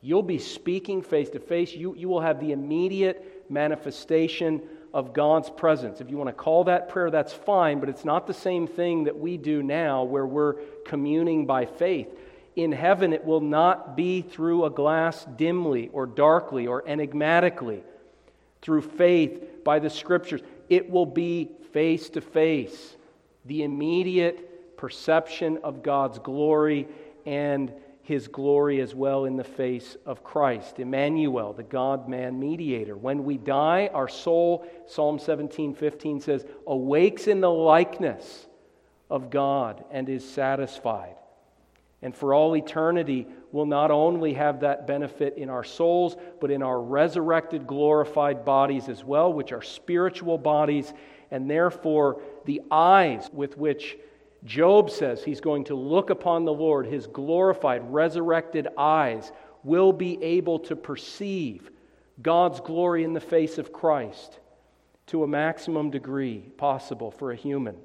You'll 0.00 0.22
be 0.22 0.38
speaking 0.38 1.02
face 1.02 1.30
to 1.30 1.40
face. 1.40 1.72
You, 1.72 1.94
you 1.96 2.08
will 2.08 2.20
have 2.20 2.38
the 2.38 2.52
immediate 2.52 3.46
manifestation 3.48 4.62
of 4.94 5.12
God's 5.12 5.50
presence. 5.50 6.00
If 6.00 6.10
you 6.10 6.16
want 6.16 6.28
to 6.28 6.34
call 6.34 6.64
that 6.64 6.88
prayer, 6.88 7.10
that's 7.10 7.32
fine, 7.32 7.80
but 7.80 7.88
it's 7.88 8.04
not 8.04 8.26
the 8.26 8.34
same 8.34 8.66
thing 8.66 9.04
that 9.04 9.18
we 9.18 9.36
do 9.36 9.62
now 9.62 10.04
where 10.04 10.26
we're 10.26 10.54
communing 10.86 11.46
by 11.46 11.66
faith. 11.66 12.08
In 12.54 12.72
heaven, 12.72 13.12
it 13.12 13.24
will 13.24 13.40
not 13.40 13.96
be 13.96 14.22
through 14.22 14.64
a 14.64 14.70
glass 14.70 15.24
dimly 15.36 15.88
or 15.92 16.06
darkly 16.06 16.66
or 16.66 16.86
enigmatically, 16.86 17.82
through 18.62 18.82
faith 18.82 19.64
by 19.64 19.78
the 19.78 19.90
scriptures. 19.90 20.40
It 20.68 20.90
will 20.90 21.06
be 21.06 21.50
face 21.72 22.10
to 22.10 22.20
face, 22.20 22.96
the 23.44 23.62
immediate 23.62 24.76
perception 24.76 25.58
of 25.62 25.82
God's 25.82 26.18
glory 26.18 26.88
and 27.26 27.72
his 28.02 28.26
glory 28.26 28.80
as 28.80 28.94
well 28.94 29.26
in 29.26 29.36
the 29.36 29.44
face 29.44 29.96
of 30.06 30.24
Christ, 30.24 30.78
Emmanuel, 30.80 31.52
the 31.52 31.62
God 31.62 32.08
man 32.08 32.40
mediator. 32.40 32.96
When 32.96 33.22
we 33.22 33.36
die, 33.36 33.90
our 33.92 34.08
soul, 34.08 34.66
Psalm 34.86 35.18
17 35.18 35.74
15 35.74 36.20
says, 36.22 36.46
awakes 36.66 37.26
in 37.26 37.42
the 37.42 37.50
likeness 37.50 38.46
of 39.10 39.28
God 39.28 39.84
and 39.90 40.08
is 40.08 40.26
satisfied. 40.26 41.16
And 42.00 42.14
for 42.14 42.32
all 42.32 42.56
eternity, 42.56 43.26
we'll 43.52 43.66
not 43.66 43.90
only 43.90 44.34
have 44.34 44.60
that 44.60 44.86
benefit 44.86 45.36
in 45.36 45.48
our 45.48 45.64
souls, 45.64 46.16
but 46.40 46.50
in 46.50 46.62
our 46.62 46.80
resurrected, 46.80 47.66
glorified 47.66 48.44
bodies 48.44 48.88
as 48.88 49.04
well, 49.04 49.32
which 49.32 49.52
are 49.52 49.62
spiritual 49.62 50.38
bodies, 50.38 50.92
and 51.30 51.50
therefore 51.50 52.20
the 52.44 52.62
eyes 52.70 53.28
with 53.32 53.56
which 53.56 53.96
Job 54.44 54.90
says 54.90 55.24
he's 55.24 55.40
going 55.40 55.64
to 55.64 55.74
look 55.74 56.10
upon 56.10 56.44
the 56.44 56.52
Lord, 56.52 56.86
his 56.86 57.06
glorified, 57.06 57.82
resurrected 57.92 58.68
eyes 58.76 59.32
will 59.64 59.92
be 59.92 60.22
able 60.22 60.60
to 60.60 60.76
perceive 60.76 61.70
God's 62.22 62.60
glory 62.60 63.04
in 63.04 63.12
the 63.12 63.20
face 63.20 63.58
of 63.58 63.72
Christ 63.72 64.38
to 65.08 65.24
a 65.24 65.28
maximum 65.28 65.90
degree 65.90 66.38
possible 66.56 67.10
for 67.10 67.32
a 67.32 67.36
human. 67.36 67.76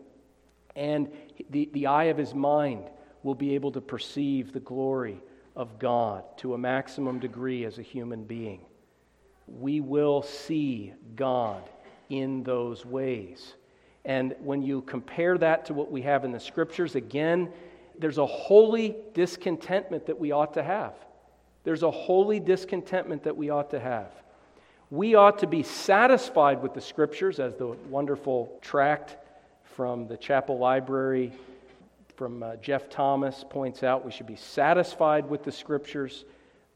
And 0.76 1.12
the, 1.50 1.70
the 1.74 1.88
eye 1.88 2.06
of 2.06 2.18
his 2.18 2.34
mind 2.34 2.90
will 3.24 3.36
be 3.36 3.56
able 3.56 3.72
to 3.72 3.82
perceive 3.82 4.52
the 4.52 4.60
glory 4.60 5.22
of 5.56 5.80
God 5.80 6.24
to 6.38 6.54
a 6.54 6.58
maximum 6.58 7.20
degree 7.20 7.66
as 7.66 7.78
a 7.78 7.82
human 7.82 8.24
being. 8.24 8.62
We 9.48 9.82
will 9.82 10.24
see 10.24 10.94
God 11.16 11.64
in 12.10 12.44
those 12.44 12.86
ways. 12.86 13.56
And 14.06 14.36
when 14.40 14.62
you 14.62 14.82
compare 14.82 15.38
that 15.38 15.66
to 15.66 15.74
what 15.74 15.92
we 15.92 16.02
have 16.02 16.26
in 16.26 16.32
the 16.32 16.40
scriptures, 16.40 16.96
again, 16.96 17.52
there's 17.98 18.18
a 18.18 18.26
holy 18.26 18.96
discontentment 19.14 20.06
that 20.08 20.20
we 20.20 20.32
ought 20.32 20.54
to 20.56 20.64
have. 20.64 20.94
There's 21.64 21.84
a 21.84 21.92
holy 21.92 22.40
discontentment 22.40 23.24
that 23.24 23.38
we 23.38 23.50
ought 23.50 23.70
to 23.70 23.80
have. 23.80 24.12
We 24.90 25.16
ought 25.16 25.40
to 25.40 25.48
be 25.48 25.64
satisfied 25.64 26.62
with 26.62 26.74
the 26.74 26.82
scriptures, 26.82 27.40
as 27.40 27.56
the 27.56 27.68
wonderful 27.90 28.60
tract 28.62 29.18
from 29.64 30.08
the 30.08 30.18
chapel 30.18 30.58
library 30.58 31.32
from 32.16 32.44
uh, 32.44 32.56
Jeff 32.58 32.90
Thomas 32.90 33.44
points 33.50 33.84
out. 33.84 34.06
We 34.06 34.12
should 34.12 34.28
be 34.28 34.36
satisfied 34.36 35.30
with 35.30 35.44
the 35.44 35.52
scriptures. 35.52 36.26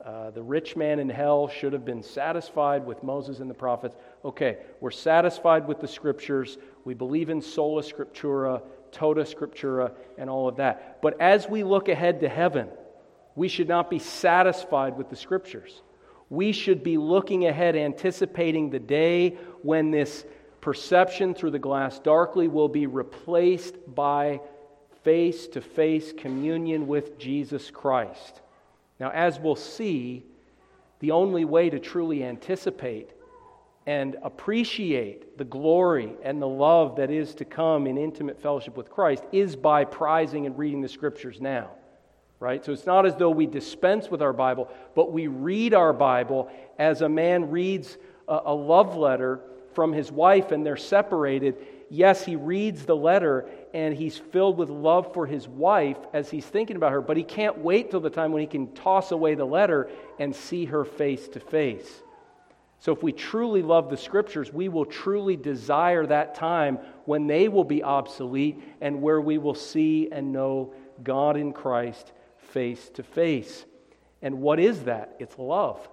Uh, 0.04 0.32
the 0.32 0.42
rich 0.42 0.76
man 0.76 1.00
in 1.00 1.10
hell 1.10 1.48
should 1.48 1.74
have 1.74 1.86
been 1.86 2.04
satisfied 2.04 2.86
with 2.86 3.04
Moses 3.04 3.40
and 3.40 3.50
the 3.50 3.54
prophets. 3.56 3.96
Okay, 4.24 4.58
we're 4.80 4.92
satisfied 4.92 5.68
with 5.68 5.80
the 5.80 5.88
scriptures. 5.88 6.58
We 6.86 6.94
believe 6.94 7.30
in 7.30 7.42
sola 7.42 7.84
scriptura, 7.84 8.62
tota 8.92 9.22
scriptura, 9.22 9.92
and 10.18 10.30
all 10.30 10.48
of 10.48 10.58
that. 10.58 11.02
But 11.02 11.20
as 11.22 11.48
we 11.48 11.64
look 11.64 11.90
ahead 11.90 12.22
to 12.22 12.30
heaven, 12.30 12.70
we 13.36 13.48
should 13.48 13.68
not 13.68 13.90
be 13.90 14.00
satisfied 14.00 14.98
with 14.98 15.10
the 15.10 15.16
scriptures. 15.16 15.82
We 16.30 16.52
should 16.52 16.84
be 16.84 16.98
looking 16.98 17.46
ahead, 17.46 17.76
anticipating 17.76 18.70
the 18.70 18.80
day 18.80 19.38
when 19.62 19.92
this 19.92 20.26
perception 20.62 21.34
through 21.34 21.52
the 21.52 21.60
glass 21.60 22.00
darkly 22.00 22.48
will 22.48 22.68
be 22.68 22.88
replaced 22.88 23.76
by 23.94 24.42
face 25.08 25.48
to 25.48 25.62
face 25.62 26.12
communion 26.12 26.86
with 26.86 27.18
Jesus 27.18 27.72
Christ. 27.72 28.42
Now, 29.00 29.10
as 29.12 29.40
we'll 29.40 29.56
see, 29.56 30.26
the 31.00 31.12
only 31.12 31.46
way 31.46 31.70
to 31.70 31.80
truly 31.80 32.26
anticipate 32.26 33.12
and 33.86 34.18
appreciate 34.22 35.38
the 35.38 35.46
glory 35.46 36.12
and 36.24 36.42
the 36.42 36.48
love 36.48 36.98
that 36.98 37.10
is 37.10 37.34
to 37.36 37.46
come 37.46 37.88
in 37.88 37.98
intimate 37.98 38.38
fellowship 38.42 38.76
with 38.76 38.90
Christ 38.90 39.24
is 39.32 39.56
by 39.56 39.86
prizing 39.86 40.46
and 40.46 40.58
reading 40.58 40.82
the 40.82 40.90
scriptures 40.90 41.40
now. 41.40 41.70
Right? 42.42 42.66
So 42.66 42.74
it's 42.74 42.86
not 42.86 43.06
as 43.06 43.16
though 43.16 43.32
we 43.32 43.46
dispense 43.46 44.12
with 44.12 44.22
our 44.22 44.34
Bible, 44.34 44.70
but 44.94 45.14
we 45.14 45.28
read 45.28 45.74
our 45.74 45.94
Bible 45.94 46.52
as 46.78 47.02
a 47.02 47.08
man 47.08 47.50
reads 47.50 47.98
a, 48.28 48.54
love 48.54 48.98
letter 48.98 49.40
from 49.74 49.94
his 49.94 50.12
wife 50.12 50.52
and 50.52 50.66
they're 50.66 50.76
separated. 50.76 51.56
Yes, 51.90 52.26
he 52.26 52.36
reads 52.36 52.86
the 52.86 52.96
letter 52.98 53.50
and 53.74 53.94
he's 53.96 54.18
filled 54.18 54.58
with 54.58 54.70
love 54.70 55.14
for 55.14 55.26
his 55.26 55.48
wife 55.48 55.98
as 56.14 56.30
he's 56.30 56.46
thinking 56.46 56.76
about 56.76 56.92
her, 56.92 57.02
but 57.02 57.18
he 57.18 57.24
can't 57.24 57.58
wait 57.58 57.92
till 57.92 58.00
the 58.00 58.10
time 58.10 58.32
when 58.32 58.42
he 58.42 58.48
can 58.48 58.74
toss 58.74 59.12
away 59.12 59.36
the 59.36 59.46
letter 59.46 59.90
and 60.20 60.36
see 60.36 60.66
her 60.66 60.86
face 60.86 61.28
to 61.30 61.40
face. 61.40 62.04
So, 62.80 62.92
if 62.92 63.02
we 63.02 63.12
truly 63.12 63.64
love 63.64 63.90
the 63.90 63.98
scriptures, 63.98 64.54
we 64.54 64.70
will 64.70 64.86
truly 64.86 65.36
desire 65.36 66.06
that 66.06 66.36
time 66.36 66.78
when 67.06 67.26
they 67.26 67.48
will 67.48 67.64
be 67.64 67.84
obsolete 67.84 68.62
and 68.82 69.02
where 69.02 69.20
we 69.20 69.40
will 69.40 69.56
see 69.56 70.10
and 70.12 70.32
know 70.32 70.74
God 71.04 71.38
in 71.38 71.54
Christ 71.54 72.12
face 72.38 72.90
to 72.90 73.04
face. 73.04 73.66
And 74.22 74.42
what 74.42 74.60
is 74.60 74.84
that? 74.84 75.16
It's 75.20 75.38
love. 75.40 75.88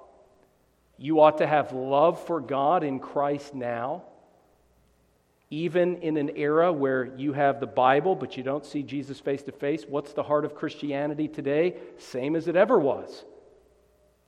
You 0.99 1.21
ought 1.21 1.39
to 1.39 1.47
have 1.47 1.73
love 1.73 2.25
for 2.27 2.41
God 2.41 2.85
in 2.85 3.01
Christ 3.01 3.55
now, 3.55 4.05
Even 5.55 5.99
in 5.99 6.17
an 6.17 6.33
era 6.35 6.73
where 6.73 7.15
you 7.17 7.33
have 7.33 7.61
the 7.61 7.67
Bible, 7.69 8.17
but 8.17 8.37
you 8.37 8.43
don't 8.43 8.67
see 8.67 8.83
Jesus 8.83 9.21
face 9.21 9.45
to 9.45 9.53
face, 9.53 9.85
what's 9.89 10.13
the 10.13 10.25
heart 10.25 10.45
of 10.45 10.57
Christianity 10.57 11.29
today? 11.29 11.77
Same 11.97 12.35
as 12.35 12.49
it 12.49 12.57
ever 12.57 12.77
was 12.77 13.25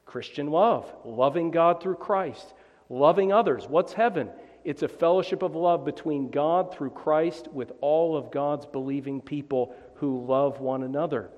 Christian 0.05 0.53
love, 0.53 0.89
loving 1.05 1.51
God 1.51 1.83
through 1.83 1.97
Christ, 1.97 2.55
loving 2.89 3.33
others. 3.33 3.67
What's 3.69 3.93
heaven? 3.93 4.31
It's 4.63 4.85
a 4.85 4.89
fellowship 4.89 5.43
of 5.43 5.57
love 5.57 5.85
between 5.85 6.31
God 6.31 6.73
through 6.73 6.91
Christ 6.91 7.49
with 7.53 7.73
all 7.81 8.17
of 8.17 8.31
God's 8.31 8.67
believing 8.67 9.21
people 9.21 9.75
who 9.97 10.25
love 10.27 10.61
one 10.61 10.85
another. 10.85 11.31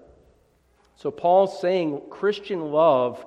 So 0.96 1.10
Paul's 1.10 1.58
saying 1.62 2.02
Christian 2.10 2.60
love 2.60 3.24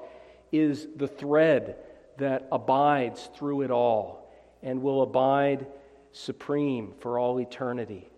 is 0.52 0.88
the 0.96 1.08
thread 1.08 1.78
that 2.20 2.48
abides 2.52 3.32
through 3.36 3.62
it 3.62 3.72
all 3.72 4.32
and 4.62 4.84
will 4.84 5.02
abide 5.02 5.66
supreme 6.12 6.94
for 7.00 7.18
all 7.18 7.40
eternity. 7.40 8.12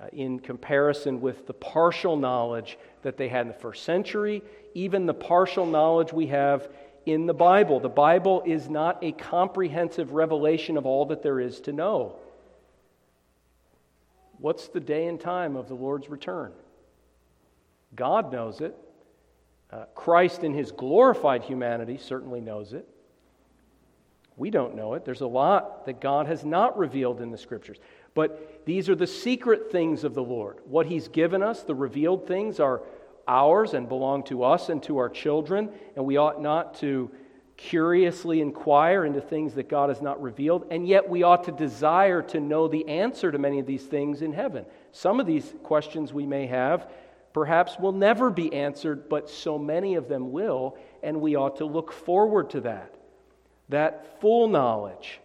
Uh, 0.00 0.06
in 0.12 0.38
comparison 0.38 1.20
with 1.20 1.44
the 1.48 1.52
partial 1.52 2.16
knowledge 2.16 2.78
that 3.02 3.16
they 3.16 3.26
had 3.26 3.42
in 3.42 3.48
the 3.48 3.54
first 3.54 3.82
century, 3.82 4.42
even 4.72 5.06
the 5.06 5.14
partial 5.14 5.66
knowledge 5.66 6.12
we 6.12 6.28
have 6.28 6.68
in 7.04 7.26
the 7.26 7.34
Bible. 7.34 7.80
The 7.80 7.88
Bible 7.88 8.44
is 8.46 8.68
not 8.68 9.02
a 9.02 9.10
comprehensive 9.10 10.12
revelation 10.12 10.76
of 10.76 10.86
all 10.86 11.06
that 11.06 11.22
there 11.22 11.40
is 11.40 11.58
to 11.62 11.72
know. 11.72 12.14
What's 14.38 14.68
the 14.68 14.78
day 14.78 15.08
and 15.08 15.20
time 15.20 15.56
of 15.56 15.66
the 15.66 15.74
Lord's 15.74 16.08
return? 16.08 16.52
God 17.96 18.30
knows 18.30 18.60
it. 18.60 18.76
Uh, 19.72 19.86
Christ, 19.96 20.44
in 20.44 20.54
his 20.54 20.70
glorified 20.70 21.42
humanity, 21.42 21.98
certainly 21.98 22.40
knows 22.40 22.72
it. 22.72 22.88
We 24.38 24.50
don't 24.50 24.76
know 24.76 24.94
it. 24.94 25.04
There's 25.04 25.20
a 25.20 25.26
lot 25.26 25.84
that 25.86 26.00
God 26.00 26.26
has 26.26 26.44
not 26.44 26.78
revealed 26.78 27.20
in 27.20 27.30
the 27.30 27.38
scriptures. 27.38 27.78
But 28.14 28.64
these 28.64 28.88
are 28.88 28.94
the 28.94 29.06
secret 29.06 29.70
things 29.70 30.04
of 30.04 30.14
the 30.14 30.22
Lord. 30.22 30.58
What 30.64 30.86
he's 30.86 31.08
given 31.08 31.42
us, 31.42 31.62
the 31.62 31.74
revealed 31.74 32.26
things, 32.26 32.60
are 32.60 32.82
ours 33.26 33.74
and 33.74 33.88
belong 33.88 34.22
to 34.24 34.42
us 34.44 34.68
and 34.70 34.82
to 34.84 34.98
our 34.98 35.08
children, 35.08 35.70
and 35.96 36.04
we 36.04 36.16
ought 36.16 36.40
not 36.40 36.74
to 36.80 37.10
curiously 37.56 38.40
inquire 38.40 39.04
into 39.04 39.20
things 39.20 39.54
that 39.54 39.68
God 39.68 39.88
has 39.88 40.00
not 40.00 40.22
revealed, 40.22 40.66
and 40.70 40.86
yet 40.86 41.08
we 41.08 41.24
ought 41.24 41.44
to 41.44 41.52
desire 41.52 42.22
to 42.22 42.40
know 42.40 42.68
the 42.68 42.88
answer 42.88 43.30
to 43.30 43.38
many 43.38 43.58
of 43.58 43.66
these 43.66 43.82
things 43.82 44.22
in 44.22 44.32
heaven. 44.32 44.64
Some 44.92 45.20
of 45.20 45.26
these 45.26 45.52
questions 45.64 46.12
we 46.12 46.24
may 46.24 46.46
have 46.46 46.88
perhaps 47.32 47.78
will 47.78 47.92
never 47.92 48.30
be 48.30 48.52
answered, 48.52 49.08
but 49.08 49.28
so 49.28 49.58
many 49.58 49.96
of 49.96 50.08
them 50.08 50.32
will, 50.32 50.76
and 51.02 51.20
we 51.20 51.36
ought 51.36 51.56
to 51.56 51.64
look 51.64 51.92
forward 51.92 52.50
to 52.50 52.60
that. 52.62 52.94
That 53.68 54.20
full 54.20 54.48
knowledge 54.48 55.20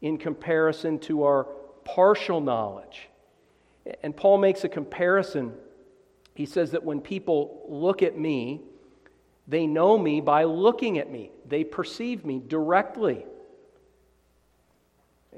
in 0.00 0.18
comparison 0.18 0.98
to 1.00 1.24
our 1.24 1.44
partial 1.84 2.40
knowledge. 2.40 3.08
And 4.02 4.16
Paul 4.16 4.38
makes 4.38 4.64
a 4.64 4.68
comparison. 4.68 5.52
He 6.34 6.46
says 6.46 6.70
that 6.72 6.84
when 6.84 7.00
people 7.00 7.64
look 7.68 8.02
at 8.02 8.18
me, 8.18 8.62
they 9.48 9.66
know 9.66 9.98
me 9.98 10.20
by 10.20 10.44
looking 10.44 10.98
at 10.98 11.10
me, 11.10 11.32
they 11.46 11.64
perceive 11.64 12.24
me 12.24 12.40
directly. 12.46 13.26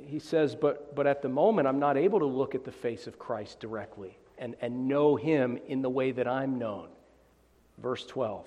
He 0.04 0.18
says, 0.18 0.54
but, 0.54 0.94
but 0.94 1.06
at 1.06 1.22
the 1.22 1.28
moment, 1.28 1.68
I'm 1.68 1.78
not 1.78 1.96
able 1.96 2.18
to 2.18 2.26
look 2.26 2.54
at 2.54 2.64
the 2.64 2.72
face 2.72 3.06
of 3.06 3.18
Christ 3.18 3.60
directly 3.60 4.18
and, 4.38 4.54
and 4.60 4.88
know 4.88 5.16
him 5.16 5.58
in 5.66 5.80
the 5.82 5.90
way 5.90 6.12
that 6.12 6.26
I'm 6.26 6.58
known. 6.58 6.88
Verse 7.78 8.04
12. 8.06 8.46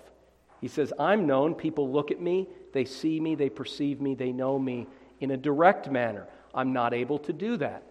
He 0.61 0.67
says, 0.67 0.93
I'm 0.99 1.25
known. 1.25 1.55
People 1.55 1.91
look 1.91 2.11
at 2.11 2.21
me, 2.21 2.47
they 2.75 2.85
see 2.85 3.21
me, 3.21 3.35
they 3.35 3.49
perceive 3.49 4.01
me, 4.01 4.15
they 4.15 4.33
know 4.33 4.59
me 4.59 4.85
in 5.21 5.31
a 5.31 5.37
direct 5.37 5.89
manner. 5.89 6.27
I'm 6.53 6.73
not 6.73 6.93
able 6.93 7.17
to 7.19 7.31
do 7.31 7.55
that. 7.57 7.83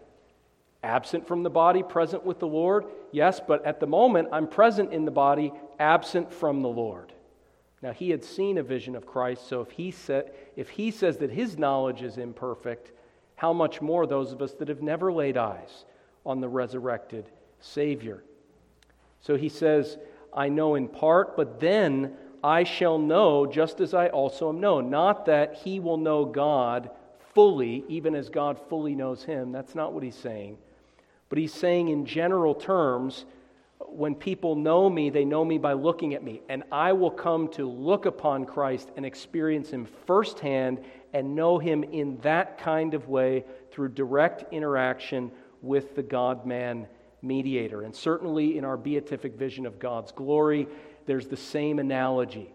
Absent 0.82 1.26
from 1.26 1.42
the 1.42 1.50
body, 1.50 1.82
present 1.82 2.24
with 2.24 2.38
the 2.38 2.46
Lord, 2.46 2.84
yes, 3.10 3.40
but 3.40 3.64
at 3.64 3.80
the 3.80 3.86
moment 3.86 4.28
I'm 4.30 4.46
present 4.46 4.92
in 4.92 5.06
the 5.06 5.10
body, 5.10 5.52
absent 5.78 6.30
from 6.30 6.60
the 6.60 6.68
Lord. 6.68 7.14
Now, 7.80 7.92
he 7.92 8.10
had 8.10 8.22
seen 8.22 8.58
a 8.58 8.62
vision 8.62 8.94
of 8.94 9.06
Christ, 9.06 9.48
so 9.48 9.62
if 9.62 9.70
he, 9.70 9.90
sa- 9.90 10.22
if 10.54 10.68
he 10.68 10.90
says 10.90 11.16
that 11.18 11.30
his 11.30 11.56
knowledge 11.56 12.02
is 12.02 12.18
imperfect, 12.18 12.92
how 13.36 13.54
much 13.54 13.80
more 13.80 14.06
those 14.06 14.32
of 14.32 14.42
us 14.42 14.52
that 14.52 14.68
have 14.68 14.82
never 14.82 15.10
laid 15.10 15.38
eyes 15.38 15.86
on 16.26 16.40
the 16.40 16.48
resurrected 16.48 17.30
Savior. 17.60 18.22
So 19.22 19.36
he 19.36 19.48
says, 19.48 19.96
I 20.34 20.50
know 20.50 20.74
in 20.74 20.88
part, 20.88 21.36
but 21.36 21.58
then 21.58 22.16
I 22.44 22.64
shall 22.64 22.98
know 22.98 23.46
just 23.46 23.80
as 23.80 23.94
I 23.94 24.08
also 24.08 24.50
am 24.50 24.60
known. 24.60 24.90
Not 24.90 25.24
that 25.24 25.54
he 25.54 25.80
will 25.80 25.96
know 25.96 26.26
God 26.26 26.90
fully, 27.32 27.84
even 27.88 28.14
as 28.14 28.28
God 28.28 28.60
fully 28.68 28.94
knows 28.94 29.24
him. 29.24 29.50
That's 29.50 29.74
not 29.74 29.94
what 29.94 30.02
he's 30.02 30.14
saying. 30.14 30.58
But 31.30 31.38
he's 31.38 31.54
saying, 31.54 31.88
in 31.88 32.04
general 32.04 32.54
terms, 32.54 33.24
when 33.78 34.14
people 34.14 34.56
know 34.56 34.90
me, 34.90 35.08
they 35.08 35.24
know 35.24 35.42
me 35.42 35.56
by 35.56 35.72
looking 35.72 36.12
at 36.12 36.22
me. 36.22 36.42
And 36.50 36.64
I 36.70 36.92
will 36.92 37.10
come 37.10 37.48
to 37.52 37.66
look 37.66 38.04
upon 38.04 38.44
Christ 38.44 38.90
and 38.94 39.06
experience 39.06 39.70
him 39.70 39.86
firsthand 40.06 40.84
and 41.14 41.34
know 41.34 41.58
him 41.58 41.82
in 41.82 42.18
that 42.18 42.58
kind 42.58 42.92
of 42.92 43.08
way 43.08 43.46
through 43.72 43.88
direct 43.88 44.52
interaction 44.52 45.32
with 45.62 45.96
the 45.96 46.02
God 46.02 46.44
man 46.44 46.88
mediator. 47.24 47.82
And 47.82 47.94
certainly 47.94 48.58
in 48.58 48.64
our 48.64 48.76
beatific 48.76 49.34
vision 49.34 49.66
of 49.66 49.78
God's 49.78 50.12
glory, 50.12 50.68
there's 51.06 51.26
the 51.26 51.36
same 51.36 51.78
analogy. 51.78 52.52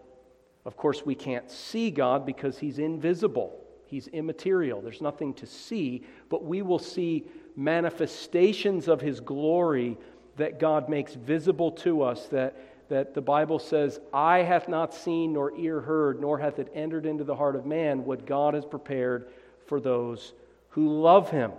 Of 0.64 0.76
course, 0.76 1.04
we 1.04 1.14
can't 1.14 1.50
see 1.50 1.90
God 1.90 2.24
because 2.24 2.58
he's 2.58 2.78
invisible, 2.78 3.58
he's 3.86 4.08
immaterial. 4.08 4.80
There's 4.80 5.00
nothing 5.00 5.34
to 5.34 5.46
see, 5.46 6.04
but 6.28 6.44
we 6.44 6.62
will 6.62 6.78
see 6.78 7.24
manifestations 7.56 8.88
of 8.88 9.00
his 9.00 9.20
glory 9.20 9.98
that 10.36 10.58
God 10.58 10.88
makes 10.88 11.14
visible 11.14 11.72
to 11.72 12.02
us 12.02 12.26
that 12.28 12.56
that 12.90 13.14
the 13.14 13.20
Bible 13.22 13.60
says, 13.60 14.00
Eye 14.12 14.40
hath 14.40 14.68
not 14.68 14.92
seen, 14.92 15.32
nor 15.32 15.56
ear 15.56 15.80
heard, 15.80 16.20
nor 16.20 16.38
hath 16.38 16.58
it 16.58 16.70
entered 16.74 17.06
into 17.06 17.24
the 17.24 17.36
heart 17.36 17.54
of 17.56 17.64
man 17.64 18.04
what 18.04 18.26
God 18.26 18.54
has 18.54 18.64
prepared 18.64 19.30
for 19.66 19.80
those 19.80 20.32
who 20.70 21.00
love 21.00 21.30
him. 21.30 21.52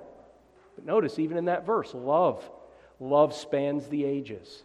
But 0.76 0.86
notice, 0.86 1.18
even 1.20 1.38
in 1.38 1.45
that 1.45 1.66
verse, 1.66 1.93
love 1.93 2.47
love 3.02 3.34
spans 3.34 3.88
the 3.88 4.06
ages. 4.06 4.64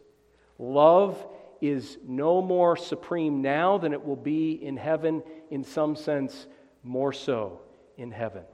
Love 0.59 1.27
is 1.61 1.99
no 2.07 2.43
more 2.43 2.77
supreme 2.77 3.41
now 3.41 3.79
than 3.79 3.93
it 3.93 4.05
will 4.05 4.15
be 4.15 4.53
in 4.53 4.77
heaven, 4.77 5.23
in 5.51 5.65
some 5.65 5.97
sense, 5.97 6.47
more 6.85 7.13
so 7.13 7.61
in 7.97 8.11
heaven. 8.11 8.45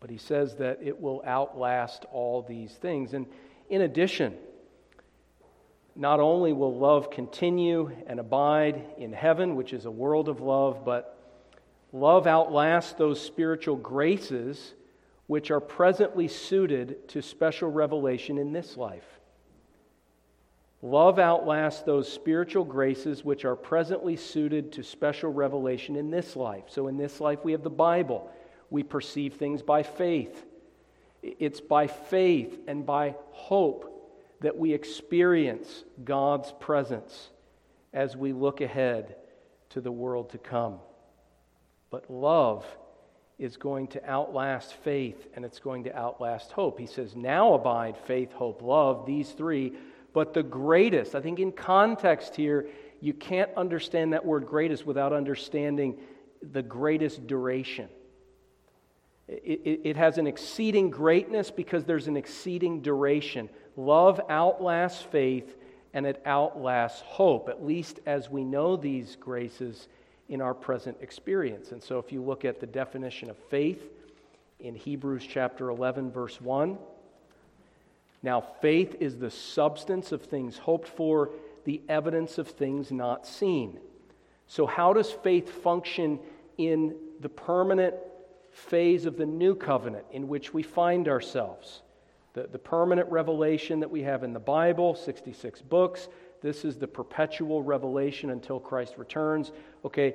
But 0.00 0.10
he 0.10 0.18
says 0.18 0.56
that 0.56 0.80
it 0.82 1.00
will 1.00 1.22
outlast 1.24 2.04
all 2.12 2.42
these 2.42 2.72
things. 2.72 3.14
And 3.14 3.26
in 3.70 3.82
addition, 3.82 4.34
not 5.94 6.18
only 6.18 6.52
will 6.52 6.76
love 6.76 7.10
continue 7.10 7.90
and 8.08 8.18
abide 8.18 8.84
in 8.98 9.12
heaven, 9.12 9.54
which 9.54 9.72
is 9.72 9.86
a 9.86 9.90
world 9.90 10.28
of 10.28 10.40
love, 10.40 10.84
but 10.84 11.16
love 11.92 12.26
outlasts 12.26 12.92
those 12.94 13.20
spiritual 13.20 13.76
graces 13.76 14.74
which 15.26 15.50
are 15.50 15.60
presently 15.60 16.28
suited 16.28 17.08
to 17.08 17.20
special 17.20 17.70
revelation 17.70 18.38
in 18.38 18.52
this 18.52 18.76
life. 18.76 19.20
Love 20.82 21.18
outlasts 21.18 21.82
those 21.82 22.10
spiritual 22.10 22.64
graces 22.64 23.24
which 23.24 23.44
are 23.44 23.56
presently 23.56 24.14
suited 24.14 24.70
to 24.72 24.82
special 24.82 25.32
revelation 25.32 25.96
in 25.96 26.10
this 26.10 26.36
life. 26.36 26.64
So, 26.68 26.86
in 26.86 26.96
this 26.96 27.20
life, 27.20 27.44
we 27.44 27.52
have 27.52 27.62
the 27.62 27.70
Bible. 27.70 28.30
We 28.70 28.82
perceive 28.82 29.34
things 29.34 29.62
by 29.62 29.82
faith. 29.82 30.44
It's 31.22 31.60
by 31.60 31.86
faith 31.86 32.60
and 32.68 32.86
by 32.86 33.16
hope 33.30 33.92
that 34.40 34.56
we 34.56 34.74
experience 34.74 35.84
God's 36.04 36.52
presence 36.60 37.30
as 37.92 38.16
we 38.16 38.32
look 38.32 38.60
ahead 38.60 39.16
to 39.70 39.80
the 39.80 39.90
world 39.90 40.30
to 40.30 40.38
come. 40.38 40.78
But 41.90 42.10
love 42.10 42.64
is 43.38 43.56
going 43.56 43.86
to 43.88 44.08
outlast 44.08 44.74
faith 44.74 45.28
and 45.34 45.44
it's 45.44 45.58
going 45.58 45.84
to 45.84 45.96
outlast 45.96 46.52
hope. 46.52 46.78
He 46.78 46.86
says, 46.86 47.14
Now 47.14 47.54
abide 47.54 47.96
faith, 47.96 48.32
hope, 48.32 48.62
love, 48.62 49.06
these 49.06 49.30
three. 49.30 49.74
But 50.12 50.32
the 50.32 50.42
greatest, 50.42 51.14
I 51.14 51.20
think 51.20 51.38
in 51.38 51.52
context 51.52 52.34
here, 52.36 52.68
you 53.00 53.12
can't 53.12 53.50
understand 53.56 54.14
that 54.14 54.24
word 54.24 54.46
greatest 54.46 54.86
without 54.86 55.12
understanding 55.12 55.98
the 56.52 56.62
greatest 56.62 57.26
duration. 57.26 57.88
It, 59.28 59.60
it, 59.64 59.80
it, 59.84 59.96
has 59.96 60.18
an 60.18 60.26
exceeding 60.26 60.88
greatness 60.88 61.50
because 61.50 61.84
there's 61.84 62.06
an 62.06 62.16
exceeding 62.16 62.80
duration. 62.80 63.50
Love 63.76 64.20
outlasts 64.30 65.02
faith 65.02 65.56
and 65.92 66.06
it 66.06 66.22
outlasts 66.24 67.00
hope, 67.00 67.48
at 67.48 67.64
least 67.64 68.00
as 68.06 68.30
we 68.30 68.44
know 68.44 68.76
these 68.76 69.16
graces 69.16 69.88
in 70.28 70.40
our 70.40 70.54
present 70.54 70.96
experience. 71.00 71.72
And 71.72 71.82
so 71.82 71.98
if 71.98 72.12
you 72.12 72.22
look 72.22 72.44
at 72.44 72.60
the 72.60 72.66
definition 72.66 73.30
of 73.30 73.36
faith 73.50 73.82
in 74.60 74.74
Hebrews 74.74 75.26
chapter 75.28 75.68
11, 75.68 76.10
verse 76.10 76.40
1, 76.40 76.78
now 78.22 78.40
faith 78.60 78.96
is 79.00 79.18
the 79.18 79.30
substance 79.30 80.12
of 80.12 80.22
things 80.22 80.58
hoped 80.58 80.88
for, 80.88 81.30
the 81.64 81.80
evidence 81.88 82.38
of 82.38 82.48
things 82.48 82.90
not 82.90 83.26
seen. 83.26 83.78
So, 84.48 84.66
how 84.66 84.92
does 84.92 85.10
faith 85.10 85.62
function 85.62 86.20
in 86.56 86.94
the 87.20 87.28
permanent 87.28 87.94
phase 88.56 89.04
of 89.04 89.18
the 89.18 89.26
new 89.26 89.54
covenant 89.54 90.06
in 90.10 90.28
which 90.28 90.54
we 90.54 90.62
find 90.62 91.08
ourselves. 91.08 91.82
The, 92.32 92.48
the 92.50 92.58
permanent 92.58 93.10
revelation 93.10 93.80
that 93.80 93.90
we 93.90 94.02
have 94.02 94.24
in 94.24 94.32
the 94.32 94.40
Bible, 94.40 94.94
66 94.94 95.60
books. 95.62 96.08
This 96.46 96.64
is 96.64 96.76
the 96.76 96.86
perpetual 96.86 97.60
revelation 97.64 98.30
until 98.30 98.60
Christ 98.60 98.98
returns. 98.98 99.50
Okay, 99.84 100.14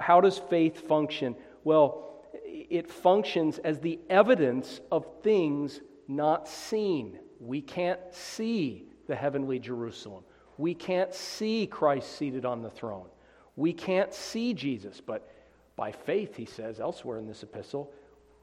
how 0.00 0.22
does 0.22 0.38
faith 0.38 0.88
function? 0.88 1.36
Well, 1.64 2.24
it 2.46 2.90
functions 2.90 3.58
as 3.58 3.78
the 3.78 3.98
evidence 4.08 4.80
of 4.90 5.04
things 5.22 5.82
not 6.08 6.48
seen. 6.48 7.18
We 7.40 7.60
can't 7.60 8.00
see 8.10 8.86
the 9.06 9.14
heavenly 9.14 9.58
Jerusalem. 9.58 10.24
We 10.56 10.72
can't 10.72 11.14
see 11.14 11.66
Christ 11.66 12.16
seated 12.16 12.46
on 12.46 12.62
the 12.62 12.70
throne. 12.70 13.08
We 13.54 13.74
can't 13.74 14.14
see 14.14 14.54
Jesus, 14.54 15.02
but 15.02 15.30
by 15.76 15.92
faith, 15.92 16.36
he 16.36 16.46
says 16.46 16.80
elsewhere 16.80 17.18
in 17.18 17.26
this 17.26 17.42
epistle, 17.42 17.92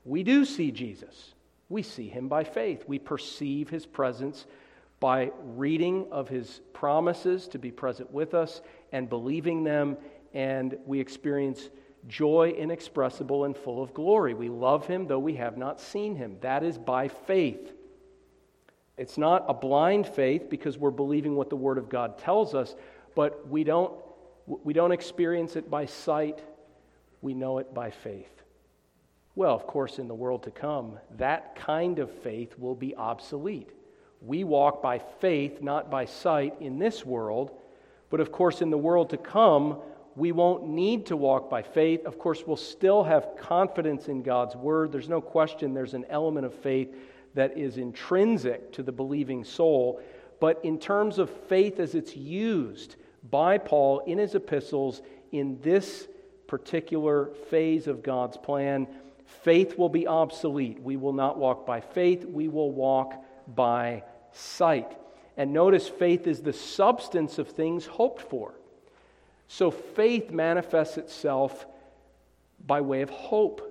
we 0.05 0.21
do 0.21 0.45
see 0.45 0.69
Jesus. 0.69 1.33
We 1.67 1.81
see 1.81 2.09
him 2.09 2.27
by 2.27 2.43
faith. 2.43 2.83
We 2.85 2.99
perceive 2.99 3.71
his 3.71 3.87
presence 3.87 4.45
by 5.03 5.29
reading 5.43 6.07
of 6.11 6.29
his 6.29 6.61
promises 6.71 7.49
to 7.49 7.59
be 7.59 7.69
present 7.69 8.09
with 8.09 8.33
us 8.33 8.61
and 8.93 9.09
believing 9.09 9.61
them, 9.61 9.97
and 10.33 10.77
we 10.85 10.97
experience 10.97 11.69
joy 12.07 12.55
inexpressible 12.57 13.43
and 13.43 13.57
full 13.57 13.83
of 13.83 13.93
glory. 13.93 14.33
We 14.33 14.47
love 14.47 14.87
him 14.87 15.05
though 15.05 15.19
we 15.19 15.33
have 15.33 15.57
not 15.57 15.81
seen 15.81 16.15
him. 16.15 16.37
That 16.39 16.63
is 16.63 16.77
by 16.77 17.09
faith. 17.09 17.73
It's 18.95 19.17
not 19.17 19.43
a 19.49 19.53
blind 19.53 20.07
faith 20.07 20.49
because 20.49 20.77
we're 20.77 20.89
believing 20.89 21.35
what 21.35 21.49
the 21.49 21.57
Word 21.57 21.77
of 21.77 21.89
God 21.89 22.17
tells 22.17 22.55
us, 22.55 22.73
but 23.13 23.45
we 23.49 23.65
don't, 23.65 23.93
we 24.47 24.71
don't 24.71 24.93
experience 24.93 25.57
it 25.57 25.69
by 25.69 25.85
sight, 25.85 26.39
we 27.21 27.33
know 27.33 27.57
it 27.57 27.73
by 27.73 27.91
faith. 27.91 28.41
Well, 29.35 29.53
of 29.53 29.67
course, 29.67 29.99
in 29.99 30.07
the 30.07 30.15
world 30.15 30.43
to 30.43 30.51
come, 30.51 30.97
that 31.17 31.57
kind 31.57 31.99
of 31.99 32.09
faith 32.09 32.57
will 32.57 32.75
be 32.75 32.95
obsolete. 32.95 33.69
We 34.25 34.43
walk 34.43 34.81
by 34.81 34.99
faith, 34.99 35.61
not 35.61 35.91
by 35.91 36.05
sight, 36.05 36.55
in 36.61 36.79
this 36.79 37.05
world, 37.05 37.51
but 38.09 38.19
of 38.19 38.31
course, 38.31 38.61
in 38.61 38.69
the 38.69 38.77
world 38.77 39.09
to 39.09 39.17
come, 39.17 39.79
we 40.15 40.31
won't 40.31 40.67
need 40.67 41.07
to 41.07 41.17
walk 41.17 41.49
by 41.49 41.61
faith. 41.61 42.05
Of 42.05 42.19
course, 42.19 42.43
we'll 42.45 42.55
still 42.55 43.03
have 43.03 43.35
confidence 43.37 44.07
in 44.07 44.21
God's 44.21 44.55
word. 44.55 44.91
There's 44.91 45.09
no 45.09 45.21
question 45.21 45.73
there's 45.73 45.95
an 45.95 46.05
element 46.09 46.45
of 46.45 46.53
faith 46.53 46.95
that 47.33 47.57
is 47.57 47.77
intrinsic 47.77 48.71
to 48.73 48.83
the 48.83 48.91
believing 48.91 49.43
soul. 49.43 50.01
But 50.39 50.63
in 50.63 50.77
terms 50.77 51.17
of 51.17 51.29
faith 51.29 51.79
as 51.79 51.95
it's 51.95 52.15
used 52.15 52.95
by 53.29 53.57
Paul 53.57 53.99
in 54.01 54.19
his 54.19 54.35
epistles 54.35 55.01
in 55.31 55.59
this 55.61 56.07
particular 56.47 57.31
phase 57.49 57.87
of 57.87 58.03
God's 58.03 58.37
plan, 58.37 58.87
faith 59.25 59.77
will 59.77 59.89
be 59.89 60.05
obsolete. 60.05 60.79
We 60.79 60.97
will 60.97 61.13
not 61.13 61.37
walk 61.37 61.65
by 61.65 61.81
faith, 61.81 62.25
we 62.25 62.47
will 62.47 62.71
walk 62.71 63.23
by 63.47 64.03
sight. 64.33 64.97
And 65.37 65.53
notice 65.53 65.87
faith 65.87 66.27
is 66.27 66.41
the 66.41 66.53
substance 66.53 67.39
of 67.39 67.49
things 67.49 67.85
hoped 67.85 68.21
for. 68.21 68.53
So 69.47 69.71
faith 69.71 70.31
manifests 70.31 70.97
itself 70.97 71.65
by 72.65 72.81
way 72.81 73.01
of 73.01 73.09
hope. 73.09 73.69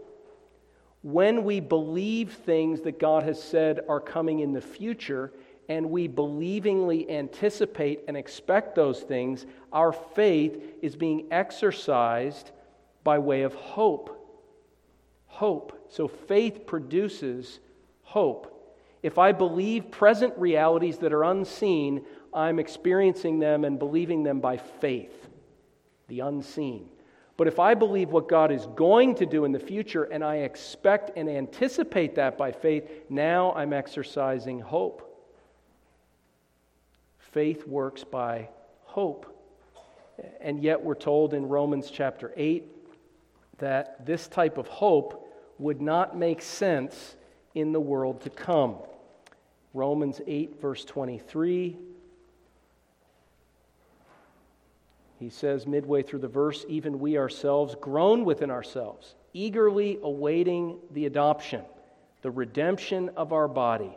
When 1.03 1.45
we 1.45 1.61
believe 1.61 2.33
things 2.33 2.81
that 2.83 2.99
God 2.99 3.25
has 3.25 3.43
said 3.43 3.81
are 3.89 4.01
coming 4.01 4.41
in 4.41 4.53
the 4.53 4.61
future, 4.61 5.33
and 5.69 5.91
we 5.91 6.07
believingly 6.07 7.11
anticipate 7.11 8.01
and 8.09 8.17
expect 8.17 8.75
those 8.75 9.01
things, 9.01 9.47
our 9.73 9.93
faith 9.93 10.61
is 10.83 10.97
being 10.97 11.27
exercised 11.31 12.51
by 13.05 13.19
way 13.19 13.43
of 13.43 13.55
hope. 13.55 14.19
Hope. 15.27 15.87
So 15.89 16.09
faith 16.09 16.67
produces 16.67 17.59
hope. 18.03 18.52
If 19.03 19.19
I 19.19 19.33
believe 19.33 19.91
present 19.91 20.33
realities 20.39 20.99
that 20.99 21.13
are 21.13 21.25
unseen, 21.25 22.05
I'm 22.33 22.59
experiencing 22.59 23.41
them 23.41 23.65
and 23.65 23.79
believing 23.79 24.23
them 24.23 24.41
by 24.41 24.57
faith 24.57 25.29
the 26.09 26.21
unseen. 26.21 26.89
But 27.37 27.49
if 27.49 27.59
I 27.59 27.75
believe 27.75 28.11
what 28.11 28.29
God 28.29 28.53
is 28.53 28.67
going 28.77 29.15
to 29.17 29.27
do 29.27 29.45
in 29.45 29.53
the 29.53 29.59
future 29.59 30.05
and 30.05 30.23
I 30.23 30.37
expect 30.37 31.13
and 31.17 31.29
anticipate 31.29 32.15
that 32.17 32.39
by 32.39 32.53
faith, 32.53 32.89
now 33.09 33.53
I'm 33.55 33.73
exercising 33.73 34.61
hope. 34.61 35.09
Faith 37.19 37.67
works 37.67 38.05
by 38.05 38.51
hope. 38.85 39.29
And 40.41 40.63
yet, 40.63 40.83
we're 40.83 40.95
told 40.95 41.33
in 41.35 41.49
Romans 41.49 41.91
chapter 41.91 42.33
8 42.37 42.69
that 43.59 44.05
this 44.05 44.29
type 44.29 44.59
of 44.59 44.69
hope 44.69 45.27
would 45.59 45.81
not 45.81 46.17
make 46.17 46.43
sense 46.43 47.17
in 47.55 47.73
the 47.73 47.81
world 47.81 48.21
to 48.23 48.31
come. 48.31 48.77
Romans 49.75 50.21
8, 50.27 50.61
verse 50.61 50.85
23 50.85 51.77
He 55.19 55.31
says 55.31 55.69
midway 55.69 56.03
through 56.03 56.19
the 56.19 56.27
verse, 56.27 56.65
even 56.69 56.99
we 56.99 57.17
ourselves 57.17 57.77
groan 57.81 58.25
within 58.25 58.51
ourselves, 58.51 59.15
eagerly 59.33 60.01
awaiting 60.03 60.79
the 60.91 61.07
adoption, 61.07 61.63
the 62.23 62.31
redemption 62.33 63.09
of 63.17 63.33
our 63.33 63.47
body. 63.47 63.97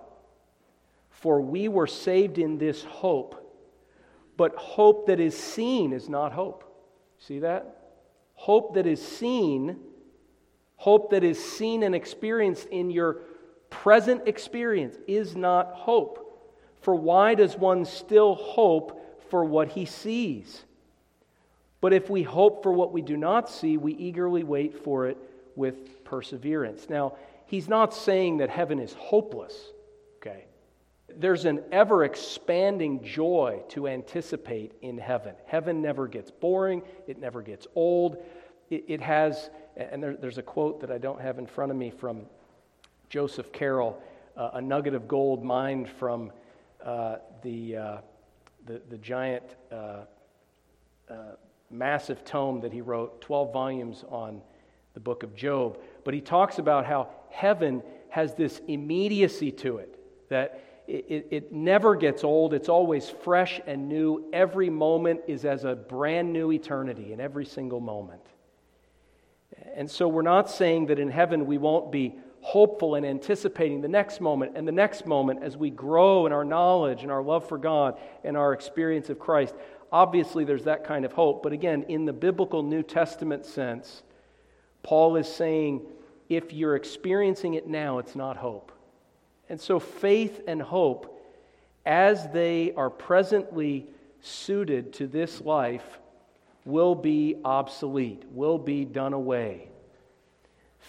For 1.10 1.42
we 1.42 1.68
were 1.68 1.88
saved 1.88 2.38
in 2.38 2.60
this 2.60 2.84
hope, 2.84 3.42
but 4.38 4.56
hope 4.56 5.08
that 5.08 5.20
is 5.20 5.36
seen 5.36 5.94
is 5.94 6.08
not 6.08 6.32
hope. 6.32 6.64
See 7.18 7.40
that? 7.40 7.76
Hope 8.36 8.76
that 8.76 8.86
is 8.86 9.02
seen, 9.02 9.78
hope 10.76 11.10
that 11.10 11.24
is 11.24 11.44
seen 11.44 11.82
and 11.82 11.96
experienced 11.96 12.68
in 12.68 12.92
your 12.92 13.22
present 13.82 14.28
experience 14.28 14.98
is 15.08 15.36
not 15.36 15.74
hope. 15.74 16.22
For 16.82 16.96
why 16.96 17.36
does 17.36 17.58
one 17.58 17.86
still 17.86 18.36
hope 18.36 19.22
for 19.30 19.44
what 19.44 19.70
he 19.70 19.86
sees? 19.86 20.64
But 21.82 21.94
if 21.94 22.10
we 22.10 22.24
hope 22.24 22.64
for 22.64 22.72
what 22.72 22.92
we 22.94 23.02
do 23.02 23.18
not 23.18 23.50
see, 23.50 23.78
we 23.78 23.94
eagerly 23.94 24.44
wait 24.44 24.84
for 24.84 25.08
it 25.08 25.18
with 25.56 26.04
perseverance. 26.04 26.90
Now, 26.90 27.16
he's 27.46 27.68
not 27.68 27.94
saying 27.94 28.38
that 28.38 28.50
heaven 28.50 28.80
is 28.80 28.94
hopeless, 28.94 29.54
okay? 30.18 30.46
There's 31.16 31.46
an 31.46 31.62
ever 31.72 32.04
expanding 32.04 33.04
joy 33.04 33.62
to 33.70 33.88
anticipate 33.88 34.74
in 34.82 34.98
heaven. 34.98 35.36
Heaven 35.46 35.82
never 35.82 36.08
gets 36.08 36.32
boring, 36.32 36.82
it 37.08 37.20
never 37.20 37.42
gets 37.42 37.68
old. 37.76 38.24
It, 38.70 38.86
it 38.88 39.02
has, 39.02 39.50
and 39.78 40.02
there, 40.02 40.16
there's 40.16 40.40
a 40.40 40.44
quote 40.44 40.82
that 40.82 40.92
I 40.92 40.98
don't 40.98 41.22
have 41.22 41.38
in 41.38 41.46
front 41.46 41.72
of 41.72 41.78
me 41.78 41.92
from 41.92 42.26
Joseph 43.10 43.52
Caryl, 43.52 44.02
uh, 44.36 44.52
a 44.54 44.62
nugget 44.62 44.94
of 44.94 45.08
gold 45.08 45.44
mined 45.44 45.90
from 45.90 46.32
uh, 46.84 47.18
the, 47.42 47.78
uh, 47.78 47.98
the, 48.66 48.82
the, 48.90 48.98
giant 48.98 49.44
uh, 49.72 50.02
uh, 51.10 51.14
massive 51.70 52.24
tome 52.24 52.62
that 52.62 52.72
he 52.72 52.82
wrote, 52.82 53.22
12 53.22 53.54
volumes 53.54 54.04
on 54.10 54.42
the 54.94 55.00
book 55.00 55.24
of 55.24 55.36
Job. 55.36 55.80
But 56.04 56.14
he 56.14 56.22
talks 56.22 56.60
about 56.60 56.86
how 56.86 57.10
heaven 57.30 57.84
has 58.10 58.34
this 58.34 58.62
immediacy 58.68 59.52
to 59.52 59.78
it, 59.78 60.00
that 60.30 60.62
it, 60.88 61.06
it, 61.10 61.28
it, 61.32 61.52
never 61.52 61.96
gets 61.96 62.24
old. 62.24 62.54
It's 62.54 62.70
always 62.70 63.10
fresh 63.10 63.60
and 63.66 63.90
new. 63.90 64.30
Every 64.32 64.70
moment 64.70 65.22
is 65.28 65.44
as 65.44 65.64
a 65.64 65.76
brand 65.76 66.32
new 66.32 66.52
eternity 66.52 67.12
in 67.12 67.20
every 67.20 67.46
single 67.46 67.80
moment. 67.80 68.22
And 69.76 69.90
so 69.90 70.08
we're 70.08 70.22
not 70.22 70.50
saying 70.50 70.88
that 70.88 71.00
in 71.00 71.10
heaven 71.10 71.46
we 71.46 71.58
won't 71.58 71.92
be 71.92 72.16
hopeful 72.46 72.94
and 72.94 73.04
anticipating 73.04 73.82
the 73.82 73.88
next 73.88 74.22
moment 74.22 74.52
and 74.56 74.68
the 74.68 74.72
next 74.72 75.08
moment 75.08 75.42
as 75.42 75.58
we 75.58 75.72
grow 75.72 76.28
in 76.28 76.32
our 76.32 76.46
knowledge 76.46 77.02
and 77.02 77.12
our 77.12 77.24
love 77.24 77.50
for 77.50 77.58
God 77.58 77.98
and 78.24 78.38
our 78.38 78.54
experience 78.54 79.10
of 79.10 79.18
Christ. 79.18 79.56
Obviously, 79.92 80.46
there's 80.46 80.66
that 80.66 80.84
kind 80.84 81.06
of 81.06 81.12
hope. 81.12 81.42
But 81.42 81.54
again, 81.54 81.86
in 81.90 82.06
the 82.06 82.14
biblical 82.14 82.62
New 82.62 82.84
Testament 82.84 83.48
sense, 83.48 84.04
Paul 84.84 85.16
is 85.16 85.28
saying 85.28 85.82
if 86.30 86.54
you're 86.54 86.76
experiencing 86.76 87.56
it 87.56 87.68
now, 87.68 87.98
it's 87.98 88.16
not 88.16 88.38
hope. 88.38 88.72
And 89.50 89.60
so, 89.60 89.80
faith 89.80 90.42
and 90.48 90.62
hope, 90.62 91.20
as 91.84 92.28
they 92.32 92.74
are 92.78 92.92
presently 92.92 93.88
suited 94.22 94.94
to 94.94 95.08
this 95.08 95.42
life, 95.42 96.00
will 96.64 96.94
be 96.94 97.38
obsolete, 97.44 98.22
will 98.32 98.60
be 98.60 98.86
done 98.86 99.14
away. 99.14 99.70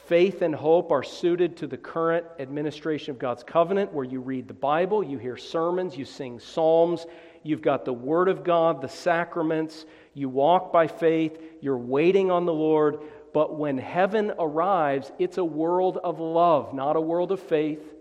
Faith 0.05 0.43
and 0.43 0.55
hope 0.55 0.93
are 0.93 1.03
suited 1.03 1.57
to 1.57 1.67
the 1.67 1.77
current 1.77 2.27
administration 2.39 3.11
of 3.11 3.19
God's 3.19 3.43
covenant, 3.43 3.93
where 3.93 4.05
you 4.05 4.21
read 4.21 4.47
the 4.47 4.55
Bible, 4.55 5.03
you 5.03 5.19
hear 5.19 5.37
sermons, 5.37 5.97
you 5.97 6.05
sing 6.05 6.39
psalms, 6.39 7.07
You've 7.47 7.63
got 7.63 7.85
the 7.85 7.93
Word 7.93 8.29
of 8.29 8.43
God, 8.43 8.83
the 8.83 8.89
sacraments. 8.89 9.87
You 10.15 10.29
walk 10.29 10.73
by 10.73 10.89
faith. 10.89 11.41
You're 11.61 11.79
waiting 11.79 12.29
on 12.31 12.45
the 12.45 12.53
Lord. 12.53 12.99
But 13.33 13.57
when 13.57 13.79
heaven 13.79 14.33
arrives, 14.37 15.13
it's 15.19 15.39
a 15.39 15.45
world 15.45 15.99
of 16.03 16.19
love, 16.19 16.75
not 16.75 16.97
a 16.97 17.01
world 17.01 17.31
of 17.31 17.41
faith, 17.41 17.95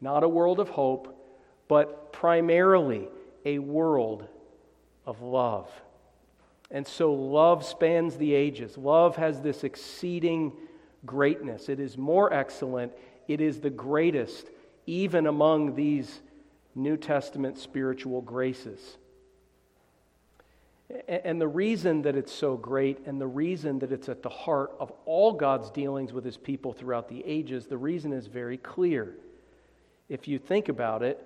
not 0.00 0.22
a 0.22 0.28
world 0.28 0.60
of 0.60 0.68
hope, 0.68 1.20
but 1.66 2.12
primarily 2.12 3.08
a 3.44 3.58
world 3.58 4.28
of 5.04 5.20
love. 5.20 5.68
And 6.70 6.86
so 6.86 7.12
love 7.12 7.64
spans 7.64 8.16
the 8.16 8.34
ages. 8.34 8.78
Love 8.78 9.16
has 9.16 9.40
this 9.40 9.64
exceeding 9.64 10.52
greatness. 11.06 11.68
It 11.68 11.80
is 11.80 11.96
more 11.96 12.32
excellent. 12.32 12.92
It 13.28 13.40
is 13.40 13.60
the 13.60 13.70
greatest, 13.70 14.46
even 14.86 15.26
among 15.26 15.74
these 15.74 16.20
New 16.74 16.96
Testament 16.96 17.58
spiritual 17.58 18.20
graces. 18.20 18.98
And 21.08 21.40
the 21.40 21.48
reason 21.48 22.02
that 22.02 22.14
it's 22.14 22.32
so 22.32 22.56
great 22.56 23.06
and 23.06 23.20
the 23.20 23.26
reason 23.26 23.80
that 23.80 23.90
it's 23.90 24.08
at 24.08 24.22
the 24.22 24.28
heart 24.28 24.72
of 24.78 24.92
all 25.04 25.32
God's 25.32 25.70
dealings 25.70 26.12
with 26.12 26.24
his 26.24 26.36
people 26.36 26.72
throughout 26.72 27.08
the 27.08 27.24
ages, 27.24 27.66
the 27.66 27.78
reason 27.78 28.12
is 28.12 28.28
very 28.28 28.56
clear. 28.56 29.16
If 30.08 30.28
you 30.28 30.38
think 30.38 30.68
about 30.68 31.02
it, 31.02 31.20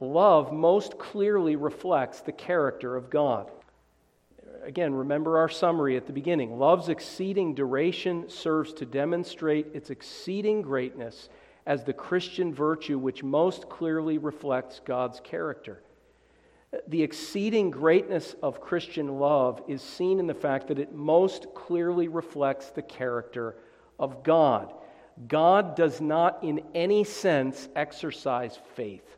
love 0.00 0.52
most 0.52 0.98
clearly 0.98 1.54
reflects 1.54 2.20
the 2.20 2.32
character 2.32 2.96
of 2.96 3.08
God. 3.08 3.50
Again, 4.66 4.94
remember 4.94 5.38
our 5.38 5.48
summary 5.48 5.96
at 5.96 6.08
the 6.08 6.12
beginning. 6.12 6.58
Love's 6.58 6.88
exceeding 6.88 7.54
duration 7.54 8.28
serves 8.28 8.72
to 8.74 8.84
demonstrate 8.84 9.68
its 9.72 9.90
exceeding 9.90 10.60
greatness 10.60 11.28
as 11.66 11.84
the 11.84 11.92
Christian 11.92 12.52
virtue 12.52 12.98
which 12.98 13.22
most 13.22 13.68
clearly 13.68 14.18
reflects 14.18 14.80
God's 14.84 15.20
character. 15.20 15.84
The 16.88 17.04
exceeding 17.04 17.70
greatness 17.70 18.34
of 18.42 18.60
Christian 18.60 19.20
love 19.20 19.62
is 19.68 19.82
seen 19.82 20.18
in 20.18 20.26
the 20.26 20.34
fact 20.34 20.66
that 20.66 20.80
it 20.80 20.92
most 20.92 21.46
clearly 21.54 22.08
reflects 22.08 22.70
the 22.70 22.82
character 22.82 23.54
of 24.00 24.24
God. 24.24 24.74
God 25.28 25.76
does 25.76 26.00
not, 26.00 26.42
in 26.42 26.60
any 26.74 27.04
sense, 27.04 27.68
exercise 27.76 28.58
faith. 28.74 29.16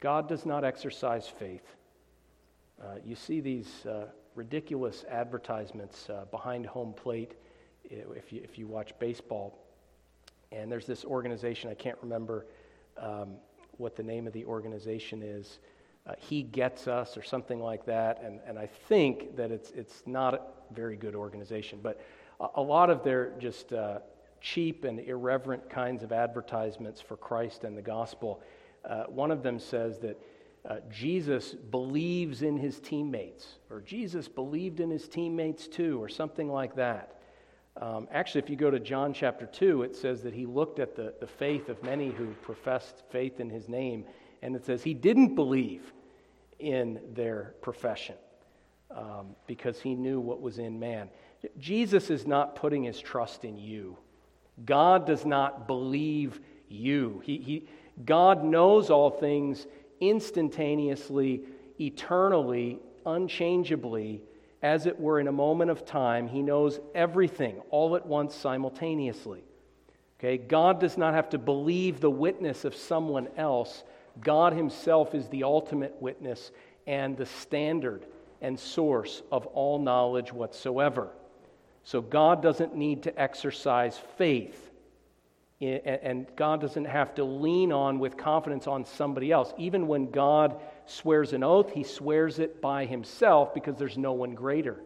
God 0.00 0.28
does 0.28 0.44
not 0.44 0.64
exercise 0.64 1.28
faith. 1.28 1.62
Uh, 2.80 2.94
you 3.04 3.14
see 3.14 3.40
these 3.40 3.84
uh, 3.86 4.06
ridiculous 4.34 5.04
advertisements 5.10 6.08
uh, 6.08 6.24
behind 6.30 6.64
home 6.64 6.94
plate 6.94 7.34
if 7.84 8.32
you, 8.32 8.40
if 8.42 8.58
you 8.58 8.66
watch 8.66 8.92
baseball. 8.98 9.58
And 10.52 10.70
there's 10.70 10.86
this 10.86 11.04
organization, 11.04 11.70
I 11.70 11.74
can't 11.74 11.98
remember 12.02 12.46
um, 12.98 13.34
what 13.76 13.96
the 13.96 14.02
name 14.02 14.26
of 14.26 14.32
the 14.32 14.44
organization 14.44 15.22
is. 15.22 15.58
Uh, 16.06 16.14
he 16.18 16.42
Gets 16.42 16.88
Us 16.88 17.16
or 17.16 17.22
something 17.22 17.60
like 17.60 17.84
that. 17.86 18.22
And, 18.22 18.40
and 18.46 18.58
I 18.58 18.66
think 18.66 19.36
that 19.36 19.50
it's, 19.50 19.70
it's 19.72 20.02
not 20.06 20.34
a 20.34 20.40
very 20.72 20.96
good 20.96 21.14
organization. 21.14 21.80
But 21.82 22.00
a, 22.40 22.48
a 22.56 22.62
lot 22.62 22.90
of 22.90 23.04
their 23.04 23.32
just 23.38 23.72
uh, 23.72 23.98
cheap 24.40 24.84
and 24.84 25.00
irreverent 25.00 25.68
kinds 25.68 26.02
of 26.02 26.12
advertisements 26.12 27.00
for 27.00 27.16
Christ 27.16 27.64
and 27.64 27.76
the 27.76 27.82
gospel. 27.82 28.42
Uh, 28.88 29.04
one 29.04 29.30
of 29.30 29.42
them 29.42 29.58
says 29.58 29.98
that 29.98 30.18
uh, 30.68 30.76
Jesus 30.90 31.54
believes 31.54 32.42
in 32.42 32.56
his 32.56 32.80
teammates, 32.80 33.54
or 33.70 33.80
Jesus 33.80 34.28
believed 34.28 34.80
in 34.80 34.90
his 34.90 35.08
teammates 35.08 35.66
too, 35.66 36.02
or 36.02 36.08
something 36.08 36.50
like 36.50 36.76
that. 36.76 37.16
Um, 37.80 38.08
actually, 38.12 38.42
if 38.42 38.50
you 38.50 38.56
go 38.56 38.70
to 38.70 38.80
John 38.80 39.14
chapter 39.14 39.46
2, 39.46 39.84
it 39.84 39.96
says 39.96 40.22
that 40.22 40.34
he 40.34 40.44
looked 40.44 40.78
at 40.78 40.94
the, 40.94 41.14
the 41.20 41.26
faith 41.26 41.68
of 41.68 41.82
many 41.82 42.10
who 42.10 42.26
professed 42.42 43.02
faith 43.10 43.40
in 43.40 43.48
his 43.48 43.68
name, 43.68 44.04
and 44.42 44.54
it 44.54 44.66
says 44.66 44.82
he 44.82 44.92
didn't 44.92 45.34
believe 45.34 45.92
in 46.58 47.00
their 47.14 47.54
profession 47.62 48.16
um, 48.90 49.34
because 49.46 49.80
he 49.80 49.94
knew 49.94 50.20
what 50.20 50.42
was 50.42 50.58
in 50.58 50.78
man. 50.78 51.08
Jesus 51.58 52.10
is 52.10 52.26
not 52.26 52.54
putting 52.54 52.84
his 52.84 53.00
trust 53.00 53.44
in 53.44 53.56
you. 53.56 53.96
God 54.64 55.06
does 55.06 55.24
not 55.24 55.66
believe 55.66 56.40
you. 56.68 57.22
He, 57.24 57.38
he, 57.38 57.68
God 58.04 58.44
knows 58.44 58.90
all 58.90 59.10
things 59.10 59.66
instantaneously, 60.00 61.42
eternally, 61.78 62.78
unchangeably, 63.06 64.22
as 64.62 64.86
it 64.86 64.98
were 64.98 65.20
in 65.20 65.28
a 65.28 65.32
moment 65.32 65.70
of 65.70 65.84
time. 65.84 66.28
He 66.28 66.42
knows 66.42 66.80
everything 66.94 67.60
all 67.70 67.96
at 67.96 68.06
once 68.06 68.34
simultaneously. 68.34 69.42
Okay? 70.18 70.36
God 70.36 70.80
does 70.80 70.98
not 70.98 71.14
have 71.14 71.30
to 71.30 71.38
believe 71.38 72.00
the 72.00 72.10
witness 72.10 72.64
of 72.64 72.74
someone 72.74 73.28
else. 73.36 73.84
God 74.20 74.52
Himself 74.52 75.14
is 75.14 75.28
the 75.28 75.44
ultimate 75.44 75.96
witness 76.00 76.50
and 76.86 77.16
the 77.16 77.26
standard 77.26 78.06
and 78.42 78.58
source 78.58 79.22
of 79.30 79.46
all 79.46 79.78
knowledge 79.78 80.32
whatsoever. 80.32 81.08
So 81.84 82.00
God 82.00 82.42
doesn't 82.42 82.76
need 82.76 83.02
to 83.04 83.20
exercise 83.20 83.98
faith 84.18 84.69
and 85.60 86.26
God 86.36 86.60
doesn't 86.60 86.86
have 86.86 87.14
to 87.16 87.24
lean 87.24 87.70
on 87.70 87.98
with 87.98 88.16
confidence 88.16 88.66
on 88.66 88.84
somebody 88.84 89.30
else. 89.30 89.52
Even 89.58 89.86
when 89.86 90.10
God 90.10 90.60
swears 90.86 91.34
an 91.34 91.44
oath, 91.44 91.70
he 91.70 91.84
swears 91.84 92.38
it 92.38 92.62
by 92.62 92.86
himself 92.86 93.52
because 93.52 93.76
there's 93.76 93.98
no 93.98 94.12
one 94.12 94.34
greater 94.34 94.80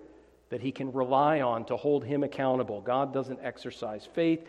that 0.51 0.61
he 0.61 0.73
can 0.73 0.93
rely 0.93 1.41
on 1.41 1.65
to 1.67 1.77
hold 1.77 2.05
him 2.05 2.25
accountable. 2.25 2.81
God 2.81 3.13
doesn't 3.13 3.39
exercise 3.43 4.09
faith. 4.15 4.45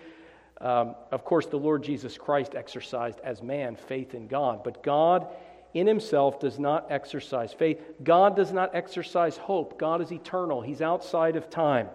Um, 0.61 0.95
of 1.11 1.23
course, 1.25 1.45
the 1.45 1.57
Lord 1.57 1.83
Jesus 1.83 2.17
Christ 2.17 2.55
exercised 2.55 3.19
as 3.23 3.43
man 3.43 3.75
faith 3.75 4.13
in 4.13 4.27
God, 4.27 4.63
but 4.63 4.81
God 4.81 5.27
in 5.73 5.85
himself 5.85 6.39
does 6.39 6.57
not 6.57 6.87
exercise 6.89 7.53
faith. 7.53 7.81
God 8.03 8.35
does 8.35 8.51
not 8.51 8.73
exercise 8.73 9.37
hope. 9.37 9.77
God 9.77 10.01
is 10.01 10.11
eternal, 10.11 10.61
he's 10.61 10.81
outside 10.81 11.35
of 11.35 11.49
time. 11.49 11.89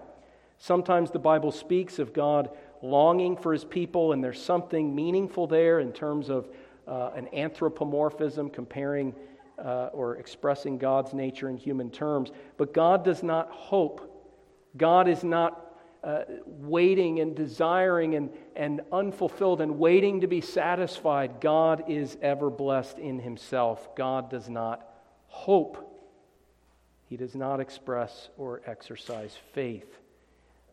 Sometimes 0.58 1.10
the 1.10 1.18
Bible 1.18 1.52
speaks 1.52 1.98
of 1.98 2.12
God 2.12 2.50
longing 2.82 3.36
for 3.36 3.52
his 3.52 3.64
people, 3.64 4.12
and 4.12 4.22
there's 4.22 4.42
something 4.42 4.94
meaningful 4.94 5.46
there 5.46 5.80
in 5.80 5.92
terms 5.92 6.28
of 6.28 6.48
uh, 6.86 7.10
an 7.14 7.28
anthropomorphism, 7.34 8.50
comparing 8.50 9.14
uh, 9.58 9.90
or 9.92 10.16
expressing 10.16 10.78
God's 10.78 11.12
nature 11.12 11.48
in 11.48 11.56
human 11.56 11.90
terms. 11.90 12.30
But 12.56 12.72
God 12.72 13.04
does 13.04 13.22
not 13.22 13.50
hope. 13.50 14.06
God 14.76 15.08
is 15.08 15.22
not 15.22 15.66
uh, 16.02 16.22
waiting 16.46 17.20
and 17.20 17.36
desiring 17.36 18.14
and, 18.14 18.30
and 18.56 18.80
unfulfilled 18.90 19.60
and 19.60 19.78
waiting 19.78 20.22
to 20.22 20.26
be 20.26 20.40
satisfied. 20.40 21.40
God 21.40 21.84
is 21.88 22.16
ever 22.22 22.48
blessed 22.48 22.98
in 22.98 23.18
himself. 23.18 23.94
God 23.94 24.30
does 24.30 24.48
not 24.48 24.86
hope. 25.26 25.86
He 27.06 27.16
does 27.16 27.34
not 27.34 27.60
express 27.60 28.30
or 28.38 28.62
exercise 28.66 29.36
faith. 29.52 29.98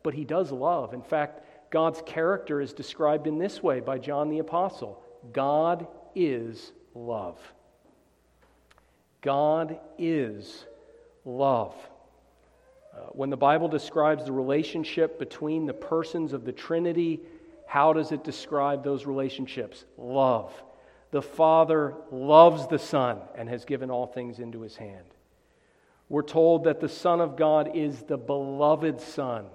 But 0.03 0.14
he 0.14 0.24
does 0.24 0.51
love. 0.51 0.93
In 0.93 1.01
fact, 1.01 1.43
God's 1.70 2.01
character 2.05 2.61
is 2.61 2.74
described 2.74 3.28
in 3.28 3.38
this 3.38 3.61
way 3.61 3.80
by 3.80 3.97
John 3.97 4.30
the 4.30 4.39
Apostle 4.39 5.01
God 5.34 5.88
is 6.15 6.72
love. 6.93 7.39
God 9.22 9.80
is 9.97 10.65
love. 11.26 11.76
Uh, 12.93 12.99
when 13.11 13.30
the 13.30 13.38
Bible 13.38 13.68
describes 13.68 14.26
the 14.26 14.32
relationship 14.32 15.20
between 15.20 15.65
the 15.65 15.74
persons 15.74 16.34
of 16.34 16.45
the 16.45 16.51
Trinity, 16.51 17.20
how 17.65 17.93
does 17.93 18.11
it 18.11 18.24
describe 18.24 18.84
those 18.84 19.05
relationships? 19.05 19.86
Love. 19.97 20.51
The 21.11 21.22
Father 21.22 21.93
loves 22.11 22.68
the 22.68 22.80
Son 22.80 23.20
and 23.36 23.49
has 23.49 23.65
given 23.65 23.91
all 23.91 24.07
things 24.07 24.39
into 24.39 24.61
his 24.61 24.76
hand. 24.78 25.05
We're 26.09 26.22
told 26.22 26.63
that 26.63 26.80
the 26.80 26.89
Son 26.89 27.20
of 27.20 27.36
God 27.36 27.76
is 27.76 28.03
the 28.03 28.18
beloved 28.18 29.01
Son 29.01 29.47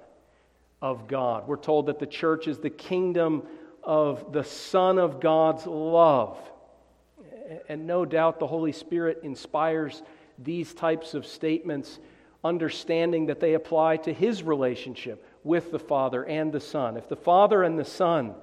of 0.82 1.06
God. 1.06 1.46
We're 1.46 1.56
told 1.56 1.86
that 1.86 1.98
the 1.98 2.06
church 2.06 2.48
is 2.48 2.58
the 2.58 2.68
kingdom 2.68 3.44
of 3.82 4.32
the 4.32 4.44
Son 4.44 4.98
of 4.98 5.20
God's 5.20 5.66
love. 5.66 6.36
And 7.68 7.86
no 7.86 8.04
doubt 8.04 8.38
the 8.38 8.46
Holy 8.46 8.72
Spirit 8.72 9.20
inspires 9.22 10.02
these 10.38 10.74
types 10.74 11.14
of 11.14 11.24
statements, 11.24 12.00
understanding 12.44 13.26
that 13.26 13.40
they 13.40 13.54
apply 13.54 13.98
to 13.98 14.12
his 14.12 14.42
relationship 14.42 15.24
with 15.44 15.70
the 15.70 15.78
Father 15.78 16.24
and 16.24 16.52
the 16.52 16.60
Son. 16.60 16.96
If 16.96 17.08
the 17.08 17.16
Father 17.16 17.62
and 17.62 17.78
the 17.78 17.84
Son 17.84 18.34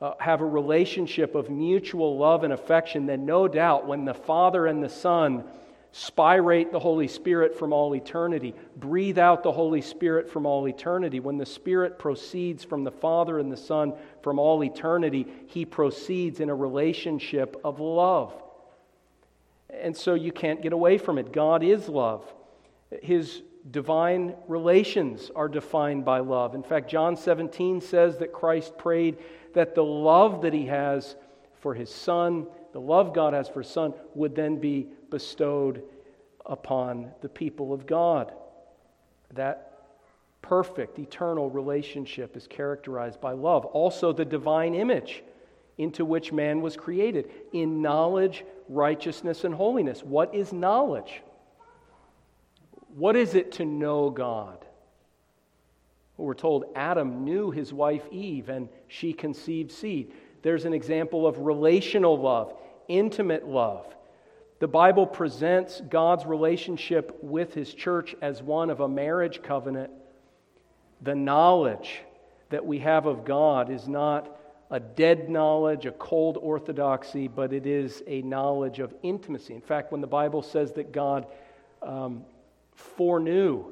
uh, 0.00 0.14
have 0.18 0.40
a 0.40 0.46
relationship 0.46 1.34
of 1.34 1.50
mutual 1.50 2.18
love 2.18 2.44
and 2.44 2.52
affection, 2.52 3.06
then 3.06 3.24
no 3.24 3.48
doubt 3.48 3.86
when 3.86 4.04
the 4.04 4.14
Father 4.14 4.66
and 4.66 4.82
the 4.82 4.88
Son 4.88 5.44
spirate 5.92 6.70
the 6.70 6.78
Holy 6.78 7.08
Spirit 7.08 7.58
from 7.58 7.72
all 7.72 7.94
eternity, 7.94 8.54
breathe 8.76 9.18
out 9.18 9.42
the 9.42 9.52
Holy 9.52 9.80
Spirit 9.80 10.30
from 10.30 10.46
all 10.46 10.68
eternity. 10.68 11.20
When 11.20 11.38
the 11.38 11.46
Spirit 11.46 11.98
proceeds 11.98 12.62
from 12.62 12.84
the 12.84 12.90
Father 12.90 13.38
and 13.38 13.50
the 13.50 13.56
Son 13.56 13.94
from 14.22 14.38
all 14.38 14.62
eternity, 14.62 15.26
he 15.46 15.64
proceeds 15.64 16.40
in 16.40 16.48
a 16.48 16.54
relationship 16.54 17.60
of 17.64 17.80
love. 17.80 18.32
And 19.68 19.96
so 19.96 20.14
you 20.14 20.32
can't 20.32 20.62
get 20.62 20.72
away 20.72 20.98
from 20.98 21.18
it. 21.18 21.32
God 21.32 21.62
is 21.62 21.88
love. 21.88 22.24
His 23.02 23.42
divine 23.70 24.34
relations 24.48 25.30
are 25.34 25.48
defined 25.48 26.04
by 26.04 26.20
love. 26.20 26.54
In 26.54 26.62
fact, 26.62 26.90
John 26.90 27.16
17 27.16 27.80
says 27.80 28.18
that 28.18 28.32
Christ 28.32 28.78
prayed 28.78 29.18
that 29.54 29.74
the 29.74 29.84
love 29.84 30.42
that 30.42 30.54
he 30.54 30.66
has 30.66 31.16
for 31.60 31.74
his 31.74 31.92
Son, 31.92 32.46
the 32.72 32.80
love 32.80 33.12
God 33.12 33.34
has 33.34 33.48
for 33.48 33.62
his 33.62 33.70
Son, 33.70 33.92
would 34.14 34.34
then 34.34 34.56
be 34.56 34.88
bestowed 35.10 35.82
upon 36.46 37.10
the 37.20 37.28
people 37.28 37.72
of 37.72 37.86
God. 37.86 38.32
That 39.34 39.70
perfect, 40.42 40.98
eternal 40.98 41.50
relationship 41.50 42.36
is 42.36 42.46
characterized 42.46 43.20
by 43.20 43.32
love. 43.32 43.64
Also, 43.66 44.12
the 44.12 44.24
divine 44.24 44.74
image 44.74 45.22
into 45.78 46.04
which 46.04 46.32
man 46.32 46.60
was 46.60 46.76
created 46.76 47.30
in 47.52 47.80
knowledge, 47.80 48.44
righteousness, 48.68 49.44
and 49.44 49.54
holiness. 49.54 50.02
What 50.02 50.34
is 50.34 50.52
knowledge? 50.52 51.22
What 52.94 53.16
is 53.16 53.34
it 53.34 53.52
to 53.52 53.64
know 53.64 54.10
God? 54.10 54.64
We're 56.16 56.34
told 56.34 56.64
Adam 56.74 57.24
knew 57.24 57.50
his 57.50 57.72
wife 57.72 58.02
Eve 58.10 58.50
and 58.50 58.68
she 58.88 59.12
conceived 59.12 59.72
seed. 59.72 60.12
There's 60.42 60.66
an 60.66 60.74
example 60.74 61.26
of 61.26 61.38
relational 61.38 62.18
love, 62.20 62.54
intimate 62.88 63.46
love. 63.46 63.86
The 64.60 64.68
Bible 64.68 65.06
presents 65.06 65.80
God's 65.80 66.26
relationship 66.26 67.18
with 67.22 67.54
his 67.54 67.72
church 67.72 68.14
as 68.20 68.42
one 68.42 68.68
of 68.68 68.80
a 68.80 68.88
marriage 68.88 69.42
covenant. 69.42 69.90
The 71.00 71.14
knowledge 71.14 72.02
that 72.50 72.66
we 72.66 72.78
have 72.80 73.06
of 73.06 73.24
God 73.24 73.70
is 73.70 73.88
not 73.88 74.38
a 74.70 74.78
dead 74.78 75.30
knowledge, 75.30 75.86
a 75.86 75.92
cold 75.92 76.36
orthodoxy, 76.36 77.26
but 77.26 77.54
it 77.54 77.66
is 77.66 78.02
a 78.06 78.20
knowledge 78.20 78.80
of 78.80 78.94
intimacy. 79.02 79.54
In 79.54 79.62
fact, 79.62 79.92
when 79.92 80.02
the 80.02 80.06
Bible 80.06 80.42
says 80.42 80.72
that 80.72 80.92
God 80.92 81.26
um, 81.80 82.26
foreknew 82.74 83.64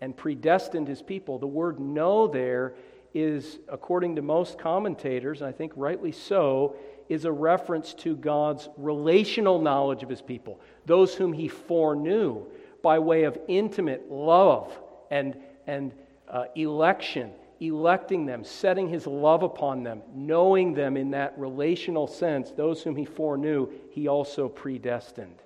and 0.00 0.16
predestined 0.16 0.86
his 0.86 1.02
people, 1.02 1.40
the 1.40 1.48
word 1.48 1.80
know 1.80 2.28
there 2.28 2.74
is, 3.12 3.58
according 3.68 4.14
to 4.14 4.22
most 4.22 4.56
commentators, 4.56 5.40
and 5.40 5.48
I 5.48 5.52
think 5.52 5.72
rightly 5.74 6.12
so, 6.12 6.76
is 7.08 7.24
a 7.24 7.32
reference 7.32 7.94
to 7.94 8.16
God's 8.16 8.68
relational 8.76 9.60
knowledge 9.60 10.02
of 10.02 10.08
his 10.08 10.22
people, 10.22 10.60
those 10.86 11.14
whom 11.14 11.32
he 11.32 11.48
foreknew 11.48 12.44
by 12.82 12.98
way 12.98 13.24
of 13.24 13.38
intimate 13.48 14.10
love 14.10 14.78
and, 15.10 15.36
and 15.66 15.92
uh, 16.28 16.44
election, 16.54 17.32
electing 17.60 18.26
them, 18.26 18.44
setting 18.44 18.88
his 18.88 19.06
love 19.06 19.42
upon 19.42 19.82
them, 19.82 20.02
knowing 20.14 20.74
them 20.74 20.96
in 20.96 21.10
that 21.10 21.34
relational 21.38 22.06
sense, 22.06 22.50
those 22.50 22.82
whom 22.82 22.96
he 22.96 23.04
foreknew, 23.04 23.68
he 23.90 24.06
also 24.06 24.48
predestined 24.48 25.38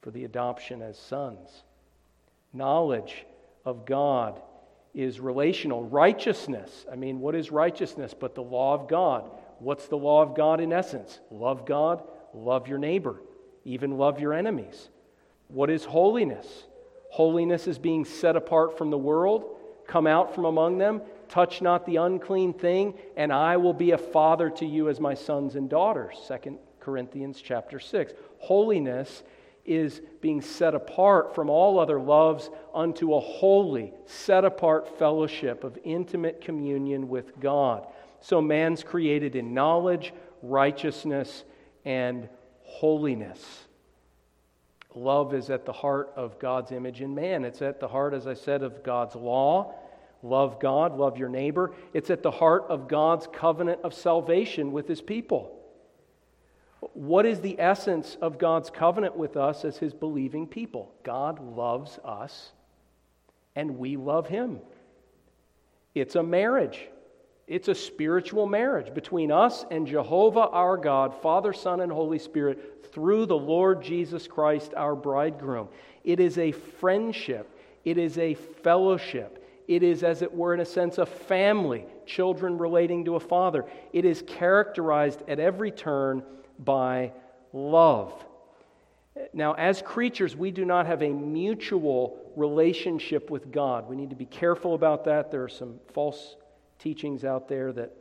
for 0.00 0.10
the 0.10 0.24
adoption 0.24 0.82
as 0.82 0.98
sons. 0.98 1.62
Knowledge 2.52 3.24
of 3.64 3.86
God 3.86 4.40
is 4.94 5.20
relational. 5.20 5.84
Righteousness, 5.84 6.84
I 6.90 6.96
mean, 6.96 7.20
what 7.20 7.34
is 7.34 7.50
righteousness 7.50 8.14
but 8.18 8.34
the 8.34 8.42
law 8.42 8.74
of 8.74 8.88
God? 8.88 9.30
What's 9.62 9.86
the 9.86 9.96
law 9.96 10.22
of 10.22 10.34
God 10.34 10.60
in 10.60 10.72
essence? 10.72 11.20
Love 11.30 11.64
God, 11.64 12.02
love 12.34 12.66
your 12.66 12.78
neighbor, 12.78 13.22
even 13.64 13.96
love 13.96 14.18
your 14.18 14.32
enemies. 14.32 14.88
What 15.46 15.70
is 15.70 15.84
holiness? 15.84 16.64
Holiness 17.10 17.68
is 17.68 17.78
being 17.78 18.04
set 18.04 18.34
apart 18.34 18.76
from 18.76 18.90
the 18.90 18.98
world, 18.98 19.56
come 19.86 20.08
out 20.08 20.34
from 20.34 20.46
among 20.46 20.78
them, 20.78 21.00
touch 21.28 21.62
not 21.62 21.86
the 21.86 21.96
unclean 21.96 22.54
thing, 22.54 22.94
and 23.16 23.32
I 23.32 23.56
will 23.56 23.72
be 23.72 23.92
a 23.92 23.98
father 23.98 24.50
to 24.50 24.66
you 24.66 24.88
as 24.88 24.98
my 24.98 25.14
sons 25.14 25.54
and 25.54 25.70
daughters. 25.70 26.16
2 26.26 26.58
Corinthians 26.80 27.40
chapter 27.40 27.78
6. 27.78 28.14
Holiness 28.38 29.22
is 29.64 30.02
being 30.20 30.40
set 30.40 30.74
apart 30.74 31.36
from 31.36 31.48
all 31.48 31.78
other 31.78 32.00
loves 32.00 32.50
unto 32.74 33.14
a 33.14 33.20
holy, 33.20 33.92
set 34.06 34.44
apart 34.44 34.98
fellowship 34.98 35.62
of 35.62 35.78
intimate 35.84 36.40
communion 36.40 37.08
with 37.08 37.38
God. 37.38 37.86
So 38.22 38.40
man's 38.40 38.82
created 38.82 39.36
in 39.36 39.52
knowledge, 39.52 40.14
righteousness, 40.42 41.44
and 41.84 42.28
holiness. 42.62 43.66
Love 44.94 45.34
is 45.34 45.50
at 45.50 45.66
the 45.66 45.72
heart 45.72 46.12
of 46.16 46.38
God's 46.38 46.70
image 46.70 47.00
in 47.00 47.14
man. 47.14 47.44
It's 47.44 47.62
at 47.62 47.80
the 47.80 47.88
heart, 47.88 48.14
as 48.14 48.26
I 48.26 48.34
said, 48.34 48.62
of 48.62 48.82
God's 48.82 49.16
law. 49.16 49.74
Love 50.22 50.60
God, 50.60 50.96
love 50.96 51.18
your 51.18 51.28
neighbor. 51.28 51.72
It's 51.92 52.10
at 52.10 52.22
the 52.22 52.30
heart 52.30 52.66
of 52.68 52.88
God's 52.88 53.26
covenant 53.32 53.80
of 53.82 53.92
salvation 53.92 54.70
with 54.70 54.86
his 54.86 55.00
people. 55.00 55.58
What 56.94 57.26
is 57.26 57.40
the 57.40 57.58
essence 57.58 58.16
of 58.20 58.38
God's 58.38 58.70
covenant 58.70 59.16
with 59.16 59.36
us 59.36 59.64
as 59.64 59.78
his 59.78 59.92
believing 59.92 60.46
people? 60.46 60.92
God 61.02 61.40
loves 61.40 61.98
us 62.04 62.52
and 63.56 63.78
we 63.78 63.96
love 63.96 64.28
him. 64.28 64.60
It's 65.94 66.14
a 66.14 66.22
marriage. 66.22 66.88
It's 67.46 67.68
a 67.68 67.74
spiritual 67.74 68.46
marriage 68.46 68.94
between 68.94 69.32
us 69.32 69.64
and 69.70 69.86
Jehovah 69.86 70.48
our 70.48 70.76
God, 70.76 71.20
Father, 71.20 71.52
Son, 71.52 71.80
and 71.80 71.90
Holy 71.90 72.18
Spirit, 72.18 72.86
through 72.92 73.26
the 73.26 73.36
Lord 73.36 73.82
Jesus 73.82 74.26
Christ, 74.26 74.72
our 74.76 74.94
bridegroom. 74.94 75.68
It 76.04 76.20
is 76.20 76.38
a 76.38 76.52
friendship, 76.52 77.50
it 77.84 77.98
is 77.98 78.18
a 78.18 78.34
fellowship. 78.34 79.38
It 79.68 79.84
is, 79.84 80.02
as 80.02 80.22
it 80.22 80.34
were, 80.34 80.54
in 80.54 80.60
a 80.60 80.64
sense, 80.64 80.98
a 80.98 81.06
family, 81.06 81.86
children 82.04 82.58
relating 82.58 83.04
to 83.04 83.14
a 83.14 83.20
father. 83.20 83.64
It 83.92 84.04
is 84.04 84.22
characterized 84.26 85.22
at 85.28 85.38
every 85.38 85.70
turn 85.70 86.24
by 86.58 87.12
love. 87.52 88.12
Now, 89.32 89.52
as 89.54 89.80
creatures, 89.80 90.34
we 90.34 90.50
do 90.50 90.64
not 90.64 90.86
have 90.86 91.02
a 91.02 91.08
mutual 91.08 92.18
relationship 92.34 93.30
with 93.30 93.52
God. 93.52 93.88
We 93.88 93.96
need 93.96 94.10
to 94.10 94.16
be 94.16 94.26
careful 94.26 94.74
about 94.74 95.04
that. 95.04 95.30
There 95.30 95.44
are 95.44 95.48
some 95.48 95.78
false 95.92 96.36
teachings 96.82 97.24
out 97.24 97.48
there 97.48 97.72
that 97.72 97.92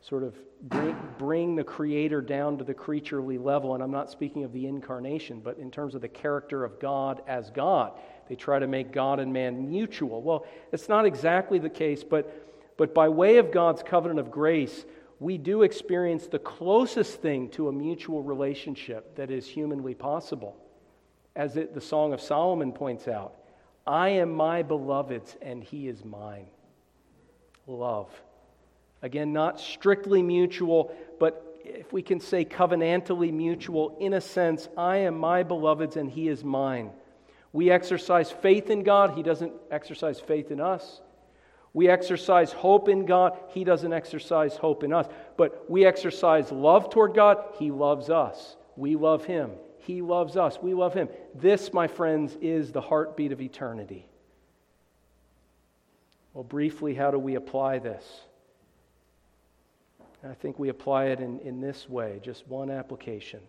sort 0.00 0.22
of 0.22 0.34
bring, 0.62 0.96
bring 1.18 1.54
the 1.54 1.64
creator 1.64 2.22
down 2.22 2.56
to 2.58 2.64
the 2.64 2.72
creaturely 2.72 3.36
level. 3.36 3.74
And 3.74 3.82
I'm 3.82 3.90
not 3.90 4.10
speaking 4.10 4.44
of 4.44 4.52
the 4.52 4.66
incarnation, 4.66 5.40
but 5.40 5.58
in 5.58 5.70
terms 5.70 5.94
of 5.94 6.00
the 6.00 6.08
character 6.08 6.64
of 6.64 6.80
God 6.80 7.22
as 7.26 7.50
God. 7.50 7.92
They 8.28 8.34
try 8.34 8.58
to 8.58 8.66
make 8.66 8.92
God 8.92 9.20
and 9.20 9.32
man 9.32 9.68
mutual. 9.68 10.22
Well, 10.22 10.46
it's 10.72 10.88
not 10.88 11.04
exactly 11.04 11.58
the 11.58 11.68
case, 11.68 12.02
but, 12.02 12.76
but 12.78 12.94
by 12.94 13.08
way 13.08 13.36
of 13.36 13.52
God's 13.52 13.82
covenant 13.82 14.20
of 14.20 14.30
grace, 14.30 14.84
we 15.18 15.36
do 15.36 15.62
experience 15.62 16.26
the 16.26 16.38
closest 16.38 17.20
thing 17.20 17.50
to 17.50 17.68
a 17.68 17.72
mutual 17.72 18.22
relationship 18.22 19.16
that 19.16 19.30
is 19.30 19.46
humanly 19.46 19.94
possible. 19.94 20.56
As 21.36 21.56
it, 21.56 21.74
the 21.74 21.80
Song 21.80 22.14
of 22.14 22.20
Solomon 22.22 22.72
points 22.72 23.06
out, 23.06 23.34
I 23.86 24.10
am 24.10 24.32
my 24.32 24.62
beloved's 24.62 25.36
and 25.42 25.62
he 25.62 25.88
is 25.88 26.04
mine. 26.04 26.46
Love. 27.66 28.10
Again, 29.02 29.32
not 29.32 29.60
strictly 29.60 30.22
mutual, 30.22 30.94
but 31.18 31.60
if 31.64 31.92
we 31.92 32.02
can 32.02 32.20
say 32.20 32.44
covenantally 32.44 33.32
mutual, 33.32 33.96
in 34.00 34.14
a 34.14 34.20
sense, 34.20 34.68
I 34.76 34.98
am 34.98 35.16
my 35.18 35.42
beloved's 35.42 35.96
and 35.96 36.10
he 36.10 36.28
is 36.28 36.44
mine. 36.44 36.90
We 37.52 37.70
exercise 37.70 38.30
faith 38.30 38.70
in 38.70 38.82
God, 38.82 39.12
he 39.16 39.22
doesn't 39.22 39.52
exercise 39.70 40.20
faith 40.20 40.50
in 40.50 40.60
us. 40.60 41.00
We 41.72 41.88
exercise 41.88 42.52
hope 42.52 42.88
in 42.88 43.06
God. 43.06 43.38
He 43.48 43.62
doesn't 43.62 43.92
exercise 43.92 44.56
hope 44.56 44.82
in 44.82 44.92
us. 44.92 45.06
But 45.36 45.70
we 45.70 45.84
exercise 45.84 46.50
love 46.50 46.90
toward 46.90 47.14
God. 47.14 47.38
He 47.58 47.70
loves 47.70 48.10
us. 48.10 48.56
We 48.76 48.96
love 48.96 49.24
Him. 49.24 49.52
He 49.78 50.02
loves 50.02 50.36
us. 50.36 50.58
We 50.60 50.74
love 50.74 50.94
Him. 50.94 51.08
This, 51.34 51.72
my 51.72 51.86
friends, 51.86 52.36
is 52.40 52.72
the 52.72 52.80
heartbeat 52.80 53.32
of 53.32 53.40
eternity. 53.40 54.06
Well, 56.34 56.44
briefly, 56.44 56.94
how 56.94 57.10
do 57.10 57.18
we 57.18 57.36
apply 57.36 57.78
this? 57.78 58.04
I 60.28 60.34
think 60.34 60.58
we 60.58 60.68
apply 60.68 61.06
it 61.06 61.20
in, 61.20 61.38
in 61.40 61.60
this 61.60 61.88
way, 61.88 62.20
just 62.22 62.46
one 62.46 62.70
application. 62.70 63.40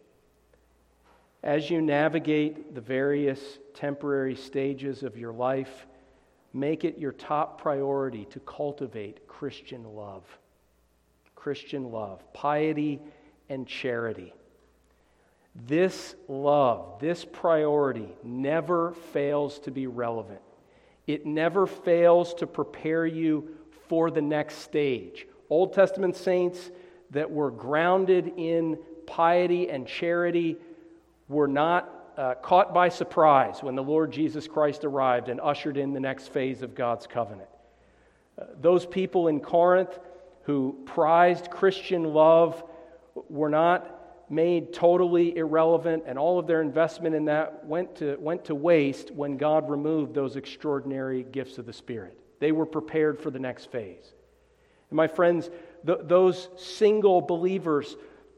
As 1.44 1.70
you 1.70 1.82
navigate 1.82 2.76
the 2.76 2.82
various 2.82 3.60
temporary 3.74 4.36
stages 4.36 5.04
of 5.04 5.18
your 5.18 5.34
life, 5.34 5.86
Make 6.54 6.84
it 6.84 6.98
your 6.98 7.14
top 7.14 7.62
priority 7.62 8.26
to 8.26 8.40
cultivate 8.42 9.28
Christian 9.28 9.84
love. 9.96 10.26
Christian 11.36 11.92
love, 11.92 12.22
piety, 12.34 13.00
and 13.50 13.66
charity. 13.66 14.34
This 15.56 16.16
love, 16.28 17.00
this 17.00 17.26
priority 17.26 18.10
never 18.24 18.94
fails 19.14 19.60
to 19.60 19.72
be 19.72 19.88
relevant. 19.88 20.42
It 21.08 21.26
never 21.26 21.66
fails 21.68 22.34
to 22.36 22.48
prepare 22.48 23.06
you 23.06 23.58
for 23.88 24.12
the 24.12 24.22
next 24.22 24.60
stage. 24.60 25.26
Old 25.52 25.74
Testament 25.74 26.16
saints 26.16 26.72
that 27.12 27.30
were 27.30 27.52
grounded 27.52 28.32
in 28.38 28.80
piety 29.06 29.70
and 29.70 29.86
charity 29.86 30.56
were 31.28 31.48
not 31.48 32.14
uh, 32.18 32.36
caught 32.36 32.74
by 32.74 32.88
surprise 32.88 33.62
when 33.62 33.76
the 33.76 33.84
Lord 33.84 34.12
Jesus 34.12 34.48
Christ 34.48 34.86
arrived 34.86 35.28
and 35.28 35.42
ushered 35.42 35.76
in 35.76 35.92
the 35.92 36.00
next 36.00 36.30
phase 36.30 36.62
of 36.62 36.74
God's 36.74 37.06
covenant. 37.06 37.50
Uh, 38.40 38.46
those 38.62 38.86
people 38.86 39.28
in 39.28 39.42
Corinth 39.42 40.00
who 40.44 40.80
prized 40.86 41.52
Christian 41.52 42.06
love 42.06 42.64
were 43.30 43.50
not 43.50 44.30
made 44.30 44.72
totally 44.72 45.36
irrelevant, 45.36 46.04
and 46.08 46.18
all 46.18 46.40
of 46.40 46.48
their 46.48 46.62
investment 46.62 47.14
in 47.14 47.26
that 47.26 47.66
went 47.66 47.94
to, 47.98 48.16
went 48.22 48.46
to 48.46 48.56
waste 48.56 49.12
when 49.12 49.36
God 49.36 49.70
removed 49.70 50.16
those 50.16 50.38
extraordinary 50.38 51.24
gifts 51.24 51.58
of 51.58 51.66
the 51.66 51.74
Spirit. 51.74 52.18
They 52.40 52.54
were 52.54 52.66
prepared 52.66 53.20
for 53.20 53.30
the 53.30 53.40
next 53.40 53.70
phase. 53.70 54.14
And 54.92 54.98
my 54.98 55.08
friends, 55.08 55.50
th- 55.86 56.00
those 56.04 56.50
single 56.58 57.22
believers 57.22 57.98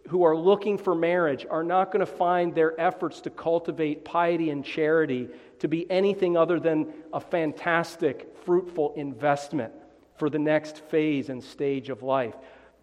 who 0.10 0.24
are 0.24 0.36
looking 0.36 0.78
for 0.78 0.96
marriage 0.96 1.46
are 1.50 1.64
not 1.64 1.92
going 1.92 2.00
to 2.02 2.06
find 2.06 2.54
their 2.54 2.80
efforts 2.80 3.22
to 3.22 3.30
cultivate 3.30 4.06
piety 4.06 4.50
and 4.50 4.64
charity 4.64 5.30
to 5.60 5.68
be 5.68 5.90
anything 5.90 6.38
other 6.38 6.60
than 6.60 6.94
a 7.14 7.20
fantastic, 7.20 8.36
fruitful 8.46 8.94
investment 8.96 9.74
for 10.18 10.30
the 10.30 10.40
next 10.40 10.80
phase 10.86 11.30
and 11.30 11.44
stage 11.44 11.90
of 11.90 12.04
life. 12.04 12.36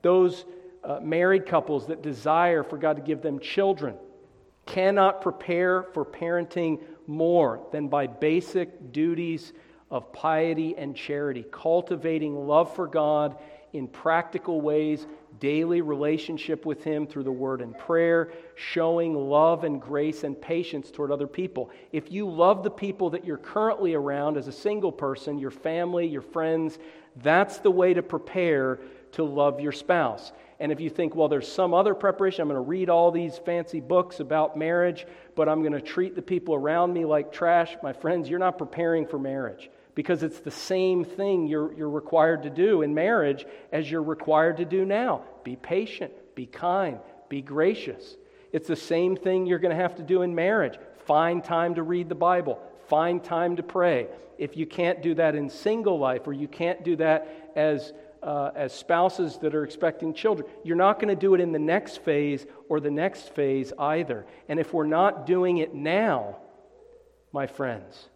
Those 0.03 0.45
uh, 0.83 0.99
married 1.01 1.47
couples 1.47 1.87
that 1.89 2.03
desire 2.03 2.63
for 2.63 2.79
God 2.79 2.97
to 2.97 3.03
give 3.03 3.23
them 3.23 3.39
children 3.39 3.97
cannot 4.67 5.21
prepare 5.21 5.83
for 5.93 6.05
parenting 6.05 6.81
more 7.07 7.67
than 7.73 7.89
by 7.89 8.07
basic 8.07 8.93
duties 8.93 9.53
of 9.91 10.13
piety 10.13 10.77
and 10.77 10.97
charity, 10.97 11.45
cultivating 11.51 12.35
love 12.47 12.75
for 12.75 12.87
God 12.87 13.37
in 13.73 13.87
practical 13.87 14.61
ways, 14.61 15.07
daily 15.39 15.81
relationship 15.81 16.67
with 16.67 16.83
Him 16.83 17.07
through 17.07 17.25
the 17.25 17.33
Word 17.33 17.61
and 17.61 17.77
prayer, 17.79 18.33
showing 18.57 19.15
love 19.15 19.65
and 19.65 19.81
grace 19.81 20.25
and 20.25 20.41
patience 20.41 20.91
toward 20.91 21.11
other 21.11 21.27
people. 21.27 21.71
If 21.93 22.11
you 22.11 22.29
love 22.29 22.63
the 22.63 22.71
people 22.71 23.11
that 23.11 23.25
you're 23.25 23.37
currently 23.37 23.95
around 23.95 24.37
as 24.37 24.49
a 24.49 24.53
single 24.53 24.93
person, 24.93 25.39
your 25.39 25.51
family, 25.51 26.07
your 26.07 26.23
friends, 26.23 26.79
that's 27.17 27.59
the 27.59 27.71
way 27.71 27.95
to 27.95 28.03
prepare 28.03 28.81
to 29.13 29.25
love 29.25 29.61
your 29.61 29.73
spouse. 29.73 30.33
And 30.61 30.71
if 30.71 30.79
you 30.79 30.91
think, 30.91 31.15
well, 31.15 31.29
there's 31.29 31.51
some 31.51 31.73
other 31.73 31.95
preparation, 31.95 32.43
I'm 32.43 32.49
going 32.49 32.63
to 32.63 32.69
read 32.69 32.91
all 32.91 33.11
these 33.11 33.39
fancy 33.39 33.81
books 33.81 34.21
about 34.21 34.59
marriage, 34.59 35.07
but 35.35 35.49
I'm 35.49 35.63
going 35.63 35.73
to 35.73 35.81
treat 35.81 36.15
the 36.15 36.23
people 36.23 36.55
around 36.55 36.93
me 36.93 37.05
like 37.07 37.33
trash, 37.33 37.77
my 37.83 37.95
friends, 37.95 38.29
you're 38.29 38.39
not 38.39 38.59
preparing 38.59 39.07
for 39.07 39.19
marriage 39.19 39.71
because 39.95 40.23
it's 40.23 40.41
the 40.41 40.51
same 40.51 41.05
thing 41.05 41.47
you're, 41.47 41.73
you're 41.75 41.91
required 41.91 42.43
to 42.45 42.51
do 42.51 42.83
in 42.83 42.95
marriage 42.95 43.47
as 43.73 43.91
you're 43.91 44.03
required 44.03 44.57
to 44.59 44.65
do 44.65 44.85
now. 44.85 45.25
Be 45.45 45.57
patient, 45.57 46.13
be 46.35 46.47
kind, 46.47 46.99
be 47.29 47.43
gracious. 47.43 48.17
It's 48.53 48.69
the 48.69 48.77
same 48.77 49.17
thing 49.17 49.47
you're 49.47 49.59
going 49.59 49.77
to 49.77 49.83
have 49.83 49.97
to 49.97 50.03
do 50.03 50.23
in 50.23 50.35
marriage. 50.35 50.79
Find 51.07 51.43
time 51.43 51.75
to 51.77 51.83
read 51.83 52.09
the 52.09 52.15
Bible, 52.15 52.61
find 52.89 53.23
time 53.23 53.57
to 53.57 53.63
pray. 53.63 54.09
If 54.39 54.57
you 54.57 54.67
can't 54.67 55.03
do 55.03 55.15
that 55.15 55.35
in 55.35 55.51
single 55.51 55.99
life 55.99 56.27
or 56.27 56.33
you 56.33 56.49
can't 56.49 56.83
do 56.83 56.97
that 56.97 57.53
as 57.55 57.93
uh, 58.23 58.51
as 58.55 58.73
spouses 58.73 59.39
that 59.39 59.55
are 59.55 59.65
expecting 59.65 60.13
children. 60.13 60.49
You're 60.63 60.77
not 60.77 61.01
going 61.01 61.09
to 61.09 61.19
do 61.19 61.35
it 61.35 61.41
in 61.41 61.53
the 61.53 61.59
next 61.59 62.03
phase 62.03 62.47
or 62.69 62.81
the 62.81 62.91
next 62.91 63.35
phase 63.35 63.73
either. 63.79 64.27
And 64.49 64.61
if 64.61 64.75
we're 64.75 64.87
not 64.87 65.27
doing 65.27 65.59
it 65.59 65.75
now, 65.75 66.37
my 67.33 67.47
friends, 67.47 68.09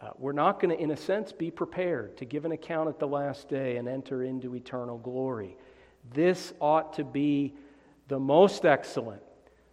uh, 0.00 0.10
we're 0.18 0.32
not 0.32 0.60
going 0.60 0.76
to, 0.76 0.82
in 0.82 0.92
a 0.92 0.96
sense, 0.96 1.32
be 1.32 1.50
prepared 1.50 2.16
to 2.18 2.24
give 2.24 2.44
an 2.44 2.52
account 2.52 2.88
at 2.88 2.98
the 2.98 3.06
last 3.06 3.48
day 3.48 3.76
and 3.76 3.88
enter 3.88 4.22
into 4.22 4.54
eternal 4.54 4.98
glory. 4.98 5.56
This 6.12 6.52
ought 6.60 6.94
to 6.94 7.04
be 7.04 7.54
the 8.06 8.18
most 8.18 8.64
excellent, 8.64 9.22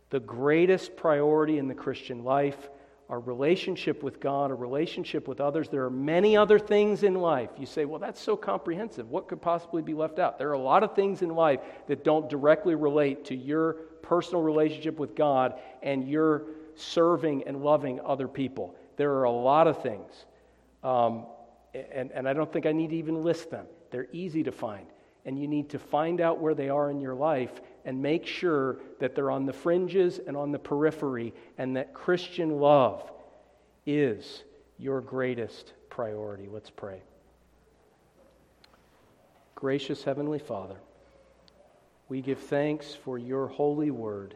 the 0.10 0.20
greatest 0.20 0.96
priority 0.96 1.58
in 1.58 1.68
the 1.68 1.76
Christian 1.76 2.24
life 2.24 2.70
our 3.10 3.20
relationship 3.20 4.02
with 4.02 4.20
God, 4.20 4.50
our 4.50 4.58
relationship 4.58 5.28
with 5.28 5.40
others. 5.40 5.70
There 5.70 5.84
are 5.84 5.92
many 5.92 6.36
other 6.36 6.58
things 6.58 7.04
in 7.04 7.14
life. 7.14 7.52
You 7.58 7.68
say, 7.68 7.86
well, 7.86 8.00
that's 8.00 8.20
so 8.20 8.36
comprehensive. 8.36 9.10
What 9.10 9.28
could 9.28 9.42
possibly 9.42 9.84
be 9.84 9.94
left 9.94 10.18
out? 10.18 10.40
There 10.40 10.50
are 10.50 10.54
a 10.54 10.60
lot 10.60 10.82
of 10.82 10.96
things 10.96 11.22
in 11.22 11.30
life 11.30 11.60
that 11.88 12.04
don't 12.04 12.28
directly 12.30 12.74
relate 12.74 13.26
to 13.26 13.36
your 13.36 13.74
personal 14.02 14.42
relationship 14.42 14.98
with 14.98 15.16
God 15.16 15.60
and 15.84 16.08
your 16.08 16.46
serving 16.76 17.44
and 17.46 17.64
loving 17.64 18.00
other 18.04 18.28
people. 18.28 18.76
There 18.98 19.14
are 19.14 19.24
a 19.24 19.32
lot 19.32 19.68
of 19.68 19.82
things. 19.82 20.26
Um, 20.84 21.26
and, 21.74 22.12
and 22.12 22.28
I 22.28 22.34
don't 22.34 22.52
think 22.52 22.66
I 22.66 22.72
need 22.72 22.92
to 22.92 22.96
even 22.96 23.24
list 23.24 23.52
them. 23.52 23.66
They're 23.92 24.08
easy 24.12 24.44
to 24.44 24.52
find. 24.52 24.88
And 25.26 25.40
you 25.40 25.48
need 25.48 25.70
to 25.70 25.80
find 25.80 26.22
out 26.22 26.40
where 26.40 26.54
they 26.54 26.70
are 26.70 26.92
in 26.92 27.02
your 27.02 27.16
life 27.16 27.52
and 27.84 28.02
make 28.02 28.26
sure 28.26 28.78
that 29.00 29.16
they're 29.16 29.32
on 29.32 29.46
the 29.46 29.54
fringes 29.54 30.20
and 30.26 30.38
on 30.38 30.52
the 30.52 30.60
periphery, 30.60 31.34
and 31.58 31.76
that 31.78 31.94
Christian 31.94 32.60
love 32.60 33.12
is 33.86 34.44
your 34.78 35.02
greatest 35.02 35.74
priority. 35.90 36.48
Let's 36.52 36.70
pray. 36.70 37.02
Gracious 39.56 40.04
Heavenly 40.04 40.40
Father, 40.40 40.76
we 42.10 42.22
give 42.22 42.40
thanks 42.40 42.94
for 42.94 43.18
your 43.18 43.48
holy 43.48 43.92
word. 43.92 44.36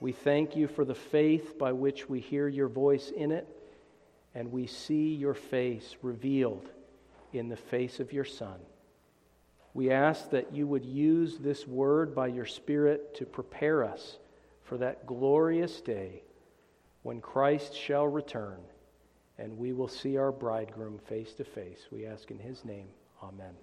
We 0.00 0.12
thank 0.12 0.54
you 0.56 0.68
for 0.68 0.84
the 0.84 0.94
faith 0.94 1.58
by 1.58 1.72
which 1.72 2.08
we 2.08 2.20
hear 2.20 2.48
your 2.48 2.68
voice 2.68 3.10
in 3.10 3.32
it, 3.32 3.48
and 4.34 4.52
we 4.52 4.66
see 4.66 5.14
your 5.14 5.34
face 5.34 5.96
revealed 6.02 6.70
in 7.32 7.48
the 7.48 7.56
face 7.56 8.00
of 8.00 8.12
your 8.12 8.24
Son. 8.24 8.60
We 9.74 9.90
ask 9.90 10.30
that 10.30 10.54
you 10.54 10.66
would 10.66 10.84
use 10.84 11.38
this 11.38 11.66
word 11.66 12.14
by 12.14 12.28
your 12.28 12.46
Spirit 12.46 13.14
to 13.16 13.26
prepare 13.26 13.84
us 13.84 14.18
for 14.64 14.78
that 14.78 15.06
glorious 15.06 15.80
day 15.80 16.22
when 17.02 17.20
Christ 17.20 17.74
shall 17.74 18.06
return 18.06 18.58
and 19.38 19.56
we 19.56 19.72
will 19.72 19.88
see 19.88 20.16
our 20.16 20.32
bridegroom 20.32 20.98
face 20.98 21.32
to 21.34 21.44
face. 21.44 21.86
We 21.90 22.06
ask 22.06 22.30
in 22.30 22.38
his 22.38 22.64
name. 22.64 22.88
Amen. 23.22 23.54